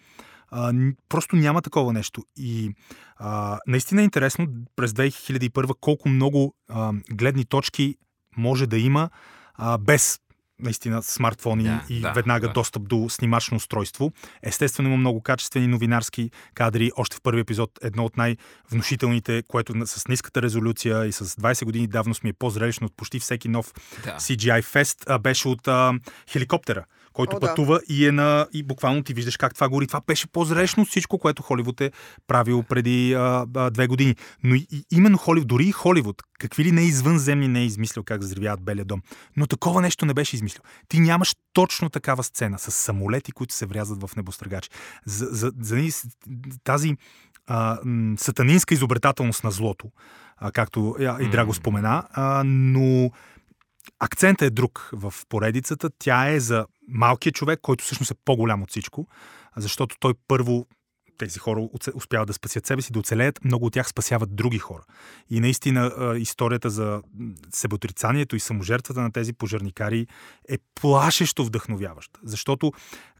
А, 0.51 0.73
просто 1.09 1.35
няма 1.35 1.61
такова 1.61 1.93
нещо. 1.93 2.23
И 2.37 2.71
а, 3.17 3.59
наистина 3.67 4.01
е 4.01 4.05
интересно 4.05 4.47
през 4.75 4.91
2001 4.91 5.73
колко 5.81 6.09
много 6.09 6.55
а, 6.69 6.93
гледни 7.11 7.45
точки 7.45 7.95
може 8.37 8.67
да 8.67 8.77
има 8.77 9.09
а, 9.55 9.77
без 9.77 10.19
наистина 10.59 11.03
смартфони 11.03 11.63
Да, 11.63 11.83
и 11.89 11.99
да, 11.99 12.11
веднага 12.11 12.47
да. 12.47 12.53
достъп 12.53 12.87
до 12.87 13.09
снимачно 13.09 13.57
устройство. 13.57 14.11
Естествено 14.43 14.89
има 14.89 14.97
много 14.97 15.21
качествени 15.21 15.67
новинарски 15.67 16.31
кадри. 16.55 16.91
Още 16.97 17.17
в 17.17 17.21
първи 17.21 17.41
епизод 17.41 17.71
едно 17.81 18.05
от 18.05 18.17
най-внушителните, 18.17 19.43
което 19.47 19.73
с 19.85 20.07
ниската 20.07 20.41
резолюция 20.41 21.05
и 21.05 21.11
с 21.11 21.25
20 21.25 21.65
години 21.65 21.87
давност 21.87 22.23
ми 22.23 22.29
е 22.29 22.33
по-зрелищно 22.33 22.87
от 22.87 22.93
почти 22.97 23.19
всеки 23.19 23.49
нов 23.49 23.73
Да. 24.03 24.11
CGI 24.11 24.61
Fest, 24.61 25.03
а, 25.07 25.19
беше 25.19 25.47
от 25.47 25.67
а, 25.67 25.93
хеликоптера, 26.31 26.85
който 27.13 27.35
О, 27.35 27.39
да. 27.39 27.47
пътува 27.47 27.81
и 27.89 28.07
е 28.07 28.11
на... 28.11 28.47
И 28.53 28.63
буквално 28.63 29.03
ти 29.03 29.13
виждаш 29.13 29.37
как 29.37 29.55
това 29.55 29.69
гори. 29.69 29.87
Това 29.87 30.01
беше 30.07 30.27
по-зрелищно 30.27 30.83
от 30.83 30.89
всичко, 30.89 31.19
което 31.19 31.43
Холивуд 31.43 31.81
е 31.81 31.91
правил 32.27 32.63
преди 32.63 33.13
а, 33.13 33.45
а, 33.55 33.69
две 33.69 33.87
години. 33.87 34.15
Но 34.43 34.55
и, 34.55 34.67
и, 34.71 34.85
именно 34.91 35.17
Холивуд, 35.17 35.47
дори 35.47 35.65
и 35.65 35.71
Холивуд, 35.71 36.23
какви 36.39 36.63
ли 36.63 36.71
не 36.71 36.81
извънземни 36.81 37.47
не 37.47 37.59
е 37.59 37.65
измислил 37.65 38.03
как 38.03 38.21
взривяват 38.21 38.61
Белия 38.61 38.85
дом. 38.85 39.01
Но 39.37 39.47
такова 39.47 39.81
нещо 39.81 40.05
не 40.05 40.13
беше 40.13 40.35
измислил. 40.47 40.61
Ти 40.87 40.99
нямаш 40.99 41.35
точно 41.53 41.89
такава 41.89 42.23
сцена 42.23 42.59
с 42.59 42.71
самолети, 42.71 43.31
които 43.31 43.53
се 43.53 43.65
врязват 43.65 44.09
в 44.09 44.15
небостъргачи. 44.15 44.69
За, 45.05 45.25
за, 45.25 45.51
за 45.61 46.59
тази 46.63 46.97
а, 47.47 47.79
сатанинска 48.17 48.73
изобретателност 48.73 49.43
на 49.43 49.51
злото, 49.51 49.91
а, 50.37 50.51
както 50.51 50.95
и 51.19 51.29
Драго 51.29 51.53
спомена, 51.53 52.03
а, 52.11 52.43
но 52.45 53.11
акцентът 53.99 54.41
е 54.41 54.49
друг 54.49 54.89
в 54.93 55.13
поредицата. 55.29 55.89
Тя 55.99 56.29
е 56.29 56.39
за 56.39 56.65
малкия 56.87 57.31
човек, 57.31 57.59
който 57.61 57.83
всъщност 57.83 58.11
е 58.11 58.15
по-голям 58.25 58.63
от 58.63 58.69
всичко, 58.69 59.07
защото 59.57 59.95
той 59.99 60.13
първо 60.27 60.67
тези 61.17 61.39
хора 61.39 61.67
успяват 61.93 62.27
да 62.27 62.33
спасят 62.33 62.65
себе 62.65 62.81
си, 62.81 62.93
да 62.93 62.99
оцелеят, 62.99 63.45
много 63.45 63.65
от 63.65 63.73
тях 63.73 63.89
спасяват 63.89 64.35
други 64.35 64.57
хора. 64.57 64.83
И 65.29 65.39
наистина 65.39 65.91
историята 66.17 66.69
за 66.69 67.01
себеотрицанието 67.53 68.35
и 68.35 68.39
саможертвата 68.39 69.01
на 69.01 69.11
тези 69.11 69.33
пожарникари 69.33 70.07
е 70.49 70.57
плашещо 70.75 71.45
вдъхновяваща. 71.45 72.19
Защото, 72.23 72.71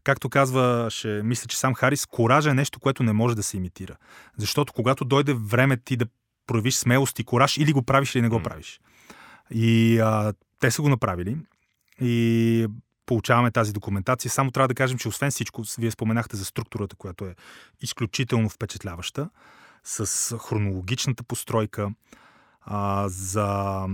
както 0.04 0.28
казваше, 0.28 1.20
мисля, 1.24 1.46
че 1.48 1.58
сам 1.58 1.74
Харис, 1.74 2.06
коража 2.06 2.50
е 2.50 2.54
нещо, 2.54 2.80
което 2.80 3.02
не 3.02 3.12
може 3.12 3.36
да 3.36 3.42
се 3.42 3.56
имитира. 3.56 3.96
Защото 4.36 4.72
когато 4.72 5.04
дойде 5.04 5.34
време 5.34 5.76
ти 5.76 5.96
да 5.96 6.06
проявиш 6.46 6.74
смелост 6.74 7.18
и 7.18 7.24
кораж, 7.24 7.56
или 7.56 7.72
го 7.72 7.82
правиш, 7.82 8.14
или 8.14 8.22
не 8.22 8.28
го 8.28 8.42
правиш. 8.42 8.80
И 9.50 9.98
а, 9.98 10.32
те 10.60 10.70
са 10.70 10.82
го 10.82 10.88
направили. 10.88 11.36
И 12.00 12.66
получаваме 13.08 13.50
тази 13.50 13.72
документация. 13.72 14.30
Само 14.30 14.50
трябва 14.50 14.68
да 14.68 14.74
кажем, 14.74 14.98
че 14.98 15.08
освен 15.08 15.30
всичко, 15.30 15.62
вие 15.78 15.90
споменахте 15.90 16.36
за 16.36 16.44
структурата, 16.44 16.96
която 16.96 17.24
е 17.24 17.34
изключително 17.80 18.48
впечатляваща, 18.48 19.30
с 19.84 20.38
хронологичната 20.38 21.24
постройка, 21.24 21.90
а, 22.60 23.08
за 23.08 23.86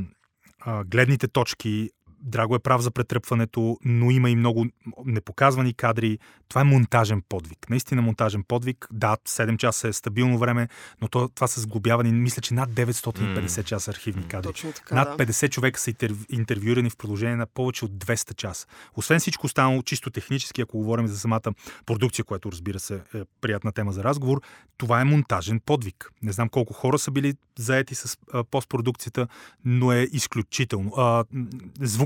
а, 0.61 0.85
гледните 0.85 1.29
точки. 1.29 1.91
Драго 2.25 2.55
е 2.55 2.59
прав 2.59 2.81
за 2.81 2.91
претръпването, 2.91 3.79
но 3.85 4.11
има 4.11 4.31
и 4.31 4.37
много 4.37 4.67
непоказвани 5.05 5.75
кадри. 5.75 6.19
Това 6.49 6.61
е 6.61 6.65
монтажен 6.65 7.23
подвиг. 7.29 7.71
Наистина 7.71 8.03
монтажен 8.03 8.45
подвиг. 8.49 8.89
Да, 8.93 9.17
7 9.29 9.57
часа 9.57 9.89
е 9.89 9.93
стабилно 9.93 10.39
време, 10.39 10.69
но 11.01 11.09
то, 11.09 11.29
това 11.29 11.47
са 11.47 11.61
сглобявани, 11.61 12.13
мисля, 12.13 12.43
че 12.43 12.55
над 12.55 12.71
950 12.71 13.65
часа 13.65 13.91
архивни 13.91 14.29
кадри. 14.29 14.49
Точно 14.49 14.73
така, 14.73 14.95
Над 14.95 15.17
да. 15.19 15.27
50 15.27 15.51
човека 15.51 15.81
са 15.81 15.91
интерв... 15.91 16.27
интервюирани 16.31 16.91
в 16.91 16.97
продължение 16.97 17.37
на 17.37 17.47
повече 17.47 17.85
от 17.85 17.93
200 17.93 18.35
часа. 18.35 18.67
Освен 18.97 19.21
всичко 19.21 19.47
останало, 19.47 19.83
чисто 19.83 20.11
технически, 20.11 20.61
ако 20.61 20.79
говорим 20.79 21.07
за 21.07 21.19
самата 21.19 21.53
продукция, 21.87 22.25
която 22.25 22.53
разбира 22.53 22.79
се 22.79 22.95
е 23.15 23.19
приятна 23.41 23.73
тема 23.73 23.93
за 23.93 24.05
разговор, 24.05 24.41
това 24.77 25.01
е 25.01 25.05
монтажен 25.05 25.61
подвиг. 25.61 26.11
Не 26.23 26.33
знам 26.33 26.49
колко 26.49 26.73
хора 26.73 26.99
са 26.99 27.11
били 27.11 27.35
заети 27.59 27.95
с 27.95 28.19
а, 28.33 28.45
постпродукцията, 28.45 29.29
но 29.65 29.93
е 29.93 30.09
изключително. 30.13 30.93
А, 30.97 31.25
м, 31.33 31.47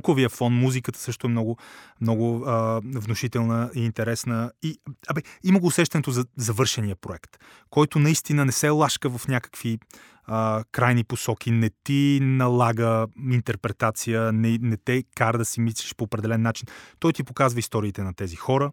звуковия 0.08 0.28
фон, 0.28 0.52
музиката 0.52 0.98
също 0.98 1.26
е 1.26 1.30
много, 1.30 1.58
много 2.00 2.44
а, 2.46 2.80
внушителна 2.84 3.70
и 3.74 3.84
интересна. 3.84 4.52
И, 4.62 4.78
абе, 5.08 5.22
има 5.44 5.60
го 5.60 5.66
усещането 5.66 6.10
за 6.10 6.24
завършения 6.36 6.96
проект, 6.96 7.38
който 7.70 7.98
наистина 7.98 8.44
не 8.44 8.52
се 8.52 8.68
лашка 8.68 9.10
в 9.10 9.28
някакви 9.28 9.78
а, 10.24 10.64
крайни 10.72 11.04
посоки, 11.04 11.50
не 11.50 11.70
ти 11.84 12.18
налага 12.22 13.06
интерпретация, 13.32 14.32
не, 14.32 14.58
не 14.62 14.76
те 14.76 15.04
кара 15.14 15.38
да 15.38 15.44
си 15.44 15.60
мислиш 15.60 15.94
по 15.94 16.04
определен 16.04 16.42
начин. 16.42 16.66
Той 16.98 17.12
ти 17.12 17.24
показва 17.24 17.60
историите 17.60 18.02
на 18.02 18.14
тези 18.14 18.36
хора, 18.36 18.72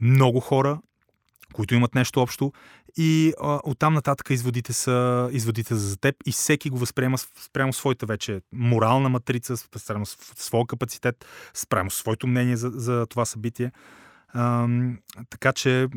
много 0.00 0.40
хора, 0.40 0.78
които 1.56 1.74
имат 1.74 1.94
нещо 1.94 2.20
общо 2.20 2.52
и 2.96 3.32
а, 3.40 3.60
оттам 3.64 3.94
нататък 3.94 4.30
изводите 4.30 4.72
са 4.72 5.28
изводите 5.32 5.74
за 5.74 5.96
теб 5.96 6.16
и 6.26 6.32
всеки 6.32 6.70
го 6.70 6.78
възприема 6.78 7.18
спрямо 7.18 7.72
своята 7.72 8.06
вече 8.06 8.40
морална 8.52 9.08
матрица, 9.08 9.56
спрямо 9.56 10.06
своя 10.06 10.66
капацитет, 10.66 11.24
спрямо 11.54 11.90
своето 11.90 12.26
мнение 12.26 12.56
за, 12.56 12.70
за 12.74 13.06
това 13.06 13.24
събитие. 13.24 13.72
Ам, 14.34 14.98
така 15.30 15.52
че, 15.52 15.88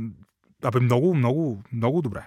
абе, 0.64 0.80
много, 0.80 1.16
много, 1.16 1.64
много 1.74 2.02
добре. 2.02 2.26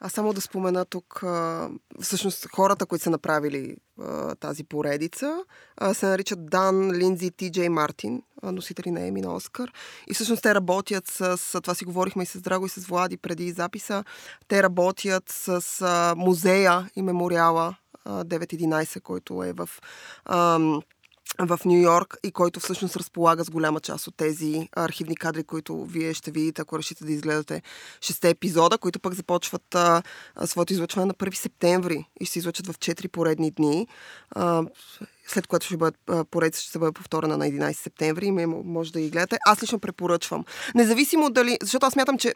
Аз 0.00 0.12
само 0.12 0.32
да 0.32 0.40
спомена 0.40 0.84
тук, 0.84 1.22
а, 1.22 1.68
всъщност 2.00 2.46
хората, 2.54 2.86
които 2.86 3.02
са 3.02 3.10
направили 3.10 3.76
а, 4.00 4.34
тази 4.34 4.64
поредица, 4.64 5.44
а, 5.76 5.94
се 5.94 6.06
наричат 6.06 6.46
Дан, 6.46 6.92
Линдзи 6.92 7.26
и 7.26 7.30
Ти 7.30 7.50
Джей 7.50 7.68
Мартин, 7.68 8.22
а, 8.42 8.52
носители 8.52 8.90
на 8.90 9.06
Еми 9.06 9.20
на 9.20 9.34
Оскар. 9.34 9.72
И 10.06 10.14
всъщност 10.14 10.42
те 10.42 10.54
работят 10.54 11.06
с, 11.06 11.60
това 11.60 11.74
си 11.74 11.84
говорихме 11.84 12.22
и 12.22 12.26
с 12.26 12.40
Драго 12.40 12.66
и 12.66 12.68
с 12.68 12.86
Влади 12.86 13.16
преди 13.16 13.52
записа, 13.52 14.04
те 14.48 14.62
работят 14.62 15.24
с 15.28 15.62
а, 15.80 16.14
музея 16.16 16.90
и 16.96 17.02
мемориала 17.02 17.76
а, 18.04 18.24
9-11, 18.24 19.00
който 19.00 19.44
е 19.44 19.52
в... 19.52 19.68
Ам, 20.24 20.82
в 21.38 21.60
Нью 21.64 21.82
Йорк 21.82 22.16
и 22.22 22.32
който 22.32 22.60
всъщност 22.60 22.96
разполага 22.96 23.44
с 23.44 23.50
голяма 23.50 23.80
част 23.80 24.06
от 24.06 24.16
тези 24.16 24.68
архивни 24.76 25.16
кадри, 25.16 25.44
които 25.44 25.84
вие 25.84 26.14
ще 26.14 26.30
видите, 26.30 26.62
ако 26.62 26.78
решите 26.78 27.04
да 27.04 27.12
изгледате 27.12 27.62
шесте 28.00 28.30
епизода, 28.30 28.78
които 28.78 29.00
пък 29.00 29.14
започват 29.14 29.74
а, 29.74 30.02
своето 30.44 30.72
излъчване 30.72 31.06
на 31.06 31.14
1 31.14 31.34
септември 31.34 32.04
и 32.20 32.24
ще 32.24 32.32
се 32.32 32.38
излъчат 32.38 32.66
в 32.66 32.78
4 32.78 33.08
поредни 33.08 33.50
дни. 33.50 33.86
А, 34.30 34.62
след 35.26 35.46
което 35.46 35.66
ще 35.66 35.76
бъде 35.76 35.96
поред, 36.30 36.56
ще 36.56 36.78
бъде 36.78 36.92
повторена 36.92 37.36
на 37.36 37.46
11 37.46 37.72
септември 37.72 38.26
и 38.26 38.46
може 38.46 38.92
да 38.92 39.00
ги 39.00 39.10
гледате. 39.10 39.38
Аз 39.46 39.62
лично 39.62 39.78
препоръчвам. 39.78 40.44
Независимо 40.74 41.30
дали, 41.30 41.58
защото 41.62 41.86
аз 41.86 41.92
смятам, 41.92 42.18
че 42.18 42.34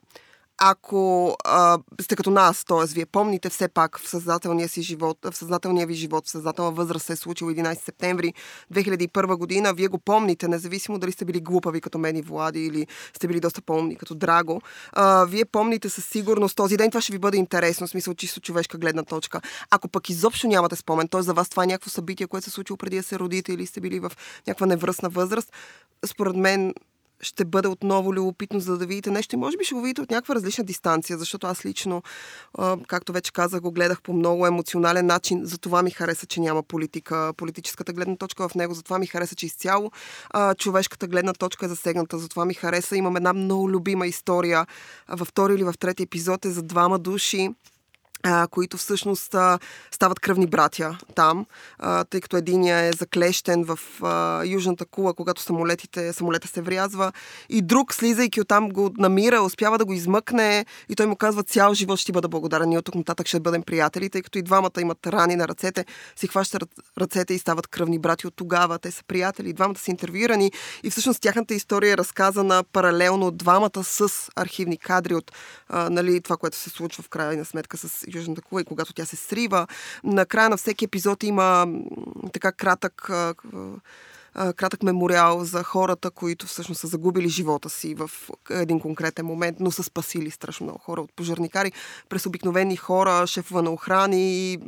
ако 0.58 1.36
а, 1.44 1.78
сте 2.00 2.16
като 2.16 2.30
нас, 2.30 2.64
т.е. 2.64 2.94
вие 2.94 3.06
помните 3.06 3.48
все 3.50 3.68
пак 3.68 3.98
в 3.98 4.08
съзнателния 4.08 4.68
си 4.68 4.82
живот, 4.82 5.18
в 5.24 5.36
съзнателния 5.36 5.86
ви 5.86 5.94
живот, 5.94 6.26
в 6.26 6.30
съзнателна 6.30 6.70
възраст 6.70 7.06
се 7.06 7.12
е 7.12 7.16
случил 7.16 7.46
11 7.46 7.84
септември 7.84 8.34
2001 8.72 9.36
година, 9.36 9.74
вие 9.74 9.88
го 9.88 9.98
помните, 9.98 10.48
независимо 10.48 10.98
дали 10.98 11.12
сте 11.12 11.24
били 11.24 11.40
глупави 11.40 11.80
като 11.80 11.98
мен 11.98 12.16
и 12.16 12.22
Влади 12.22 12.60
или 12.60 12.86
сте 13.16 13.28
били 13.28 13.40
доста 13.40 13.62
помни 13.62 13.96
като 13.96 14.14
Драго. 14.14 14.62
А, 14.92 15.24
вие 15.24 15.44
помните 15.44 15.88
със 15.88 16.04
сигурност 16.04 16.56
този 16.56 16.76
ден, 16.76 16.90
това 16.90 17.00
ще 17.00 17.12
ви 17.12 17.18
бъде 17.18 17.36
интересно, 17.36 17.86
в 17.86 17.90
смисъл 17.90 18.14
чисто 18.14 18.40
човешка 18.40 18.78
гледна 18.78 19.02
точка. 19.02 19.40
Ако 19.70 19.88
пък 19.88 20.08
изобщо 20.10 20.48
нямате 20.48 20.76
спомен, 20.76 21.08
т.е. 21.08 21.22
за 21.22 21.34
вас 21.34 21.48
това 21.48 21.64
е 21.64 21.66
някакво 21.66 21.90
събитие, 21.90 22.26
което 22.26 22.44
се 22.44 22.50
е 22.50 22.52
случило 22.52 22.76
преди 22.76 22.96
да 22.96 23.02
се 23.02 23.18
родите 23.18 23.52
или 23.52 23.66
сте 23.66 23.80
били 23.80 24.00
в 24.00 24.12
някаква 24.46 24.66
невръстна 24.66 25.08
възраст, 25.08 25.52
според 26.06 26.36
мен 26.36 26.74
ще 27.20 27.44
бъде 27.44 27.68
отново 27.68 28.14
любопитно, 28.14 28.60
за 28.60 28.78
да 28.78 28.86
видите 28.86 29.10
нещо 29.10 29.34
и 29.34 29.38
може 29.38 29.56
би 29.56 29.64
ще 29.64 29.74
го 29.74 29.82
видите 29.82 30.00
от 30.02 30.10
някаква 30.10 30.34
различна 30.34 30.64
дистанция, 30.64 31.18
защото 31.18 31.46
аз 31.46 31.66
лично, 31.66 32.02
както 32.86 33.12
вече 33.12 33.32
казах, 33.32 33.60
го 33.60 33.72
гледах 33.72 34.02
по 34.02 34.12
много 34.12 34.46
емоционален 34.46 35.06
начин. 35.06 35.40
Затова 35.44 35.82
ми 35.82 35.90
хареса, 35.90 36.26
че 36.26 36.40
няма 36.40 36.62
политика, 36.62 37.32
политическата 37.36 37.92
гледна 37.92 38.16
точка 38.16 38.48
в 38.48 38.54
него. 38.54 38.74
Затова 38.74 38.98
ми 38.98 39.06
хареса, 39.06 39.34
че 39.34 39.46
изцяло 39.46 39.90
човешката 40.58 41.06
гледна 41.06 41.32
точка 41.32 41.66
е 41.66 41.68
засегната. 41.68 42.18
Затова 42.18 42.44
ми 42.44 42.54
хареса. 42.54 42.96
Имам 42.96 43.16
една 43.16 43.32
много 43.32 43.70
любима 43.70 44.06
история 44.06 44.66
във 45.08 45.28
втори 45.28 45.54
или 45.54 45.64
в 45.64 45.74
трети 45.78 46.02
епизод 46.02 46.44
е 46.44 46.50
за 46.50 46.62
двама 46.62 46.98
души, 46.98 47.50
които 48.50 48.76
всъщност 48.76 49.34
а, 49.34 49.58
стават 49.90 50.20
кръвни 50.20 50.46
братя 50.46 50.98
там, 51.14 51.46
а, 51.78 52.04
тъй 52.04 52.20
като 52.20 52.36
единия 52.36 52.78
е 52.78 52.92
заклещен 52.92 53.64
в 53.64 53.78
а, 54.02 54.44
южната 54.44 54.84
кула, 54.84 55.14
когато 55.14 55.42
самолетите, 55.42 56.12
самолета 56.12 56.48
се 56.48 56.62
врязва. 56.62 57.12
И 57.48 57.62
друг, 57.62 57.94
слизайки 57.94 58.40
оттам, 58.40 58.68
го 58.68 58.90
намира, 58.98 59.42
успява 59.42 59.78
да 59.78 59.84
го 59.84 59.92
измъкне 59.92 60.66
и 60.88 60.96
той 60.96 61.06
му 61.06 61.16
казва 61.16 61.42
цял 61.42 61.74
живот 61.74 61.98
ще 61.98 62.06
ти 62.06 62.12
бъда 62.12 62.28
благодарен, 62.28 62.68
ние 62.68 62.78
от 62.78 62.84
тук 62.84 62.94
нататък 62.94 63.26
ще 63.26 63.40
бъдем 63.40 63.62
приятели, 63.62 64.10
тъй 64.10 64.22
като 64.22 64.38
и 64.38 64.42
двамата 64.42 64.80
имат 64.80 65.06
рани 65.06 65.36
на 65.36 65.48
ръцете, 65.48 65.84
си 66.16 66.26
хващат 66.26 66.64
ръцете 66.98 67.34
и 67.34 67.38
стават 67.38 67.66
кръвни 67.66 67.98
брати 67.98 68.26
от 68.26 68.34
тогава, 68.36 68.78
те 68.78 68.90
са 68.90 69.04
приятели, 69.04 69.52
двамата 69.52 69.78
са 69.78 69.90
интервюирани. 69.90 70.52
И 70.82 70.90
всъщност 70.90 71.20
тяхната 71.20 71.54
история 71.54 71.92
е 71.92 71.96
разказана 71.96 72.64
паралелно 72.72 73.26
от 73.26 73.36
двамата 73.36 73.84
с 73.84 74.08
архивни 74.36 74.76
кадри 74.76 75.14
от 75.14 75.32
а, 75.68 75.90
нали, 75.90 76.20
това, 76.20 76.36
което 76.36 76.56
се 76.56 76.70
случва 76.70 77.02
в 77.02 77.08
крайна 77.08 77.44
сметка 77.44 77.76
с 77.76 78.06
Южната 78.18 78.42
кула 78.42 78.60
и 78.60 78.64
когато 78.64 78.92
тя 78.92 79.04
се 79.04 79.16
срива. 79.16 79.66
На 80.04 80.26
края 80.26 80.50
на 80.50 80.56
всеки 80.56 80.84
епизод 80.84 81.22
има 81.22 81.66
така 82.32 82.52
кратък 82.52 83.10
кратък 84.34 84.82
мемориал 84.82 85.44
за 85.44 85.62
хората, 85.62 86.10
които 86.10 86.46
всъщност 86.46 86.80
са 86.80 86.86
загубили 86.86 87.28
живота 87.28 87.70
си 87.70 87.94
в 87.94 88.10
един 88.50 88.80
конкретен 88.80 89.26
момент, 89.26 89.56
но 89.60 89.70
са 89.70 89.82
спасили 89.82 90.30
страшно 90.30 90.64
много 90.64 90.78
хора 90.78 91.00
от 91.00 91.12
пожарникари, 91.16 91.72
през 92.08 92.26
обикновени 92.26 92.76
хора, 92.76 93.26
шефове 93.26 93.62
на 93.62 93.70
охрани 93.70 94.52
и, 94.52 94.58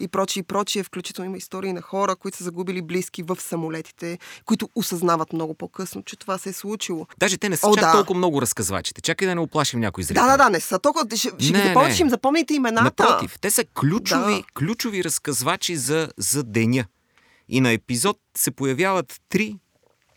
и 0.00 0.08
прочие, 0.08 0.40
и 0.40 0.44
прочие. 0.44 0.82
Включително 0.82 1.28
има 1.28 1.36
истории 1.36 1.72
на 1.72 1.82
хора, 1.82 2.16
които 2.16 2.38
са 2.38 2.44
загубили 2.44 2.82
близки 2.82 3.22
в 3.22 3.36
самолетите, 3.40 4.18
които 4.44 4.68
осъзнават 4.74 5.32
много 5.32 5.54
по-късно, 5.54 6.02
че 6.02 6.16
това 6.16 6.38
се 6.38 6.48
е 6.48 6.52
случило. 6.52 7.06
Даже 7.18 7.38
те 7.38 7.48
не 7.48 7.56
са 7.56 7.68
О, 7.68 7.74
чак 7.74 7.84
да. 7.84 7.92
толкова 7.92 8.18
много 8.18 8.42
разказвачите. 8.42 9.00
Чакай 9.00 9.28
да 9.28 9.34
не 9.34 9.40
оплашим 9.40 9.80
някой 9.80 10.04
зрител. 10.04 10.24
Да, 10.24 10.30
да, 10.30 10.44
да, 10.44 10.50
не 10.50 10.60
са 10.60 10.78
толкова. 10.78 11.06
Ще, 11.06 11.16
ще 11.16 11.52
не, 11.52 11.62
ги 11.62 11.68
запомните, 11.68 11.94
ще 11.94 12.02
им 12.02 12.10
запомните 12.10 12.54
имената. 12.54 12.84
Напротив, 12.84 13.38
те 13.40 13.50
са 13.50 13.64
ключови, 13.64 14.34
да. 14.34 14.42
ключови 14.54 15.04
разказвачи 15.04 15.76
за, 15.76 16.08
за 16.18 16.42
деня. 16.42 16.84
И 17.52 17.60
на 17.60 17.72
епизод 17.72 18.18
се 18.36 18.50
появяват 18.50 19.20
три, 19.28 19.58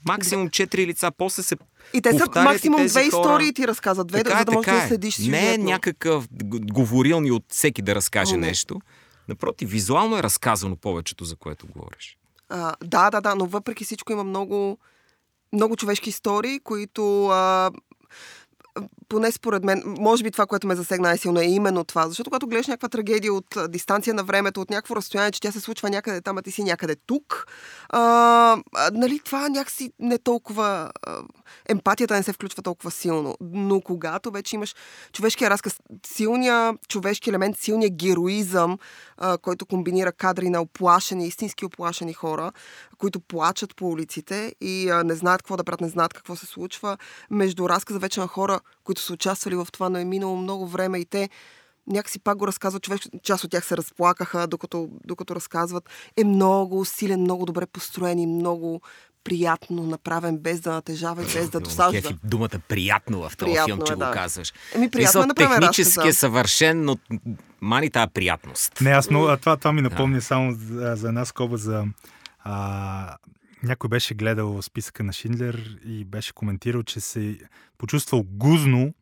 максимум 0.07 0.49
четири 0.49 0.87
лица, 0.87 1.11
после 1.17 1.43
се 1.43 1.55
и 1.93 2.01
те 2.01 2.17
са 2.17 2.25
максимум 2.35 2.85
две 2.85 3.01
истории 3.01 3.53
ти 3.53 3.67
разказват, 3.67 4.07
две, 4.07 4.23
така, 4.23 4.37
за 4.39 4.45
да 4.45 4.51
можеш 4.51 4.71
да 4.71 4.83
е. 4.83 4.87
следиш 4.87 5.15
сюжетно. 5.15 5.37
Не 5.37 5.53
е 5.53 5.57
някакъв 5.57 6.27
говорилни 6.71 7.31
от 7.31 7.43
всеки 7.49 7.81
да 7.81 7.95
разкаже 7.95 8.35
О, 8.35 8.37
не. 8.37 8.47
нещо. 8.47 8.81
Напротив, 9.27 9.69
визуално 9.69 10.17
е 10.17 10.23
разказано 10.23 10.75
повечето, 10.75 11.25
за 11.25 11.35
което 11.35 11.67
говориш. 11.67 12.17
А, 12.49 12.73
да, 12.83 13.09
да, 13.09 13.21
да, 13.21 13.35
но 13.35 13.45
въпреки 13.45 13.83
всичко 13.83 14.11
има 14.11 14.23
много, 14.23 14.77
много 15.53 15.75
човешки 15.75 16.09
истории, 16.09 16.59
които 16.59 17.27
а, 17.27 17.71
поне 19.09 19.31
според 19.31 19.63
мен, 19.63 19.83
може 19.85 20.23
би 20.23 20.31
това, 20.31 20.45
което 20.45 20.67
ме 20.67 20.75
засегна 20.75 21.07
най-силно 21.07 21.39
е 21.39 21.45
именно 21.45 21.83
това. 21.83 22.07
Защото 22.07 22.29
когато 22.29 22.47
гледаш 22.47 22.67
някаква 22.67 22.89
трагедия 22.89 23.33
от 23.33 23.57
дистанция 23.69 24.13
на 24.13 24.23
времето, 24.23 24.61
от 24.61 24.69
някакво 24.69 24.95
разстояние, 24.95 25.31
че 25.31 25.41
тя 25.41 25.51
се 25.51 25.59
случва 25.59 25.89
някъде 25.89 26.21
там, 26.21 26.37
а 26.37 26.41
ти 26.41 26.51
си 26.51 26.63
някъде 26.63 26.95
тук, 26.95 27.47
а, 27.89 28.57
нали, 28.93 29.19
това 29.19 29.49
някакси 29.49 29.91
не 29.99 30.17
толкова... 30.17 30.91
А, 31.07 31.21
емпатията 31.69 32.13
не 32.15 32.23
се 32.23 32.33
включва 32.33 32.63
толкова 32.63 32.91
силно. 32.91 33.35
Но 33.41 33.81
когато 33.81 34.31
вече 34.31 34.55
имаш 34.55 34.75
човешкия 35.13 35.49
разказ, 35.49 35.79
силния 36.07 36.73
човешки 36.87 37.29
елемент, 37.29 37.57
силния 37.57 37.89
героизъм, 37.89 38.77
а, 39.17 39.37
който 39.37 39.65
комбинира 39.65 40.11
кадри 40.11 40.49
на 40.49 40.61
оплашени, 40.61 41.27
истински 41.27 41.65
оплашени 41.65 42.13
хора, 42.13 42.51
които 42.97 43.19
плачат 43.19 43.75
по 43.75 43.89
улиците 43.89 44.55
и 44.61 44.89
а, 44.89 45.03
не 45.03 45.15
знаят 45.15 45.41
какво 45.41 45.57
да 45.57 45.63
правят, 45.63 45.81
не 45.81 45.89
знаят 45.89 46.13
какво 46.13 46.35
се 46.35 46.45
случва, 46.45 46.97
между 47.29 47.69
разказа 47.69 47.99
вече 47.99 48.19
на 48.19 48.27
хора, 48.27 48.59
които 48.83 49.01
са 49.01 49.13
участвали 49.13 49.55
в 49.55 49.67
това, 49.71 49.89
но 49.89 49.97
е 49.97 50.05
минало 50.05 50.37
много 50.37 50.67
време 50.67 50.99
и 50.99 51.05
те 51.05 51.29
някакси 51.87 52.19
пак 52.19 52.37
го 52.37 52.47
разказват 52.47 52.83
човек, 52.83 53.01
част 53.23 53.43
от 53.43 53.51
тях 53.51 53.65
се 53.65 53.77
разплакаха, 53.77 54.47
докато, 54.47 54.89
докато 55.05 55.35
разказват. 55.35 55.89
Е 56.17 56.23
много 56.23 56.85
силен, 56.85 57.21
много 57.21 57.45
добре 57.45 57.65
построен 57.65 58.19
и 58.19 58.27
много 58.27 58.81
приятно 59.25 59.83
направен, 59.83 60.37
без 60.37 60.59
да 60.59 60.73
натежава 60.73 61.23
и 61.23 61.25
без 61.25 61.49
да 61.49 61.59
досажда. 61.59 62.01
Кефи 62.01 62.15
думата 62.23 62.59
приятно 62.67 63.29
в 63.29 63.37
този 63.37 63.51
приятно 63.51 63.75
филм, 63.75 63.87
че 63.87 63.93
е, 63.93 63.95
да. 63.95 64.05
го 64.05 64.13
казваш. 64.13 64.53
Еми, 64.75 64.89
приятно 64.89 65.23
е 65.23 65.25
направен 65.25 65.59
Технически 65.59 66.07
е 66.07 66.13
съвършен, 66.13 66.85
но 66.85 66.97
мани 67.61 67.89
тази 67.89 68.11
приятност. 68.13 68.81
Не, 68.81 68.89
аз 68.89 69.09
много, 69.09 69.27
а 69.27 69.37
това, 69.37 69.57
това 69.57 69.73
ми 69.73 69.81
напомня 69.81 70.17
да. 70.17 70.21
само 70.21 70.51
за, 70.51 70.95
за 70.95 71.07
една 71.07 71.25
скоба 71.25 71.57
за 71.57 71.85
а, 72.43 73.17
някой 73.63 73.87
беше 73.87 74.13
гледал 74.13 74.61
списъка 74.61 75.03
на 75.03 75.13
Шиндлер 75.13 75.77
и 75.85 76.05
беше 76.05 76.33
коментирал, 76.33 76.83
че 76.83 76.99
се 76.99 77.37
почувствал 77.77 78.23
гузно 78.23 78.93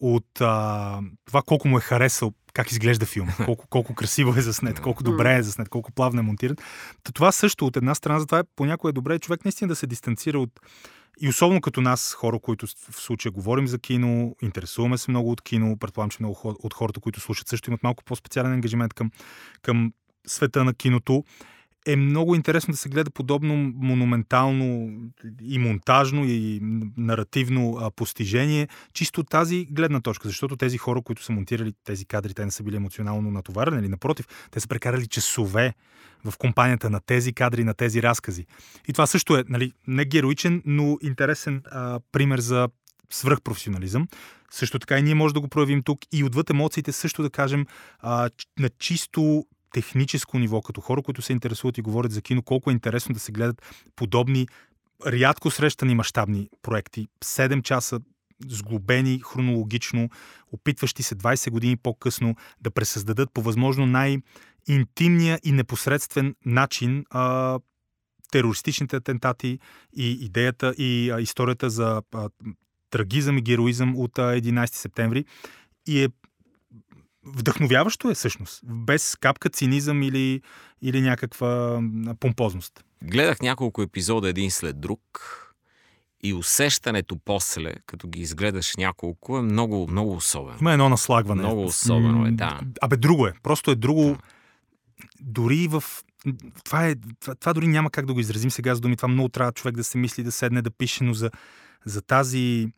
от 0.00 0.40
а, 0.40 1.00
това 1.26 1.42
колко 1.42 1.68
му 1.68 1.78
е 1.78 1.80
харесал 1.80 2.32
как 2.52 2.70
изглежда 2.70 3.06
филм, 3.06 3.28
колко, 3.44 3.66
колко 3.68 3.94
красиво 3.94 4.34
е 4.36 4.40
заснет, 4.40 4.80
колко 4.80 5.02
добре 5.02 5.36
е 5.36 5.42
заснет, 5.42 5.68
колко 5.68 5.92
плавно 5.92 6.20
е 6.20 6.22
монтиран. 6.22 6.56
това 7.14 7.32
също 7.32 7.66
от 7.66 7.76
една 7.76 7.94
страна, 7.94 8.20
затова 8.20 8.38
е 8.38 8.44
понякога 8.56 8.90
е 8.90 8.92
добре 8.92 9.18
човек 9.18 9.44
наистина 9.44 9.68
да 9.68 9.76
се 9.76 9.86
дистанцира 9.86 10.38
от 10.38 10.60
и 11.22 11.28
особено 11.28 11.60
като 11.60 11.80
нас, 11.80 12.12
хора, 12.12 12.38
които 12.38 12.66
в 12.66 13.00
случая 13.00 13.32
говорим 13.32 13.66
за 13.66 13.78
кино, 13.78 14.36
интересуваме 14.42 14.98
се 14.98 15.10
много 15.10 15.30
от 15.30 15.42
кино, 15.42 15.76
предполагам, 15.78 16.10
че 16.10 16.16
много 16.20 16.40
от 16.44 16.74
хората, 16.74 17.00
които 17.00 17.20
слушат, 17.20 17.48
също 17.48 17.70
имат 17.70 17.82
малко 17.82 18.04
по-специален 18.04 18.52
ангажимент 18.52 18.94
към, 18.94 19.10
към 19.62 19.92
света 20.26 20.64
на 20.64 20.74
киното 20.74 21.24
е 21.86 21.96
много 21.96 22.34
интересно 22.34 22.72
да 22.72 22.78
се 22.78 22.88
гледа 22.88 23.10
подобно 23.10 23.72
монументално 23.76 24.90
и 25.42 25.58
монтажно 25.58 26.24
и 26.24 26.60
наративно 26.96 27.90
постижение, 27.96 28.68
чисто 28.92 29.24
тази 29.24 29.64
гледна 29.70 30.00
точка, 30.00 30.28
защото 30.28 30.56
тези 30.56 30.78
хора, 30.78 31.02
които 31.02 31.24
са 31.24 31.32
монтирали 31.32 31.72
тези 31.84 32.04
кадри, 32.04 32.34
те 32.34 32.44
не 32.44 32.50
са 32.50 32.62
били 32.62 32.76
емоционално 32.76 33.30
натоварени, 33.30 33.80
или 33.80 33.88
напротив, 33.88 34.26
те 34.50 34.60
са 34.60 34.68
прекарали 34.68 35.06
часове 35.06 35.74
в 36.24 36.38
компанията 36.38 36.90
на 36.90 37.00
тези 37.00 37.32
кадри, 37.32 37.64
на 37.64 37.74
тези 37.74 38.02
разкази. 38.02 38.46
И 38.88 38.92
това 38.92 39.06
също 39.06 39.36
е 39.36 39.44
нали, 39.48 39.72
не 39.86 40.04
героичен, 40.04 40.62
но 40.66 40.98
интересен 41.02 41.62
а, 41.70 42.00
пример 42.12 42.38
за 42.38 42.68
свръхпрофесионализъм. 43.10 44.08
Също 44.50 44.78
така 44.78 44.98
и 44.98 45.02
ние 45.02 45.14
може 45.14 45.34
да 45.34 45.40
го 45.40 45.48
проявим 45.48 45.82
тук 45.82 45.98
и 46.12 46.24
отвъд 46.24 46.50
емоциите 46.50 46.92
също 46.92 47.22
да 47.22 47.30
кажем 47.30 47.66
а, 48.00 48.30
на 48.58 48.68
чисто 48.68 49.46
техническо 49.72 50.38
ниво, 50.38 50.62
като 50.62 50.80
хора, 50.80 51.02
които 51.02 51.22
се 51.22 51.32
интересуват 51.32 51.78
и 51.78 51.82
говорят 51.82 52.12
за 52.12 52.22
кино, 52.22 52.42
колко 52.42 52.70
е 52.70 52.72
интересно 52.72 53.12
да 53.12 53.20
се 53.20 53.32
гледат 53.32 53.62
подобни 53.96 54.46
рядко 55.06 55.50
срещани 55.50 55.94
мащабни 55.94 56.48
проекти. 56.62 57.08
7 57.24 57.62
часа 57.62 58.00
сглобени 58.48 59.20
хронологично, 59.24 60.08
опитващи 60.52 61.02
се 61.02 61.16
20 61.16 61.50
години 61.50 61.76
по-късно 61.76 62.36
да 62.60 62.70
пресъздадат 62.70 63.30
по 63.34 63.42
възможно 63.42 63.86
най-интимния 63.86 65.40
и 65.44 65.52
непосредствен 65.52 66.34
начин 66.46 67.04
а, 67.10 67.58
терористичните 68.32 68.96
атентати 68.96 69.58
и 69.96 70.10
идеята 70.10 70.74
и 70.78 71.10
а, 71.10 71.20
историята 71.20 71.70
за 71.70 72.02
а, 72.14 72.28
трагизъм 72.90 73.38
и 73.38 73.42
героизъм 73.42 73.96
от 73.96 74.18
а, 74.18 74.22
11 74.22 74.74
септември. 74.74 75.24
И 75.86 76.04
е 76.04 76.08
вдъхновяващо 77.26 78.10
е 78.10 78.14
всъщност, 78.14 78.60
без 78.64 79.16
капка 79.16 79.50
цинизъм 79.50 80.02
или, 80.02 80.42
или 80.82 81.00
някаква 81.00 81.82
помпозност. 82.20 82.84
Гледах 83.02 83.40
няколко 83.40 83.82
епизода 83.82 84.28
един 84.28 84.50
след 84.50 84.80
друг 84.80 85.00
и 86.22 86.34
усещането 86.34 87.16
после, 87.24 87.74
като 87.86 88.08
ги 88.08 88.20
изгледаш 88.20 88.76
няколко, 88.76 89.38
е 89.38 89.42
много, 89.42 89.86
много 89.90 90.12
особено. 90.12 90.58
Има 90.60 90.72
едно 90.72 90.88
наслагване. 90.88 91.42
Много 91.42 91.64
особено 91.64 92.26
е, 92.26 92.30
да. 92.30 92.60
Абе, 92.80 92.96
друго 92.96 93.26
е. 93.26 93.32
Просто 93.42 93.70
е 93.70 93.74
друго. 93.74 94.02
Да. 94.02 94.18
Дори 95.20 95.68
в 95.68 95.84
това, 96.64 96.86
е, 96.86 96.94
това, 97.20 97.34
това 97.34 97.52
дори 97.52 97.66
няма 97.66 97.90
как 97.90 98.06
да 98.06 98.14
го 98.14 98.20
изразим 98.20 98.50
сега 98.50 98.74
с 98.74 98.80
думи. 98.80 98.96
Това 98.96 99.08
много 99.08 99.28
трябва 99.28 99.52
човек 99.52 99.76
да 99.76 99.84
се 99.84 99.98
мисли, 99.98 100.22
да 100.22 100.32
седне, 100.32 100.62
да 100.62 100.70
пише, 100.70 101.04
но 101.04 101.14
за, 101.14 101.30
за 101.84 102.02
тази 102.02 102.68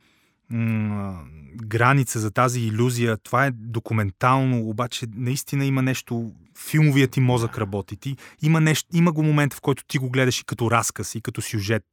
м- 0.53 1.25
граница, 1.55 2.21
за 2.21 2.31
тази 2.31 2.61
иллюзия, 2.61 3.17
това 3.17 3.47
е 3.47 3.51
документално, 3.51 4.69
обаче 4.69 5.07
наистина 5.15 5.65
има 5.65 5.83
нещо, 5.83 6.33
филмовият 6.59 7.11
ти 7.11 7.21
мозък 7.21 7.59
работи. 7.59 7.97
Ти, 7.97 8.17
има, 8.43 8.61
нещо, 8.61 8.89
има 8.93 9.13
го 9.13 9.23
момент, 9.23 9.55
в 9.55 9.61
който 9.61 9.85
ти 9.85 9.99
го 9.99 10.11
гледаш 10.11 10.41
и 10.41 10.45
като 10.45 10.71
разказ, 10.71 11.15
и 11.15 11.21
като 11.21 11.43
сюжет. 11.43 11.85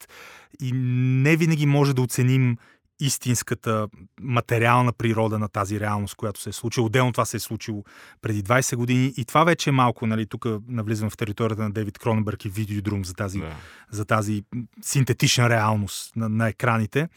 И 0.61 0.71
не 1.23 1.35
винаги 1.35 1.65
може 1.65 1.93
да 1.93 2.01
оценим 2.01 2.57
истинската 2.99 3.87
материална 4.21 4.93
природа 4.93 5.39
на 5.39 5.47
тази 5.47 5.79
реалност, 5.79 6.15
която 6.15 6.41
се 6.41 6.49
е 6.49 6.53
случила. 6.53 6.85
Отделно 6.85 7.11
това 7.11 7.25
се 7.25 7.37
е 7.37 7.39
случило 7.39 7.83
преди 8.21 8.43
20 8.43 8.75
години 8.75 9.13
и 9.17 9.25
това 9.25 9.43
вече 9.43 9.69
е 9.69 9.73
малко, 9.73 10.07
нали, 10.07 10.25
тук 10.25 10.45
навлизам 10.67 11.09
в 11.09 11.17
територията 11.17 11.63
на 11.63 11.71
Дейвид 11.71 11.99
Кроненбърг 11.99 12.45
и 12.45 12.49
Видеодрум 12.49 13.05
за 13.05 13.13
тази, 13.13 13.39
да. 13.39 13.55
за 13.91 14.05
тази 14.05 14.43
синтетична 14.81 15.49
реалност 15.49 16.15
на, 16.15 16.29
на 16.29 16.47
екраните. 16.47 17.09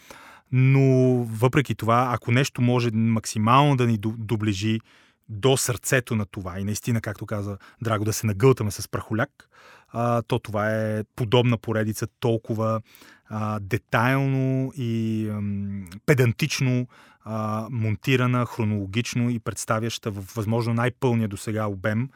Но 0.52 1.14
въпреки 1.24 1.74
това, 1.74 2.10
ако 2.12 2.32
нещо 2.32 2.62
може 2.62 2.90
максимално 2.90 3.76
да 3.76 3.86
ни 3.86 3.98
доближи 3.98 4.80
до 5.28 5.56
сърцето 5.56 6.16
на 6.16 6.26
това 6.26 6.60
и 6.60 6.64
наистина, 6.64 7.00
както 7.00 7.26
каза 7.26 7.58
Драго, 7.82 8.04
да 8.04 8.12
се 8.12 8.26
нагълтаме 8.26 8.70
с 8.70 8.88
прахоляк, 8.88 9.48
а, 9.88 10.22
то 10.22 10.38
това 10.38 10.70
е 10.70 11.04
подобна 11.16 11.58
поредица, 11.58 12.06
толкова 12.20 12.80
а, 13.26 13.60
детайлно 13.60 14.72
и 14.76 15.28
ам, 15.28 15.86
педантично 16.06 16.86
а, 17.24 17.66
монтирана, 17.70 18.46
хронологично 18.46 19.30
и 19.30 19.38
представяща 19.38 20.10
в 20.10 20.34
възможно 20.34 20.74
най-пълния 20.74 21.28
до 21.28 21.36
сега 21.36 21.66
обем 21.66 22.08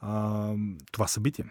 а, 0.00 0.48
това 0.92 1.06
събитие. 1.06 1.44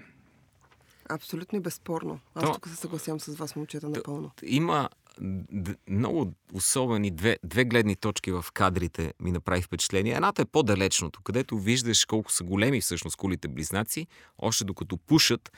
Абсолютно 1.10 1.58
и 1.58 1.62
безспорно. 1.62 2.20
Аз 2.36 2.44
То, 2.44 2.54
тук 2.54 2.68
се 2.68 2.76
съгласявам 2.76 3.20
с 3.20 3.36
вас, 3.36 3.56
момчета, 3.56 3.90
напълно. 3.90 4.32
Има 4.44 4.90
много 5.90 6.34
особени 6.54 7.12
две, 7.12 7.38
две 7.44 7.66
гледни 7.66 7.96
точки 7.96 8.32
в 8.32 8.46
кадрите 8.54 9.14
ми 9.20 9.32
направи 9.32 9.62
впечатление. 9.62 10.14
Едната 10.14 10.42
е 10.42 10.46
по-далечното, 10.46 11.22
където 11.22 11.58
виждаш 11.58 12.06
колко 12.06 12.32
са 12.32 12.44
големи 12.44 12.82
всъщност 12.82 13.18
кулите 13.18 13.48
близнаци, 13.48 14.08
още 14.38 14.64
докато 14.64 14.98
пушат. 14.98 15.52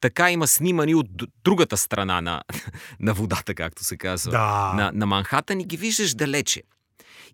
Така 0.00 0.30
има 0.30 0.46
снимани 0.46 0.94
от 0.94 1.06
другата 1.44 1.76
страна 1.76 2.20
на, 2.20 2.42
на 3.00 3.14
водата, 3.14 3.54
както 3.54 3.84
се 3.84 3.96
казва, 3.96 4.30
да. 4.30 4.72
на, 4.76 4.92
на 4.94 5.06
Манхатън 5.06 5.60
и 5.60 5.64
ги 5.64 5.76
виждаш 5.76 6.14
далече. 6.14 6.62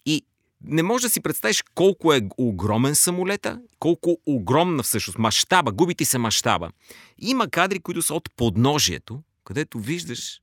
И 0.06 0.22
не 0.64 0.82
можеш 0.82 1.02
да 1.02 1.10
си 1.10 1.20
представиш 1.20 1.64
колко 1.74 2.12
е 2.12 2.28
огромен 2.38 2.94
самолета, 2.94 3.60
колко 3.78 4.18
огромна 4.26 4.82
всъщност 4.82 5.18
мащаба, 5.18 5.72
губите 5.72 6.04
се 6.04 6.18
мащаба. 6.18 6.70
Има 7.18 7.48
кадри, 7.48 7.80
които 7.80 8.02
са 8.02 8.14
от 8.14 8.30
подножието, 8.36 9.22
където 9.44 9.78
виждаш 9.78 10.40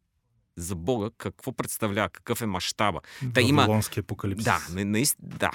за 0.58 0.76
Бога 0.76 1.10
какво 1.18 1.52
представлява, 1.52 2.10
какъв 2.10 2.42
е 2.42 2.46
мащаба. 2.46 3.00
Та 3.34 3.42
има... 3.42 3.82
апокалипсис. 3.98 4.46
Да, 4.46 4.86
наистина, 4.86 5.30
да. 5.38 5.52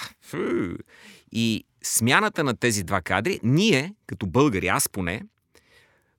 И 1.32 1.64
смяната 1.82 2.44
на 2.44 2.56
тези 2.56 2.84
два 2.84 3.00
кадри, 3.00 3.40
ние, 3.42 3.94
като 4.06 4.26
българи, 4.26 4.68
аз 4.68 4.88
поне, 4.88 5.22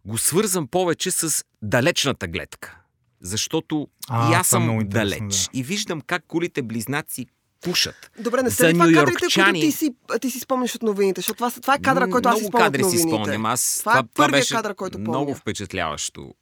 го 0.06 0.18
свързвам 0.18 0.68
повече 0.68 1.12
с 1.12 1.46
далечната 1.62 2.28
гледка. 2.28 2.80
Защото 3.22 3.88
а, 4.10 4.32
и 4.32 4.34
аз 4.34 4.48
съм 4.48 4.80
далеч. 4.86 5.20
Да. 5.20 5.50
И 5.54 5.64
виждам 5.64 6.02
как 6.02 6.24
кулите 6.28 6.62
близнаци 6.62 7.26
пушат. 7.62 8.12
Добре, 8.20 8.44
не 8.44 8.52
са 8.52 8.70
ли 8.70 8.74
това 8.74 8.86
кадрите, 8.86 9.20
които 9.36 9.54
ти 9.54 9.72
си, 9.72 9.96
ти 10.22 10.30
си 10.30 10.40
спомняш 10.40 10.76
от 10.76 10.84
новините? 10.84 11.22
Защото 11.22 11.38
това, 11.38 11.52
това 11.52 11.76
е 11.76 11.80
кадра, 11.80 12.10
който 12.10 12.30
аз 12.30 12.40
си 12.40 12.46
спомням 12.46 12.72
новините. 12.72 12.98
Си 12.98 13.04
спомням. 13.04 13.46
Аз, 13.46 13.78
това, 13.80 13.92
това 13.92 14.00
е 14.00 14.08
това 14.14 14.28
беше 14.28 14.56
кадър, 14.56 14.76
който 14.76 14.98
помня. 14.98 15.10
Много 15.10 15.36
впечатляващо 15.36 16.34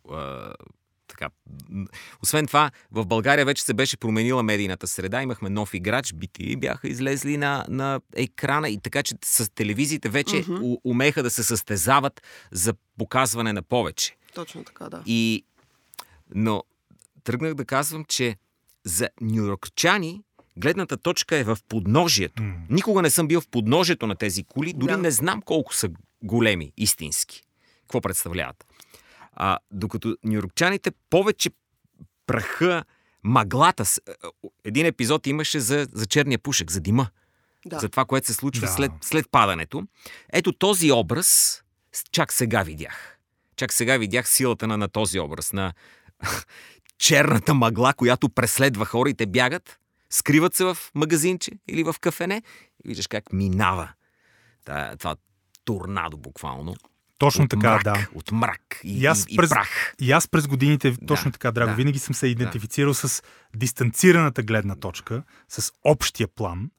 така. 1.22 1.34
Освен 2.24 2.48
това, 2.48 2.72
в 2.92 3.06
България 3.06 3.46
вече 3.46 3.64
се 3.64 3.74
беше 3.74 3.98
променила 3.98 4.44
медийната 4.44 4.88
среда. 4.88 5.22
Имахме 5.22 5.50
нов 5.50 5.74
играч, 5.74 6.14
BT 6.14 6.60
бяха 6.60 6.88
излезли 6.88 7.38
на, 7.38 7.66
на 7.70 8.02
екрана 8.16 8.70
и 8.70 8.80
така, 8.80 9.04
че 9.04 9.16
с 9.26 9.52
телевизиите 9.56 10.10
вече 10.10 10.36
uh-huh. 10.36 10.78
умеха 10.84 11.24
да 11.24 11.30
се 11.30 11.44
състезават 11.44 12.22
за 12.52 12.74
показване 12.98 13.54
на 13.54 13.62
повече. 13.62 14.16
Точно 14.34 14.64
така, 14.64 14.90
да. 14.90 15.04
И, 15.06 15.44
но 16.36 16.64
тръгнах 17.24 17.54
да 17.54 17.66
казвам, 17.66 18.06
че 18.06 18.36
за 18.84 19.10
нюрокчани 19.22 20.22
гледната 20.58 20.98
точка 20.98 21.38
е 21.38 21.44
в 21.44 21.58
подножието. 21.70 22.44
Mm. 22.44 22.56
Никога 22.70 23.02
не 23.02 23.10
съм 23.10 23.28
бил 23.28 23.42
в 23.42 23.48
подножието 23.48 24.08
на 24.08 24.16
тези 24.16 24.44
коли, 24.44 24.74
дори 24.74 24.92
да. 24.92 24.98
не 24.98 25.12
знам 25.12 25.42
колко 25.42 25.76
са 25.76 25.90
големи, 26.24 26.72
истински. 26.78 27.44
Какво 27.82 28.02
представляват? 28.02 28.66
А, 29.32 29.58
докато 29.72 30.18
нюрокчаните 30.24 30.92
повече 31.10 31.50
праха, 32.26 32.84
маглата. 33.24 33.84
Е, 33.84 34.14
един 34.64 34.86
епизод 34.86 35.28
имаше 35.28 35.60
за, 35.60 35.88
за 35.94 36.06
черния 36.06 36.40
пушек, 36.40 36.72
за 36.72 36.80
дима. 36.80 37.08
Да. 37.66 37.80
За 37.80 37.90
това, 37.90 38.06
което 38.06 38.28
се 38.28 38.34
случва 38.34 38.68
да. 38.68 38.74
след, 38.74 38.92
след 39.02 39.32
падането. 39.32 39.84
Ето 40.34 40.52
този 40.52 40.92
образ 40.92 41.62
чак 42.12 42.34
сега 42.34 42.64
видях. 42.64 43.18
Чак 43.56 43.74
сега 43.74 43.98
видях 43.98 44.30
силата 44.30 44.68
на, 44.68 44.78
на 44.78 44.88
този 44.88 45.20
образ, 45.20 45.54
на 45.54 45.74
черната 46.98 47.54
мъгла, 47.54 47.94
която 47.94 48.30
преследва 48.30 48.86
хора 48.86 49.10
и 49.10 49.14
те 49.14 49.26
бягат, 49.26 49.80
скриват 50.10 50.56
се 50.56 50.64
в 50.64 50.78
магазинче 50.96 51.52
или 51.68 51.84
в 51.84 51.96
кафене 52.02 52.42
и 52.86 52.88
виждаш 52.88 53.08
как 53.08 53.34
минава 53.34 53.90
това, 54.66 54.96
това 54.98 55.16
торнадо 55.66 56.18
буквално. 56.18 56.76
Точно 57.22 57.44
от 57.44 57.50
така, 57.50 57.72
мрак, 57.72 57.84
да. 57.84 58.08
От 58.16 58.32
мрак 58.32 58.80
и, 58.84 59.02
и, 59.02 59.06
аз 59.06 59.26
и, 59.30 59.36
през, 59.36 59.50
и 59.50 59.54
прах. 59.54 59.94
И 60.00 60.12
аз 60.12 60.28
през 60.28 60.48
годините, 60.48 60.96
точно 61.08 61.32
да, 61.32 61.34
така, 61.34 61.52
Драго, 61.52 61.70
да, 61.70 61.76
винаги 61.76 62.00
съм 62.00 62.16
се 62.16 62.28
идентифицирал 62.28 62.92
да. 62.92 62.96
с 62.96 63.24
дистанцираната 63.56 64.44
гледна 64.44 64.76
точка, 64.76 65.24
с 65.50 65.72
общия 65.84 66.28
план, 66.28 66.70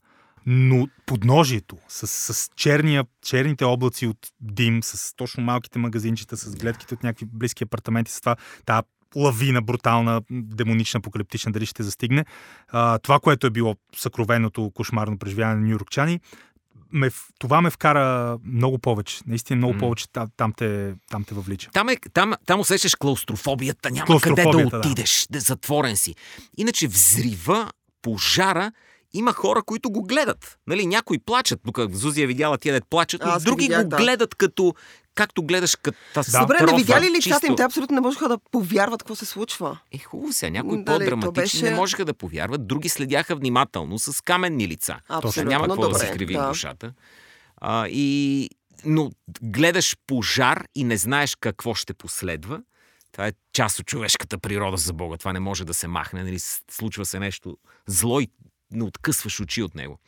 но 0.46 0.88
подножието, 1.07 1.78
с, 1.88 2.07
с 2.07 2.50
черния, 2.57 3.05
черните 3.24 3.64
облаци 3.64 4.07
от 4.07 4.18
дим, 4.40 4.83
с 4.83 5.14
точно 5.16 5.42
малките 5.44 5.78
магазинчета, 5.78 6.37
с 6.37 6.57
гледките 6.57 6.94
от 6.94 7.02
някакви 7.02 7.26
близки 7.33 7.64
апартаменти, 7.64 8.12
с 8.12 8.20
това 8.20 8.37
тази 8.66 8.83
лавина, 9.16 9.62
брутална, 9.62 10.22
демонична, 10.31 10.98
апокалиптична, 10.98 11.52
дали 11.52 11.66
ще 11.66 11.83
застигне. 11.83 12.24
А, 12.68 12.98
това, 12.98 13.20
което 13.20 13.46
е 13.46 13.50
било 13.50 13.76
съкровеното 13.96 14.70
кошмарно 14.74 15.18
преживяване 15.18 15.61
на 15.61 15.66
нью-йоркчани, 15.66 16.20
ме, 16.92 17.11
това 17.38 17.61
ме 17.61 17.70
вкара 17.70 18.38
много 18.44 18.78
повече. 18.78 19.20
Наистина 19.26 19.57
много 19.57 19.74
mm. 19.74 19.78
повече 19.78 20.09
там, 20.12 20.28
там, 20.37 20.52
те, 20.57 20.94
там 21.11 21.24
те 21.24 21.35
въвлича. 21.35 21.70
Там, 21.72 21.88
е, 21.88 21.96
там, 22.14 22.35
там 22.46 22.61
усещаш 22.61 22.94
клаустрофобията, 22.94 23.90
няма 23.90 24.07
клаустрофобията, 24.07 24.50
къде 24.52 24.70
да 24.70 24.78
отидеш, 24.78 25.26
да. 25.31 25.40
затворен 25.40 25.96
си. 25.96 26.14
Иначе 26.57 26.88
взрива, 26.88 27.70
пожара, 28.02 28.72
има 29.12 29.33
хора, 29.33 29.62
които 29.62 29.90
го 29.90 30.02
гледат. 30.02 30.59
Нали, 30.66 30.87
някои 30.87 31.18
плачат. 31.18 31.61
Тук 31.64 31.78
Зузия 31.90 32.26
видяла 32.26 32.59
тия 32.59 32.74
да 32.74 32.87
плачат, 32.90 33.22
но 33.26 33.38
други 33.40 33.62
видях, 33.62 33.83
го 33.83 33.88
да. 33.88 33.96
гледат 33.96 34.35
като, 34.35 34.74
както 35.14 35.42
гледаш 35.42 35.77
катастрофа. 35.77 36.40
Добре, 36.40 36.72
не 36.72 36.79
видя 36.79 37.01
ли 37.01 37.11
лицата 37.11 37.20
чисто... 37.20 37.46
им? 37.46 37.57
Те 37.57 37.62
абсолютно 37.62 37.94
не 37.94 38.01
можеха 38.01 38.29
да 38.29 38.38
повярват 38.51 39.03
какво 39.03 39.14
се 39.14 39.27
случва. 39.27 39.79
Е, 39.92 39.98
хубаво 39.98 40.33
се. 40.33 40.51
Някои 40.51 40.85
Дали, 40.85 40.98
по-драматични 40.98 41.61
беше... 41.61 41.70
не 41.70 41.77
можеха 41.77 42.05
да 42.05 42.14
повярват, 42.14 42.66
други 42.66 42.88
следяха 42.88 43.37
внимателно 43.37 43.98
с 43.98 44.25
каменни 44.25 44.68
лица. 44.68 45.01
Абсолютно. 45.09 45.51
Няма 45.51 45.68
какво 45.68 45.83
добре, 45.83 45.92
да 45.92 45.98
се 45.98 46.12
криви 46.12 46.35
да. 46.35 46.48
душата. 46.48 46.92
А, 47.57 47.88
и... 47.88 48.51
Но 48.85 49.11
гледаш 49.42 49.96
пожар 50.07 50.64
и 50.75 50.85
не 50.85 50.96
знаеш 50.96 51.37
какво 51.40 51.75
ще 51.75 51.94
последва. 51.94 52.61
Това 53.12 53.27
е 53.27 53.33
част 53.53 53.79
от 53.79 53.87
човешката 53.87 54.38
природа 54.38 54.77
за 54.77 54.92
Бога. 54.92 55.16
Това 55.16 55.33
не 55.33 55.40
може 55.40 55.64
да 55.64 55.75
се 55.75 55.88
махне. 55.88 56.22
Нали? 56.22 56.38
Случва 56.70 57.05
се 57.05 57.18
нещо 57.18 57.57
зло 57.87 58.20
и 58.20 58.29
не 58.70 58.85
откъсваш 58.85 59.40
очи 59.40 59.62
от 59.62 59.75
него. 59.75 59.98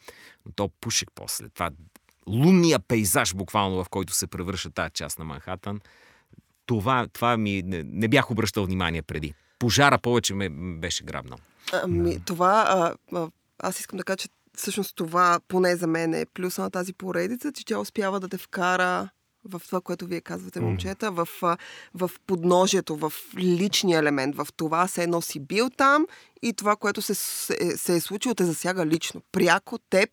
Но 0.47 0.53
то 0.53 0.71
пушек 0.81 1.09
после. 1.15 1.49
Това 1.49 1.71
лунния 2.29 2.79
пейзаж, 2.79 3.35
буквално, 3.35 3.85
в 3.85 3.89
който 3.89 4.13
се 4.13 4.27
превръща 4.27 4.71
тази 4.71 4.91
част 4.91 5.19
на 5.19 5.25
Манхатън, 5.25 5.81
това, 6.67 7.07
това 7.13 7.37
ми 7.37 7.63
не, 7.63 7.83
не 7.87 8.09
бях 8.09 8.31
обръщал 8.31 8.65
внимание 8.65 9.03
преди. 9.03 9.35
Пожара 9.59 9.99
повече 9.99 10.35
ме 10.35 10.49
беше 10.79 11.05
грабнал. 11.05 11.39
Ами, 11.73 12.21
това, 12.25 12.65
а, 12.69 13.17
а, 13.17 13.29
аз 13.59 13.81
искам 13.81 13.97
да 13.97 14.05
кажа, 14.05 14.17
че 14.17 14.29
всъщност 14.57 14.97
това 14.97 15.41
поне 15.49 15.77
за 15.77 15.87
мен 15.87 16.15
е 16.15 16.27
плюса 16.35 16.63
на 16.63 16.71
тази 16.71 16.93
поредица, 16.93 17.53
че 17.53 17.65
тя 17.65 17.79
успява 17.79 18.21
да 18.21 18.29
те 18.29 18.39
вкара 18.39 19.09
в 19.49 19.63
това, 19.67 19.81
което 19.81 20.07
вие 20.07 20.21
казвате, 20.21 20.61
момчета, 20.61 21.11
в, 21.11 21.29
в 21.95 22.11
подножието, 22.27 22.97
в 22.97 23.13
личния 23.37 23.99
елемент, 23.99 24.37
в 24.37 24.47
това 24.57 24.89
се 24.89 25.03
едно 25.03 25.23
си 25.23 25.41
бил 25.41 25.71
там 25.71 26.07
и 26.43 26.53
това, 26.53 26.77
което 26.77 27.03
се, 27.03 27.15
се, 27.15 27.77
се 27.77 27.97
е 27.97 28.01
случило, 28.01 28.35
те 28.35 28.45
засяга 28.45 28.87
лично. 28.87 29.23
Пряко 29.33 29.79
теб 29.79 30.11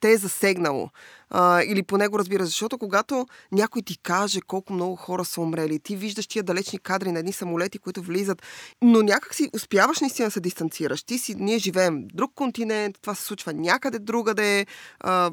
те 0.00 0.12
е 0.12 0.16
засегнало. 0.16 0.90
А, 1.30 1.62
или 1.62 1.82
поне 1.82 2.08
го 2.08 2.18
разбира, 2.18 2.44
защото 2.44 2.78
когато 2.78 3.26
някой 3.52 3.82
ти 3.82 3.98
каже 3.98 4.40
колко 4.40 4.72
много 4.72 4.96
хора 4.96 5.24
са 5.24 5.40
умрели, 5.40 5.78
ти 5.78 5.96
виждаш 5.96 6.26
тия 6.26 6.42
далечни 6.42 6.78
кадри 6.78 7.12
на 7.12 7.18
едни 7.18 7.32
самолети, 7.32 7.78
които 7.78 8.02
влизат, 8.02 8.42
но 8.82 9.02
някак 9.02 9.34
си 9.34 9.50
успяваш 9.54 10.00
наистина 10.00 10.28
да 10.28 10.32
се 10.32 10.40
дистанцираш. 10.40 11.02
Ти 11.02 11.18
си, 11.18 11.34
ние 11.34 11.58
живеем 11.58 12.08
друг 12.14 12.32
континент, 12.34 12.96
това 13.02 13.14
се 13.14 13.24
случва 13.24 13.52
някъде 13.52 13.98
другаде, 13.98 14.66
а, 15.00 15.30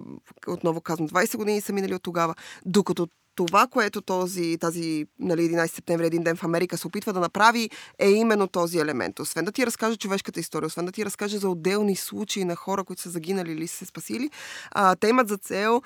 отново 0.48 0.82
казвам, 0.82 1.10
20 1.10 1.38
години 1.38 1.62
са 1.62 1.74
минали 1.74 1.96
от 1.96 2.04
тогава, 2.04 2.36
докато 2.66 3.08
това, 3.36 3.68
което 3.68 4.02
този, 4.02 4.58
тази 4.58 5.06
нали, 5.20 5.42
11 5.42 5.68
септември, 5.68 6.06
един 6.06 6.24
ден 6.24 6.36
в 6.36 6.44
Америка 6.44 6.78
се 6.78 6.88
опитва 6.88 7.14
да 7.14 7.20
направи, 7.20 7.70
е 8.00 8.10
именно 8.10 8.48
този 8.48 8.80
елемент. 8.80 9.20
Освен 9.20 9.46
да 9.46 9.52
ти 9.52 9.66
разкаже 9.66 9.98
човешката 9.98 10.40
история, 10.40 10.68
освен 10.68 10.86
да 10.86 10.92
ти 10.92 11.06
разкаже 11.06 11.38
за 11.38 11.50
отделни 11.50 11.96
случаи 11.96 12.46
на 12.46 12.56
хора, 12.56 12.84
които 12.84 13.02
са 13.02 13.10
загинали 13.10 13.52
или 13.52 13.68
са 13.68 13.78
се 13.78 13.86
спасили, 13.86 14.30
а, 14.72 14.96
те 14.96 15.08
имат 15.08 15.28
за 15.28 15.38
цел 15.38 15.82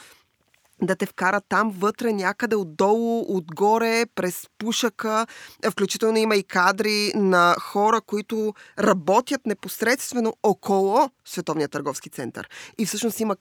да 0.82 0.96
те 0.96 1.06
вкарат 1.06 1.44
там 1.50 1.72
вътре, 1.72 2.14
някъде 2.14 2.56
отдолу, 2.56 3.26
отгоре, 3.38 4.06
през 4.16 4.48
пушака. 4.58 5.28
Включително 5.72 6.18
има 6.18 6.36
и 6.36 6.44
кадри 6.44 7.12
на 7.16 7.56
хора, 7.62 8.02
които 8.02 8.54
работят 8.80 9.46
непосредствено 9.46 10.34
около 10.44 11.10
Световния 11.26 11.68
търговски 11.68 12.10
център. 12.10 12.50
И 12.78 12.86
всъщност 12.86 13.20
има 13.20 13.36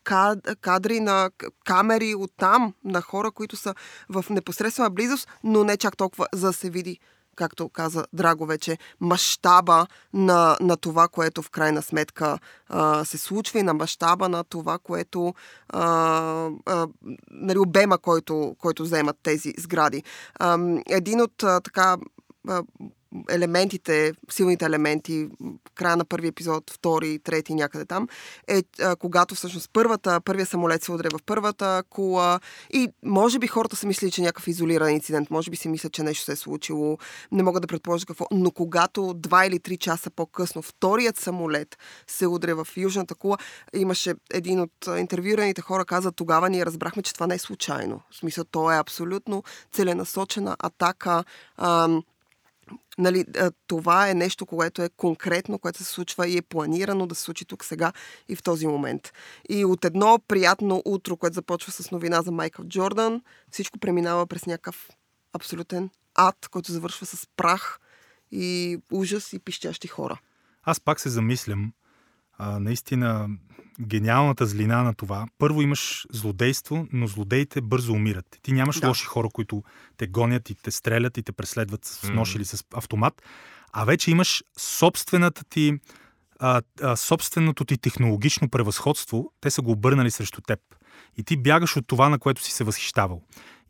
кадри 0.60 1.00
на 1.00 1.30
камери 1.64 2.14
от 2.14 2.30
там, 2.36 2.74
на 2.84 3.00
хора, 3.00 3.30
които 3.30 3.56
са 3.56 3.74
в 4.08 4.24
непосредствена 4.30 4.90
близост, 4.90 5.28
но 5.44 5.64
не 5.64 5.76
чак 5.76 5.96
толкова, 5.96 6.26
за 6.32 6.46
да 6.46 6.52
се 6.52 6.70
види 6.70 6.98
както 7.38 7.68
каза 7.68 8.06
Драго 8.12 8.46
вече, 8.46 8.78
мащаба 9.00 9.86
на, 10.12 10.56
на 10.60 10.76
това, 10.76 11.08
което 11.08 11.42
в 11.42 11.50
крайна 11.50 11.82
сметка 11.82 12.38
а, 12.68 13.04
се 13.04 13.18
случва 13.18 13.58
и 13.58 13.62
на 13.62 13.74
мащаба 13.74 14.28
на 14.28 14.44
това, 14.44 14.78
което 14.78 15.34
а, 15.68 16.50
а, 16.66 16.88
нали, 17.30 17.58
обема, 17.58 17.98
който, 17.98 18.56
който 18.58 18.82
вземат 18.82 19.16
тези 19.22 19.54
сгради. 19.58 20.02
А, 20.38 20.58
един 20.86 21.20
от 21.20 21.42
а, 21.42 21.60
така 21.60 21.96
елементите, 23.30 24.12
силните 24.30 24.64
елементи, 24.64 25.28
края 25.74 25.96
на 25.96 26.04
първи 26.04 26.26
епизод, 26.26 26.70
втори, 26.70 27.18
трети, 27.18 27.54
някъде 27.54 27.84
там, 27.84 28.08
е 28.48 28.62
а, 28.82 28.96
когато 28.96 29.34
всъщност 29.34 29.70
първата, 29.72 30.20
първия 30.20 30.46
самолет 30.46 30.82
се 30.82 30.92
удря 30.92 31.08
в 31.12 31.22
първата 31.26 31.82
кула 31.90 32.40
и 32.72 32.88
може 33.04 33.38
би 33.38 33.46
хората 33.46 33.76
са 33.76 33.86
мислили, 33.86 34.10
че 34.10 34.20
е 34.20 34.24
някакъв 34.24 34.48
изолиран 34.48 34.90
инцидент, 34.90 35.30
може 35.30 35.50
би 35.50 35.56
си 35.56 35.68
мислят, 35.68 35.92
че 35.92 36.02
нещо 36.02 36.24
се 36.24 36.32
е 36.32 36.36
случило, 36.36 36.98
не 37.32 37.42
мога 37.42 37.60
да 37.60 37.66
предположа 37.66 38.06
какво, 38.06 38.26
но 38.30 38.50
когато 38.50 39.14
два 39.14 39.46
или 39.46 39.58
три 39.58 39.76
часа 39.76 40.10
по-късно 40.10 40.62
вторият 40.62 41.16
самолет 41.16 41.78
се 42.06 42.26
удря 42.26 42.64
в 42.64 42.68
южната 42.76 43.14
кула, 43.14 43.38
имаше 43.74 44.14
един 44.34 44.60
от 44.60 44.88
интервюираните 44.98 45.60
хора 45.60 45.84
каза, 45.84 46.12
тогава 46.12 46.50
ние 46.50 46.66
разбрахме, 46.66 47.02
че 47.02 47.14
това 47.14 47.26
не 47.26 47.34
е 47.34 47.38
случайно. 47.38 48.00
В 48.10 48.16
смисъл, 48.16 48.44
то 48.44 48.72
е 48.72 48.78
абсолютно 48.78 49.42
целенасочена 49.72 50.56
атака. 50.60 51.24
Ам, 51.56 52.02
Нали, 52.98 53.24
това 53.66 54.10
е 54.10 54.14
нещо, 54.14 54.46
което 54.46 54.82
е 54.82 54.90
конкретно, 54.96 55.58
което 55.58 55.78
се 55.78 55.84
случва 55.84 56.28
и 56.28 56.36
е 56.36 56.42
планирано 56.42 57.06
да 57.06 57.14
се 57.14 57.22
случи 57.22 57.44
тук 57.44 57.64
сега 57.64 57.92
и 58.28 58.36
в 58.36 58.42
този 58.42 58.66
момент. 58.66 59.12
И 59.48 59.64
от 59.64 59.84
едно 59.84 60.18
приятно 60.28 60.82
утро, 60.84 61.16
което 61.16 61.34
започва 61.34 61.72
с 61.72 61.90
новина 61.90 62.22
за 62.22 62.32
Майкъл 62.32 62.64
Джордан, 62.64 63.22
всичко 63.50 63.78
преминава 63.78 64.26
през 64.26 64.46
някакъв 64.46 64.88
абсолютен 65.32 65.90
ад, 66.14 66.48
който 66.50 66.72
завършва 66.72 67.06
с 67.06 67.26
прах 67.36 67.80
и 68.30 68.78
ужас 68.92 69.32
и 69.32 69.38
пищящи 69.38 69.88
хора. 69.88 70.20
Аз 70.62 70.80
пак 70.80 71.00
се 71.00 71.08
замислям, 71.08 71.72
а, 72.38 72.58
наистина 72.60 73.28
гениалната 73.80 74.46
злина 74.46 74.82
на 74.82 74.94
това. 74.94 75.26
Първо 75.38 75.62
имаш 75.62 76.06
злодейство, 76.12 76.86
но 76.92 77.06
злодеите 77.06 77.60
бързо 77.60 77.92
умират. 77.92 78.38
Ти 78.42 78.52
нямаш 78.52 78.80
да. 78.80 78.88
лоши 78.88 79.04
хора, 79.04 79.28
които 79.32 79.62
те 79.96 80.06
гонят 80.06 80.50
и 80.50 80.54
те 80.54 80.70
стрелят 80.70 81.18
и 81.18 81.22
те 81.22 81.32
преследват 81.32 81.84
с 81.84 82.08
нож 82.08 82.32
mm. 82.32 82.36
или 82.36 82.44
с 82.44 82.64
автомат, 82.74 83.22
а 83.72 83.84
вече 83.84 84.10
имаш 84.10 84.44
собствената 84.58 85.44
ти 85.44 85.78
а, 86.40 86.62
а, 86.82 86.96
собственото 86.96 87.64
ти 87.64 87.78
технологично 87.78 88.48
превъзходство, 88.48 89.32
те 89.40 89.50
са 89.50 89.62
го 89.62 89.70
обърнали 89.70 90.10
срещу 90.10 90.40
теб. 90.40 90.60
И 91.16 91.24
ти 91.24 91.36
бягаш 91.36 91.76
от 91.76 91.86
това, 91.86 92.08
на 92.08 92.18
което 92.18 92.42
си 92.42 92.52
се 92.52 92.64
възхищавал. 92.64 93.22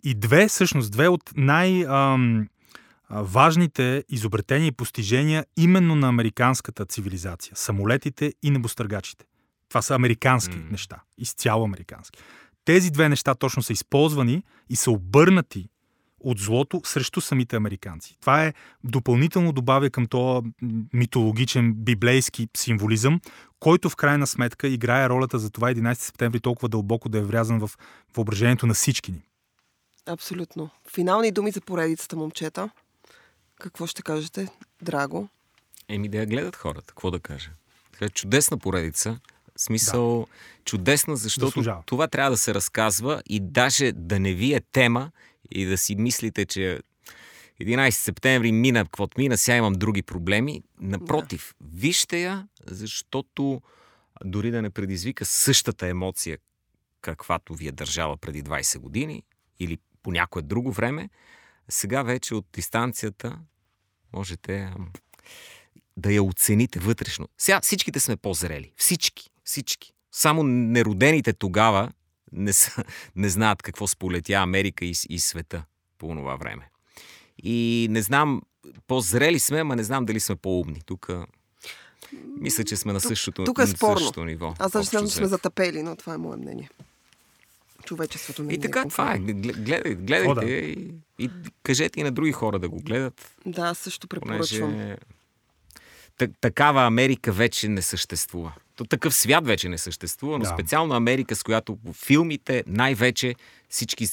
И 0.04 0.14
две, 0.14 0.48
всъщност, 0.48 0.92
две 0.92 1.08
от 1.08 1.22
най- 1.36 1.84
ам, 1.88 2.48
важните 3.10 4.04
изобретения 4.08 4.66
и 4.66 4.72
постижения 4.72 5.46
именно 5.56 5.94
на 5.94 6.08
американската 6.08 6.86
цивилизация. 6.86 7.56
Самолетите 7.56 8.32
и 8.42 8.50
небостъргачите. 8.50 9.24
Това 9.68 9.82
са 9.82 9.94
американски 9.94 10.56
mm. 10.56 10.70
неща. 10.70 11.00
Изцяло 11.18 11.64
американски. 11.64 12.20
Тези 12.64 12.90
две 12.90 13.08
неща 13.08 13.34
точно 13.34 13.62
са 13.62 13.72
използвани 13.72 14.42
и 14.70 14.76
са 14.76 14.90
обърнати 14.90 15.68
от 16.20 16.38
злото 16.38 16.80
срещу 16.84 17.20
самите 17.20 17.56
американци. 17.56 18.16
Това 18.20 18.44
е 18.44 18.54
допълнително 18.84 19.52
добавя 19.52 19.90
към 19.90 20.06
този 20.06 20.46
митологичен 20.92 21.74
библейски 21.74 22.48
символизъм, 22.56 23.20
който 23.60 23.90
в 23.90 23.96
крайна 23.96 24.26
сметка 24.26 24.68
играе 24.68 25.08
ролята 25.08 25.38
за 25.38 25.50
това 25.50 25.74
11 25.74 25.94
септември 25.94 26.40
толкова 26.40 26.68
дълбоко 26.68 27.08
да 27.08 27.18
е 27.18 27.22
врязан 27.22 27.58
в 27.58 27.70
въображението 28.16 28.66
на 28.66 28.74
всички 28.74 29.12
ни. 29.12 29.22
Абсолютно. 30.06 30.70
Финални 30.94 31.32
думи 31.32 31.50
за 31.50 31.60
поредицата, 31.60 32.16
момчета. 32.16 32.70
Какво 33.60 33.86
ще 33.86 34.02
кажете, 34.02 34.48
Драго? 34.82 35.28
Еми 35.88 36.08
да 36.08 36.18
я 36.18 36.26
гледат 36.26 36.56
хората. 36.56 36.86
Какво 36.86 37.10
да 37.10 37.20
кажа? 37.20 37.50
Е 38.00 38.08
чудесна 38.08 38.58
поредица. 38.58 39.20
Смисъл, 39.56 40.20
да. 40.20 40.26
чудесна, 40.64 41.16
защото 41.16 41.46
Заслужава. 41.46 41.82
това 41.86 42.08
трябва 42.08 42.30
да 42.30 42.36
се 42.36 42.54
разказва 42.54 43.22
и 43.26 43.40
даже 43.40 43.92
да 43.92 44.20
не 44.20 44.34
ви 44.34 44.54
е 44.54 44.60
тема 44.60 45.10
и 45.50 45.64
да 45.64 45.78
си 45.78 45.94
мислите, 45.94 46.46
че 46.46 46.80
11 47.60 47.90
септември 47.90 48.52
мина, 48.52 48.84
каквото 48.84 49.20
мина, 49.20 49.38
сега 49.38 49.56
имам 49.56 49.72
други 49.72 50.02
проблеми. 50.02 50.62
Напротив, 50.80 51.54
да. 51.60 51.66
вижте 51.80 52.18
я, 52.20 52.48
защото 52.66 53.62
дори 54.24 54.50
да 54.50 54.62
не 54.62 54.70
предизвика 54.70 55.24
същата 55.24 55.86
емоция, 55.86 56.38
каквато 57.00 57.54
ви 57.54 57.68
е 57.68 57.72
държала 57.72 58.16
преди 58.16 58.42
20 58.44 58.78
години 58.78 59.22
или 59.60 59.78
по 60.02 60.12
някое 60.12 60.42
друго 60.42 60.72
време, 60.72 61.10
сега 61.68 62.02
вече 62.02 62.34
от 62.34 62.46
дистанцията 62.52 63.38
можете 64.12 64.72
да 65.96 66.12
я 66.12 66.22
оцените 66.22 66.78
вътрешно. 66.78 67.28
Сега 67.38 67.60
всичките 67.60 68.00
сме 68.00 68.16
по-зрели. 68.16 68.72
Всички. 68.76 69.30
Всички. 69.44 69.92
Само 70.12 70.42
неродените 70.42 71.32
тогава 71.32 71.92
не, 72.32 72.52
са, 72.52 72.84
не 73.16 73.28
знаят 73.28 73.62
какво 73.62 73.86
сполетя 73.86 74.32
Америка 74.32 74.84
и, 74.84 74.94
и 75.08 75.18
света 75.18 75.64
по 75.98 76.08
това 76.08 76.36
време. 76.36 76.70
И 77.42 77.86
не 77.90 78.02
знам, 78.02 78.42
по-зрели 78.86 79.38
сме, 79.38 79.60
ама 79.60 79.76
не 79.76 79.84
знам 79.84 80.04
дали 80.04 80.20
сме 80.20 80.36
по-умни. 80.36 80.80
Тук 80.86 81.10
мисля, 82.40 82.64
че 82.64 82.76
сме 82.76 82.92
на 82.92 83.00
същото, 83.00 83.44
тук, 83.44 83.56
тук 83.56 83.64
е 83.64 83.66
спорно. 83.66 83.98
същото 83.98 84.24
ниво. 84.24 84.54
Аз 84.58 84.72
смятам, 84.72 85.08
че 85.08 85.14
сме 85.14 85.26
затъпели, 85.26 85.82
но 85.82 85.96
това 85.96 86.14
е 86.14 86.18
мое 86.18 86.36
мнение 86.36 86.70
човечеството 87.88 88.42
не 88.42 88.54
И 88.54 88.58
така, 88.58 88.80
е 88.80 88.88
това 88.88 89.14
е. 89.14 89.18
Гледайте, 89.18 89.94
гледайте 89.94 90.30
О, 90.30 90.34
да. 90.34 90.46
и, 90.46 90.94
и 91.18 91.30
кажете 91.62 92.00
и 92.00 92.02
на 92.02 92.10
други 92.10 92.32
хора 92.32 92.58
да 92.58 92.68
го 92.68 92.76
гледат. 92.76 93.36
Да, 93.46 93.74
също 93.74 94.08
препоръчвам. 94.08 94.70
Понеже 94.70 94.96
такава 96.40 96.86
Америка 96.86 97.32
вече 97.32 97.68
не 97.68 97.82
съществува. 97.82 98.52
То 98.76 98.84
такъв 98.84 99.14
свят 99.14 99.46
вече 99.46 99.68
не 99.68 99.78
съществува, 99.78 100.38
но 100.38 100.44
да. 100.44 100.50
специално 100.50 100.94
Америка, 100.94 101.36
с 101.36 101.42
която 101.42 101.76
по 101.76 101.92
филмите 101.92 102.64
най-вече 102.66 103.34
всички 103.68 104.06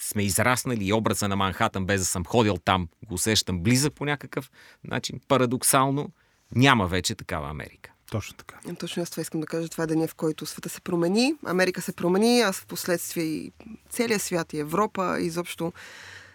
сме 0.00 0.22
израснали 0.22 0.84
и 0.84 0.92
образа 0.92 1.28
на 1.28 1.36
Манхатън, 1.36 1.86
без 1.86 2.00
да 2.00 2.04
съм 2.04 2.24
ходил 2.24 2.56
там, 2.64 2.88
го 3.08 3.14
усещам 3.14 3.62
близък 3.62 3.94
по 3.94 4.04
някакъв 4.04 4.50
начин. 4.84 5.20
Парадоксално 5.28 6.10
няма 6.54 6.86
вече 6.86 7.14
такава 7.14 7.50
Америка. 7.50 7.91
Точно 8.12 8.34
така. 8.36 8.74
Точно 8.78 9.02
аз 9.02 9.10
това 9.10 9.20
искам 9.20 9.40
да 9.40 9.46
кажа. 9.46 9.68
Това 9.68 9.84
е 9.84 9.86
деня, 9.86 10.08
в 10.08 10.14
който 10.14 10.46
света 10.46 10.68
се 10.68 10.80
промени, 10.80 11.34
Америка 11.46 11.82
се 11.82 11.92
промени, 11.92 12.40
аз 12.40 12.56
в 12.56 12.66
последствие 12.66 13.24
и 13.24 13.52
целият 13.90 14.22
свят 14.22 14.52
и 14.52 14.58
Европа, 14.58 15.16
и 15.20 15.26
изобщо 15.26 15.72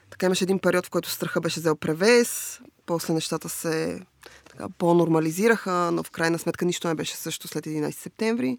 така 0.10 0.26
имаше 0.26 0.44
един 0.44 0.60
период, 0.60 0.86
в 0.86 0.90
който 0.90 1.10
страха 1.10 1.42
беше 1.42 1.60
взел 1.60 1.76
превес, 1.76 2.60
после 2.86 3.14
нещата 3.14 3.50
се 3.50 4.02
така, 4.50 4.70
по-нормализираха, 4.78 5.92
но 5.94 6.04
в 6.04 6.12
крайна 6.12 6.40
сметка 6.40 6.66
нищо 6.66 6.88
не 6.88 6.96
беше 6.96 7.16
също 7.16 7.48
след 7.48 7.66
11 7.66 7.92
септември. 7.92 8.58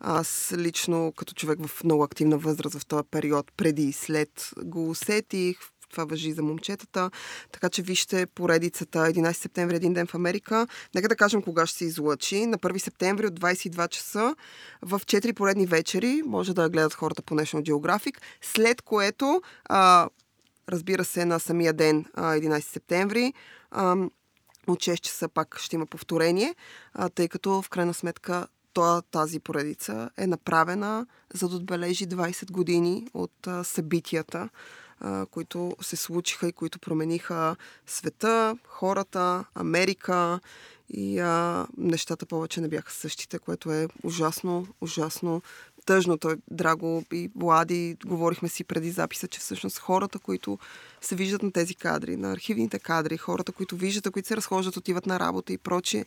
Аз 0.00 0.54
лично, 0.56 1.12
като 1.16 1.34
човек 1.34 1.66
в 1.66 1.84
много 1.84 2.02
активна 2.02 2.38
възраст 2.38 2.78
в 2.78 2.86
този 2.86 3.08
период, 3.10 3.52
преди 3.56 3.82
и 3.82 3.92
след, 3.92 4.50
го 4.64 4.90
усетих. 4.90 5.58
Това 5.90 6.04
въжи 6.04 6.32
за 6.32 6.42
момчетата. 6.42 7.10
Така 7.52 7.68
че 7.68 7.82
вижте 7.82 8.26
поредицата 8.26 8.98
11 8.98 9.32
септември, 9.32 9.76
един 9.76 9.94
ден 9.94 10.06
в 10.06 10.14
Америка. 10.14 10.66
Нека 10.94 11.08
да 11.08 11.16
кажем 11.16 11.42
кога 11.42 11.66
ще 11.66 11.78
се 11.78 11.84
излъчи. 11.84 12.46
На 12.46 12.58
1 12.58 12.78
септември 12.78 13.26
от 13.26 13.40
22 13.40 13.88
часа 13.88 14.34
в 14.82 15.00
4 15.00 15.32
поредни 15.32 15.66
вечери. 15.66 16.22
Може 16.26 16.54
да 16.54 16.68
гледат 16.68 16.94
хората 16.94 17.22
по 17.22 17.34
National 17.34 17.70
Geographic. 17.70 18.16
След 18.42 18.82
което, 18.82 19.42
а, 19.64 20.08
разбира 20.68 21.04
се, 21.04 21.24
на 21.24 21.40
самия 21.40 21.72
ден, 21.72 22.04
а, 22.14 22.34
11 22.34 22.72
септември, 22.72 23.32
а, 23.70 23.96
от 24.66 24.78
6 24.78 25.00
часа 25.00 25.28
пак 25.28 25.58
ще 25.58 25.76
има 25.76 25.86
повторение, 25.86 26.54
а, 26.94 27.08
тъй 27.08 27.28
като 27.28 27.62
в 27.62 27.68
крайна 27.68 27.94
сметка 27.94 28.46
тази 29.10 29.40
поредица 29.40 30.10
е 30.16 30.26
направена 30.26 31.06
за 31.34 31.48
да 31.48 31.56
отбележи 31.56 32.06
20 32.06 32.50
години 32.50 33.08
от 33.14 33.46
а, 33.46 33.64
събитията, 33.64 34.48
които 35.30 35.76
се 35.80 35.96
случиха 35.96 36.48
и 36.48 36.52
които 36.52 36.78
промениха 36.78 37.56
света, 37.86 38.58
хората, 38.66 39.44
Америка 39.54 40.40
и 40.90 41.18
а, 41.18 41.66
нещата 41.76 42.26
повече 42.26 42.60
не 42.60 42.68
бяха 42.68 42.92
същите, 42.92 43.38
което 43.38 43.72
е 43.72 43.88
ужасно, 44.02 44.66
ужасно 44.80 45.42
тъжно. 45.88 46.18
Той, 46.18 46.36
Драго 46.50 47.04
и 47.12 47.30
Влади, 47.36 47.96
говорихме 48.06 48.48
си 48.48 48.64
преди 48.64 48.90
записа, 48.90 49.28
че 49.28 49.40
всъщност 49.40 49.78
хората, 49.78 50.18
които 50.18 50.58
се 51.00 51.16
виждат 51.16 51.42
на 51.42 51.52
тези 51.52 51.74
кадри, 51.74 52.16
на 52.16 52.32
архивните 52.32 52.78
кадри, 52.78 53.16
хората, 53.16 53.52
които 53.52 53.76
виждат, 53.76 54.12
които 54.12 54.28
се 54.28 54.36
разхождат, 54.36 54.76
отиват 54.76 55.06
на 55.06 55.20
работа 55.20 55.52
и 55.52 55.58
прочие, 55.58 56.06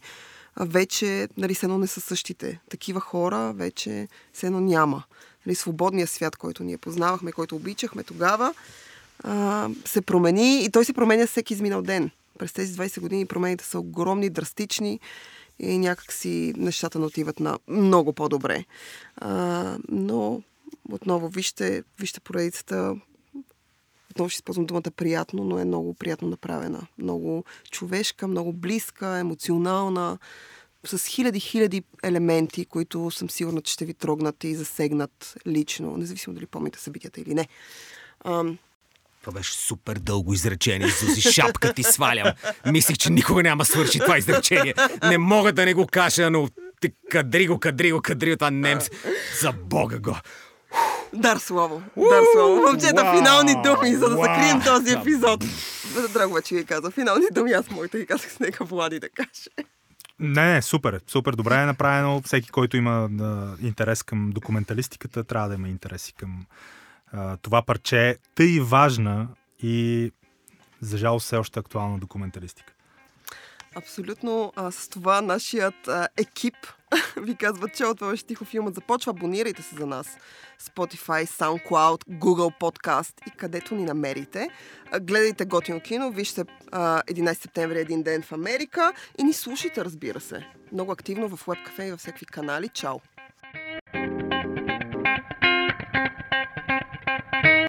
вече 0.59 1.27
нали, 1.37 1.55
не 1.63 1.87
са 1.87 2.01
същите. 2.01 2.59
Такива 2.69 2.99
хора 2.99 3.53
вече 3.53 4.07
се 4.33 4.45
едно 4.45 4.59
няма. 4.59 5.03
Нали, 5.45 5.55
свободния 5.55 6.07
свят, 6.07 6.35
който 6.35 6.63
ние 6.63 6.77
познавахме, 6.77 7.31
който 7.31 7.55
обичахме 7.55 8.03
тогава, 8.03 8.53
а, 9.23 9.69
се 9.85 10.01
промени 10.01 10.63
и 10.63 10.69
той 10.69 10.85
се 10.85 10.93
променя 10.93 11.27
всеки 11.27 11.53
изминал 11.53 11.81
ден. 11.81 12.11
През 12.39 12.53
тези 12.53 12.73
20 12.73 12.99
години 12.99 13.25
промените 13.25 13.65
са 13.65 13.79
огромни, 13.79 14.29
драстични 14.29 14.99
и 15.59 15.77
някакси 15.77 16.53
нещата 16.57 16.99
не 16.99 17.05
отиват 17.05 17.39
на 17.39 17.59
много 17.67 18.13
по-добре. 18.13 18.65
А, 19.17 19.77
но 19.89 20.41
отново, 20.91 21.27
вижте, 21.29 21.83
вижте 21.99 22.19
поредицата. 22.19 22.95
Отново 24.11 24.29
ще 24.29 24.37
използвам 24.37 24.65
думата 24.65 24.91
приятно, 24.95 25.43
но 25.43 25.59
е 25.59 25.65
много 25.65 25.93
приятно 25.93 26.27
направена. 26.27 26.87
Много 26.97 27.43
човешка, 27.71 28.27
много 28.27 28.53
близка, 28.53 29.07
емоционална, 29.07 30.17
с 30.85 31.07
хиляди-хиляди 31.07 31.83
елементи, 32.03 32.65
които 32.65 33.11
съм 33.11 33.29
сигурна, 33.29 33.61
че 33.61 33.73
ще 33.73 33.85
ви 33.85 33.93
трогнат 33.93 34.43
и 34.43 34.55
засегнат 34.55 35.35
лично, 35.47 35.97
независимо 35.97 36.33
дали 36.33 36.45
помните 36.45 36.79
събитията 36.79 37.21
или 37.21 37.33
не. 37.33 37.47
А, 38.23 38.43
това 39.21 39.33
беше 39.33 39.53
супер 39.53 39.95
дълго 39.95 40.33
изречение, 40.33 40.87
Зузи. 40.87 41.21
Шапка 41.21 41.73
ти 41.73 41.83
свалям. 41.83 42.33
Мислих, 42.65 42.97
че 42.97 43.09
никога 43.09 43.43
няма 43.43 43.65
свърши 43.65 43.99
това 43.99 44.17
изречение. 44.17 44.73
Не 45.03 45.17
мога 45.17 45.53
да 45.53 45.65
не 45.65 45.73
го 45.73 45.87
кажа, 45.87 46.29
но 46.29 46.49
ти 46.81 46.89
кадри 47.09 47.47
го, 47.47 47.59
кадри 47.59 47.91
го, 47.91 48.01
кадри 48.01 48.29
го, 48.31 48.37
това 48.37 48.51
немс. 48.51 48.89
За 49.41 49.51
бога 49.51 49.99
го. 49.99 50.15
Дар 51.13 51.37
слово. 51.37 51.83
Дар 51.97 52.23
слово. 52.33 52.55
Момчета, 52.55 53.13
финални 53.17 53.53
думи, 53.63 53.95
за 53.95 54.09
да 54.09 54.15
закрием 54.15 54.61
този 54.65 54.93
епизод. 54.93 55.43
Драго 56.13 56.33
вече 56.33 56.55
ви 56.55 56.65
каза. 56.65 56.91
Финални 56.91 57.25
думи, 57.31 57.51
аз 57.51 57.69
моите 57.69 57.99
ги 57.99 58.05
казах 58.05 58.31
с 58.31 58.39
нека 58.39 58.65
Влади 58.65 58.99
да 58.99 59.09
каже. 59.09 59.67
Не, 60.21 60.53
не, 60.53 60.61
супер. 60.61 61.01
Супер 61.07 61.33
добре 61.33 61.55
е 61.55 61.65
направено. 61.65 62.21
Всеки, 62.21 62.49
който 62.49 62.77
има 62.77 63.07
да, 63.11 63.55
интерес 63.61 64.03
към 64.03 64.29
документалистиката, 64.29 65.23
трябва 65.23 65.49
да 65.49 65.55
има 65.55 65.69
интерес 65.69 66.09
и 66.09 66.13
към 66.13 66.45
а, 67.13 67.37
това 67.37 67.61
парче. 67.61 68.17
Тъй 68.35 68.59
важна 68.59 69.27
и 69.63 70.11
за 70.81 70.97
жал 70.97 71.19
все 71.19 71.37
още 71.37 71.59
актуална 71.59 71.99
документалистика. 71.99 72.73
Абсолютно. 73.75 74.53
А, 74.55 74.71
с 74.71 74.89
това 74.89 75.21
нашият 75.21 75.87
а, 75.87 76.07
екип 76.17 76.55
ви 77.17 77.35
казва, 77.35 77.69
че 77.69 77.85
от 77.85 78.27
тихо 78.27 78.45
филмът 78.45 78.75
започва. 78.75 79.09
Абонирайте 79.09 79.61
се 79.61 79.75
за 79.75 79.85
нас. 79.85 80.17
Spotify, 80.61 81.25
SoundCloud, 81.25 82.05
Google 82.09 82.59
Podcast 82.59 83.13
и 83.27 83.31
където 83.31 83.75
ни 83.75 83.85
намерите. 83.85 84.49
Гледайте 85.01 85.45
готино 85.45 85.79
кино, 85.79 86.11
вижте 86.11 86.45
а, 86.71 87.01
11 87.01 87.33
септември 87.33 87.79
един 87.79 88.03
ден 88.03 88.21
в 88.21 88.31
Америка 88.31 88.93
и 89.17 89.23
ни 89.23 89.33
слушайте, 89.33 89.85
разбира 89.85 90.19
се. 90.19 90.47
Много 90.71 90.91
активно 90.91 91.29
в 91.29 91.45
WebCafe 91.45 91.87
и 91.87 91.91
във 91.91 91.99
всеки 91.99 92.25
канали. 92.25 92.69
Чао! 92.69 92.99